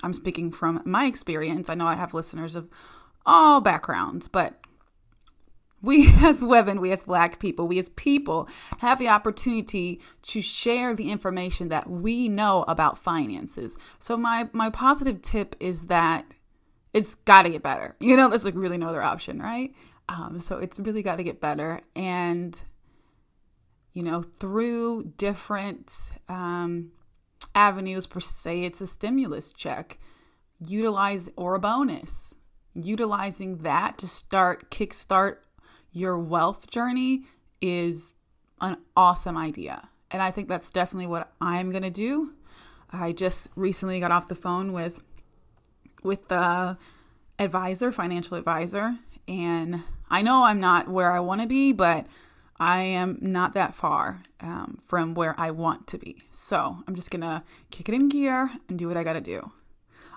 I'm 0.03 0.13
speaking 0.13 0.51
from 0.51 0.81
my 0.85 1.05
experience. 1.05 1.69
I 1.69 1.75
know 1.75 1.87
I 1.87 1.95
have 1.95 2.13
listeners 2.13 2.55
of 2.55 2.69
all 3.25 3.61
backgrounds, 3.61 4.27
but 4.27 4.59
we 5.81 6.11
as 6.21 6.43
women, 6.43 6.81
we 6.81 6.91
as 6.91 7.05
black 7.05 7.39
people, 7.39 7.67
we 7.67 7.79
as 7.79 7.89
people 7.89 8.47
have 8.79 8.99
the 8.99 9.07
opportunity 9.07 10.01
to 10.23 10.41
share 10.41 10.93
the 10.93 11.11
information 11.11 11.69
that 11.69 11.89
we 11.89 12.27
know 12.29 12.63
about 12.67 12.97
finances. 12.97 13.77
So 13.99 14.17
my 14.17 14.49
my 14.53 14.69
positive 14.69 15.21
tip 15.21 15.55
is 15.59 15.87
that 15.87 16.25
it's 16.93 17.15
got 17.25 17.43
to 17.43 17.49
get 17.49 17.63
better. 17.63 17.95
You 17.99 18.17
know, 18.17 18.29
there's 18.29 18.45
like 18.45 18.55
really 18.55 18.77
no 18.77 18.87
other 18.87 19.03
option, 19.03 19.39
right? 19.39 19.73
Um, 20.07 20.39
so 20.39 20.57
it's 20.57 20.79
really 20.79 21.03
got 21.03 21.17
to 21.17 21.23
get 21.23 21.39
better, 21.39 21.81
and 21.95 22.59
you 23.93 24.03
know, 24.03 24.23
through 24.23 25.13
different 25.17 25.93
um, 26.27 26.91
avenues, 27.55 28.07
per 28.07 28.19
se, 28.19 28.63
it's 28.63 28.81
a 28.81 28.87
stimulus 28.87 29.53
check, 29.53 29.99
utilize 30.65 31.29
or 31.35 31.55
a 31.55 31.59
bonus, 31.59 32.35
utilizing 32.73 33.59
that 33.59 33.97
to 33.97 34.07
start 34.07 34.69
kickstart 34.69 35.37
your 35.91 36.17
wealth 36.17 36.69
journey 36.69 37.25
is 37.61 38.13
an 38.61 38.77
awesome 38.95 39.37
idea. 39.37 39.89
And 40.11 40.21
I 40.21 40.31
think 40.31 40.47
that's 40.47 40.71
definitely 40.71 41.07
what 41.07 41.31
I'm 41.39 41.71
going 41.71 41.83
to 41.83 41.89
do. 41.89 42.33
I 42.91 43.11
just 43.11 43.49
recently 43.55 43.99
got 43.99 44.11
off 44.11 44.27
the 44.27 44.35
phone 44.35 44.73
with 44.73 45.01
with 46.01 46.29
the 46.29 46.77
advisor, 47.37 47.91
financial 47.91 48.37
advisor, 48.37 48.95
and 49.27 49.83
I 50.09 50.21
know 50.21 50.45
I'm 50.45 50.59
not 50.59 50.87
where 50.87 51.11
I 51.11 51.19
want 51.19 51.41
to 51.41 51.47
be, 51.47 51.71
but 51.73 52.07
I 52.59 52.79
am 52.81 53.17
not 53.21 53.53
that 53.53 53.73
far 53.73 54.21
um, 54.41 54.79
from 54.85 55.13
where 55.13 55.33
I 55.39 55.51
want 55.51 55.87
to 55.87 55.97
be. 55.97 56.23
So 56.31 56.77
I'm 56.87 56.95
just 56.95 57.11
gonna 57.11 57.43
kick 57.71 57.87
it 57.87 57.95
in 57.95 58.09
gear 58.09 58.51
and 58.67 58.77
do 58.77 58.87
what 58.87 58.97
I 58.97 59.03
gotta 59.03 59.21
do. 59.21 59.51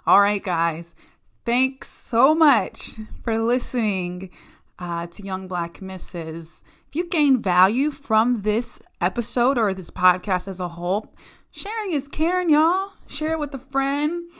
All 0.07 0.21
right, 0.21 0.43
guys. 0.43 0.95
Thanks 1.45 1.89
so 1.89 2.35
much 2.35 2.99
for 3.23 3.39
listening 3.39 4.31
uh, 4.79 5.07
to 5.09 5.25
Young 5.25 5.49
Black 5.49 5.81
Misses. 5.81 6.63
If 6.89 6.97
you 6.97 7.09
gain 7.09 7.41
value 7.41 7.91
from 7.91 8.43
this 8.43 8.81
episode 9.01 9.59
or 9.59 9.73
this 9.73 9.91
podcast 9.91 10.47
as 10.47 10.61
a 10.61 10.69
whole, 10.69 11.15
sharing 11.51 11.93
is 11.93 12.09
caring, 12.09 12.51
y'all. 12.51 12.93
Share 13.07 13.33
it 13.33 13.39
with 13.39 13.55
a 13.55 13.59
friend, 13.59 14.31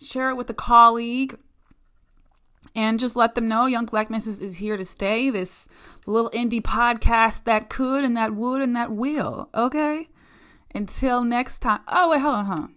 share 0.00 0.30
it 0.30 0.36
with 0.36 0.50
a 0.50 0.54
colleague, 0.54 1.38
and 2.74 3.00
just 3.00 3.16
let 3.16 3.34
them 3.34 3.48
know 3.48 3.66
Young 3.66 3.86
Black 3.86 4.10
Misses 4.10 4.40
is 4.40 4.56
here 4.56 4.76
to 4.76 4.84
stay. 4.84 5.30
This 5.30 5.68
little 6.06 6.30
indie 6.30 6.62
podcast 6.62 7.44
that 7.44 7.68
could 7.68 8.04
and 8.04 8.16
that 8.16 8.34
would 8.34 8.62
and 8.62 8.74
that 8.76 8.92
will. 8.92 9.48
Okay? 9.54 10.08
Until 10.74 11.24
next 11.24 11.60
time. 11.60 11.80
Oh, 11.88 12.10
wait, 12.10 12.20
hold 12.20 12.34
on, 12.34 12.46
hold 12.46 12.60
on. 12.60 12.74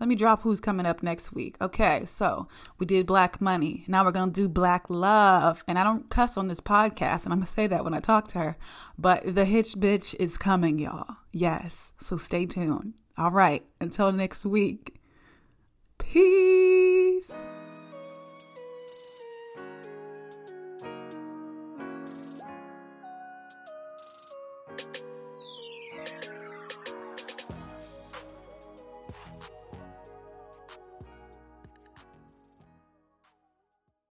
Let 0.00 0.08
me 0.08 0.16
drop 0.16 0.42
who's 0.42 0.60
coming 0.60 0.86
up 0.86 1.02
next 1.02 1.32
week. 1.32 1.56
Okay, 1.60 2.04
so 2.04 2.48
we 2.78 2.86
did 2.86 3.06
Black 3.06 3.40
Money. 3.40 3.84
Now 3.86 4.04
we're 4.04 4.10
going 4.10 4.32
to 4.32 4.40
do 4.40 4.48
Black 4.48 4.90
Love. 4.90 5.62
And 5.68 5.78
I 5.78 5.84
don't 5.84 6.10
cuss 6.10 6.36
on 6.36 6.48
this 6.48 6.60
podcast, 6.60 7.24
and 7.24 7.32
I'm 7.32 7.38
going 7.38 7.46
to 7.46 7.52
say 7.52 7.68
that 7.68 7.84
when 7.84 7.94
I 7.94 8.00
talk 8.00 8.26
to 8.28 8.38
her. 8.38 8.56
But 8.98 9.34
the 9.34 9.44
Hitch 9.44 9.74
Bitch 9.74 10.14
is 10.18 10.36
coming, 10.36 10.78
y'all. 10.78 11.16
Yes, 11.32 11.92
so 12.00 12.16
stay 12.16 12.44
tuned. 12.44 12.94
All 13.16 13.30
right, 13.30 13.64
until 13.80 14.10
next 14.10 14.44
week. 14.44 14.96
Peace. 15.98 17.32